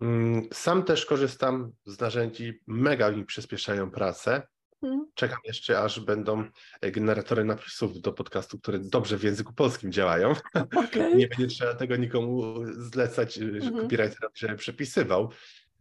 Mm, 0.00 0.48
sam 0.52 0.82
też 0.82 1.06
korzystam 1.06 1.72
z 1.86 2.00
narzędzi, 2.00 2.60
mega 2.66 3.10
mi 3.10 3.24
przyspieszają 3.24 3.90
pracę. 3.90 4.42
Mhm. 4.82 5.06
Czekam 5.14 5.38
jeszcze, 5.44 5.80
aż 5.80 6.00
będą 6.00 6.44
e, 6.80 6.90
generatory 6.90 7.44
napisów 7.44 8.00
do 8.00 8.12
podcastu, 8.12 8.58
które 8.58 8.78
dobrze 8.78 9.18
w 9.18 9.22
języku 9.22 9.52
polskim 9.52 9.92
działają. 9.92 10.34
Okay. 10.74 11.14
Nie 11.14 11.28
będzie 11.28 11.46
trzeba 11.46 11.74
tego 11.74 11.96
nikomu 11.96 12.54
zlecać, 12.66 13.38
mm 13.38 13.60
-hmm. 13.60 13.82
copywriterowi, 13.82 14.34
żeby 14.34 14.56
przepisywał. 14.56 15.30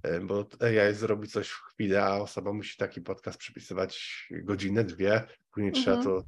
e, 0.03 0.19
bo 0.19 0.45
AI 0.59 0.93
zrobi 0.93 1.27
coś 1.27 1.49
w 1.49 1.61
chwilę, 1.61 2.03
a 2.03 2.17
osoba 2.17 2.53
musi 2.53 2.77
taki 2.77 3.01
podcast 3.01 3.37
przypisywać 3.37 4.27
godzinę, 4.43 4.83
dwie, 4.83 5.23
później 5.51 5.71
trzeba 5.71 5.97
Mhm. 5.97 6.15
to 6.15 6.27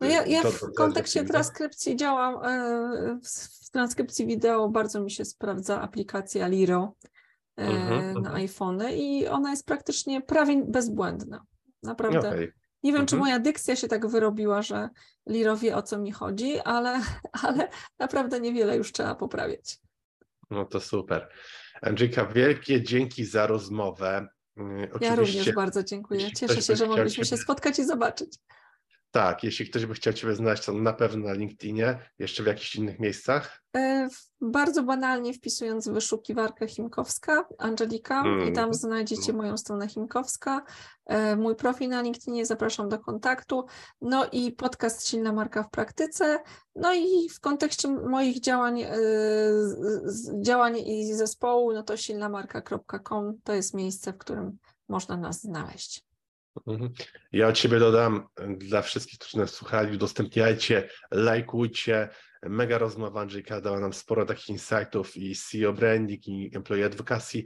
No 0.00 0.06
ja, 0.06 0.26
ja 0.26 0.42
w 0.42 0.74
kontekście 0.76 1.24
transkrypcji 1.24 1.96
działam, 1.96 2.34
w, 3.24 3.70
transkrypcji 3.70 4.26
wideo 4.26 4.68
bardzo 4.68 5.00
mi 5.00 5.10
się 5.10 5.24
sprawdza 5.24 5.80
aplikacja 5.80 6.48
Liro 6.48 6.94
Mhm, 7.60 8.22
na 8.22 8.32
iPhony 8.32 8.96
i 8.96 9.26
ona 9.26 9.50
jest 9.50 9.66
praktycznie 9.66 10.20
prawie 10.20 10.64
bezbłędna. 10.66 11.44
Naprawdę. 11.82 12.28
Okej. 12.28 12.52
Nie 12.82 12.92
wiem, 12.92 13.06
czy 13.06 13.16
Mhm. 13.16 13.20
moja 13.20 13.38
dykcja 13.38 13.76
się 13.76 13.88
tak 13.88 14.06
wyrobiła, 14.06 14.62
że 14.62 14.88
Liro 15.28 15.56
wie 15.56 15.76
o 15.76 15.82
co 15.82 15.98
mi 15.98 16.12
chodzi, 16.12 16.60
ale, 16.60 17.00
ale 17.46 17.68
naprawdę 17.98 18.40
niewiele 18.40 18.76
już 18.76 18.92
trzeba 18.92 19.14
poprawiać. 19.14 19.78
No 20.50 20.64
to 20.64 20.80
super. 20.80 21.28
Andrzejka, 21.82 22.26
wielkie 22.26 22.82
dzięki 22.82 23.24
za 23.24 23.46
rozmowę. 23.46 24.26
Mm, 24.56 24.78
Ja 24.80 24.86
również 24.86 25.18
Oczywiście, 25.20 25.52
bardzo 25.52 25.82
dziękuję. 25.82 26.32
Cieszę 26.32 26.62
się, 26.62 26.76
że 26.76 26.86
mogliśmy 26.86 27.24
się 27.24 27.36
spotkać 27.36 27.78
i 27.78 27.84
zobaczyć. 27.84 28.38
Tak, 29.10 29.44
jeśli 29.44 29.66
ktoś 29.70 29.86
by 29.86 29.94
chciał 29.94 30.12
Ciebie 30.12 30.34
znaleźć, 30.34 30.64
to 30.64 30.72
na 30.72 30.92
pewno 30.92 31.28
na 31.28 31.32
LinkedInie, 31.34 31.98
jeszcze 32.18 32.42
w 32.42 32.46
jakichś 32.46 32.76
innych 32.76 32.98
miejscach. 32.98 33.62
E, 33.76 34.08
Bardzo 34.40 34.82
banalnie 34.82 35.34
wpisując 35.34 35.88
wyszukiwarkę 35.88 36.68
Chimkowska, 36.68 37.44
Angelika, 37.58 38.24
i 38.48 38.52
tam 38.52 38.64
Mm. 38.64 38.74
znajdziecie 38.74 39.32
moją 39.32 39.56
stronę 39.56 39.88
Chimkowska, 39.88 40.62
e, 41.06 41.36
mój 41.36 41.56
profil 41.56 41.88
na 41.88 42.02
LinkedInie, 42.02 42.46
zapraszam 42.46 42.88
do 42.88 42.98
kontaktu, 42.98 43.66
no 44.00 44.26
i 44.32 44.52
podcast 44.52 45.08
Silna 45.08 45.32
Marka 45.32 45.62
w 45.62 45.70
Praktyce, 45.70 46.38
no 46.76 46.94
i 46.94 47.28
w 47.28 47.40
kontekście 47.40 47.88
moich 47.88 48.40
działań, 48.40 48.82
e, 48.82 48.90
działań 50.42 50.78
i 50.78 51.14
zespołu, 51.14 51.72
no 51.72 51.82
to 51.82 51.96
silnamarka.com 51.96 53.34
to 53.44 53.52
jest 53.52 53.74
miejsce, 53.74 54.12
w 54.12 54.18
którym 54.18 54.58
można 54.88 55.16
nas 55.16 55.40
znaleźć. 55.40 56.09
Mhm. 56.66 56.92
Ja 57.32 57.48
od 57.48 57.58
siebie 57.58 57.78
dodam 57.78 58.26
dla 58.56 58.82
wszystkich, 58.82 59.18
którzy 59.18 59.38
nas 59.38 59.50
słuchali, 59.50 59.94
udostępniajcie, 59.94 60.88
lajkujcie. 61.10 62.08
Mega 62.42 62.78
rozmowa 62.78 63.20
Andrzejka 63.20 63.60
dała 63.60 63.80
nam 63.80 63.92
sporo 63.92 64.26
takich 64.26 64.48
insightów 64.48 65.16
i 65.16 65.34
SEO 65.34 65.72
branding 65.72 66.28
i 66.28 66.50
employee 66.54 66.84
advocacy. 66.84 67.42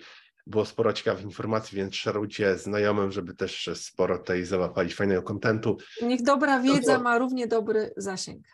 Było 0.46 0.64
sporo 0.64 0.92
ciekawych 0.92 1.24
informacji, 1.24 1.76
więc 1.76 1.94
szerujcie 1.94 2.58
znajomym, 2.58 3.12
żeby 3.12 3.34
też 3.34 3.70
sporo 3.74 4.18
tutaj 4.18 4.44
załapali 4.44 4.90
fajnego 4.90 5.22
kontentu. 5.22 5.76
Niech 6.02 6.22
dobra 6.22 6.60
wiedza 6.60 6.98
ma 6.98 7.18
równie 7.18 7.46
dobry 7.46 7.92
zasięg. 7.96 8.46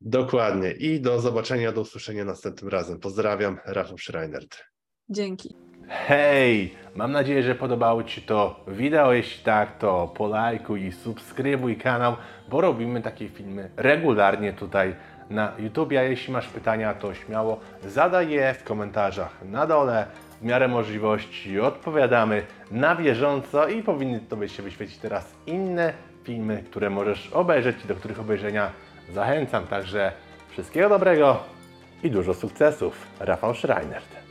Dokładnie. 0.00 0.72
I 0.72 1.00
do 1.00 1.20
zobaczenia, 1.20 1.72
do 1.72 1.80
usłyszenia 1.80 2.24
następnym 2.24 2.70
razem. 2.70 3.00
Pozdrawiam, 3.00 3.58
Rafał 3.64 3.98
Schreinert. 3.98 4.64
Dzięki. 5.08 5.54
Hej! 5.88 6.74
Mam 6.94 7.12
nadzieję, 7.12 7.42
że 7.42 7.54
podobało 7.54 8.04
Ci 8.04 8.22
to 8.22 8.60
wideo. 8.68 9.12
Jeśli 9.12 9.44
tak, 9.44 9.78
to 9.78 10.12
polajkuj 10.16 10.84
i 10.84 10.92
subskrybuj 10.92 11.76
kanał, 11.76 12.16
bo 12.48 12.60
robimy 12.60 13.02
takie 13.02 13.28
filmy 13.28 13.70
regularnie 13.76 14.52
tutaj 14.52 14.94
na 15.30 15.52
YouTube. 15.58 15.92
A 15.92 16.02
jeśli 16.02 16.32
masz 16.32 16.48
pytania, 16.48 16.94
to 16.94 17.14
śmiało 17.14 17.60
zadaj 17.88 18.30
je 18.30 18.54
w 18.54 18.64
komentarzach 18.64 19.42
na 19.44 19.66
dole. 19.66 20.06
W 20.40 20.44
miarę 20.44 20.68
możliwości 20.68 21.60
odpowiadamy 21.60 22.42
na 22.70 22.96
bieżąco 22.96 23.68
i 23.68 23.82
powinny 23.82 24.20
Tobie 24.20 24.48
się 24.48 24.62
wyświecić 24.62 24.98
teraz 24.98 25.34
inne 25.46 25.92
filmy, 26.24 26.62
które 26.70 26.90
możesz 26.90 27.30
obejrzeć 27.32 27.84
i 27.84 27.88
do 27.88 27.94
których 27.94 28.20
obejrzenia 28.20 28.70
zachęcam. 29.12 29.66
Także 29.66 30.12
wszystkiego 30.50 30.88
dobrego 30.88 31.40
i 32.02 32.10
dużo 32.10 32.34
sukcesów. 32.34 33.06
Rafał 33.20 33.54
Schreinert. 33.54 34.21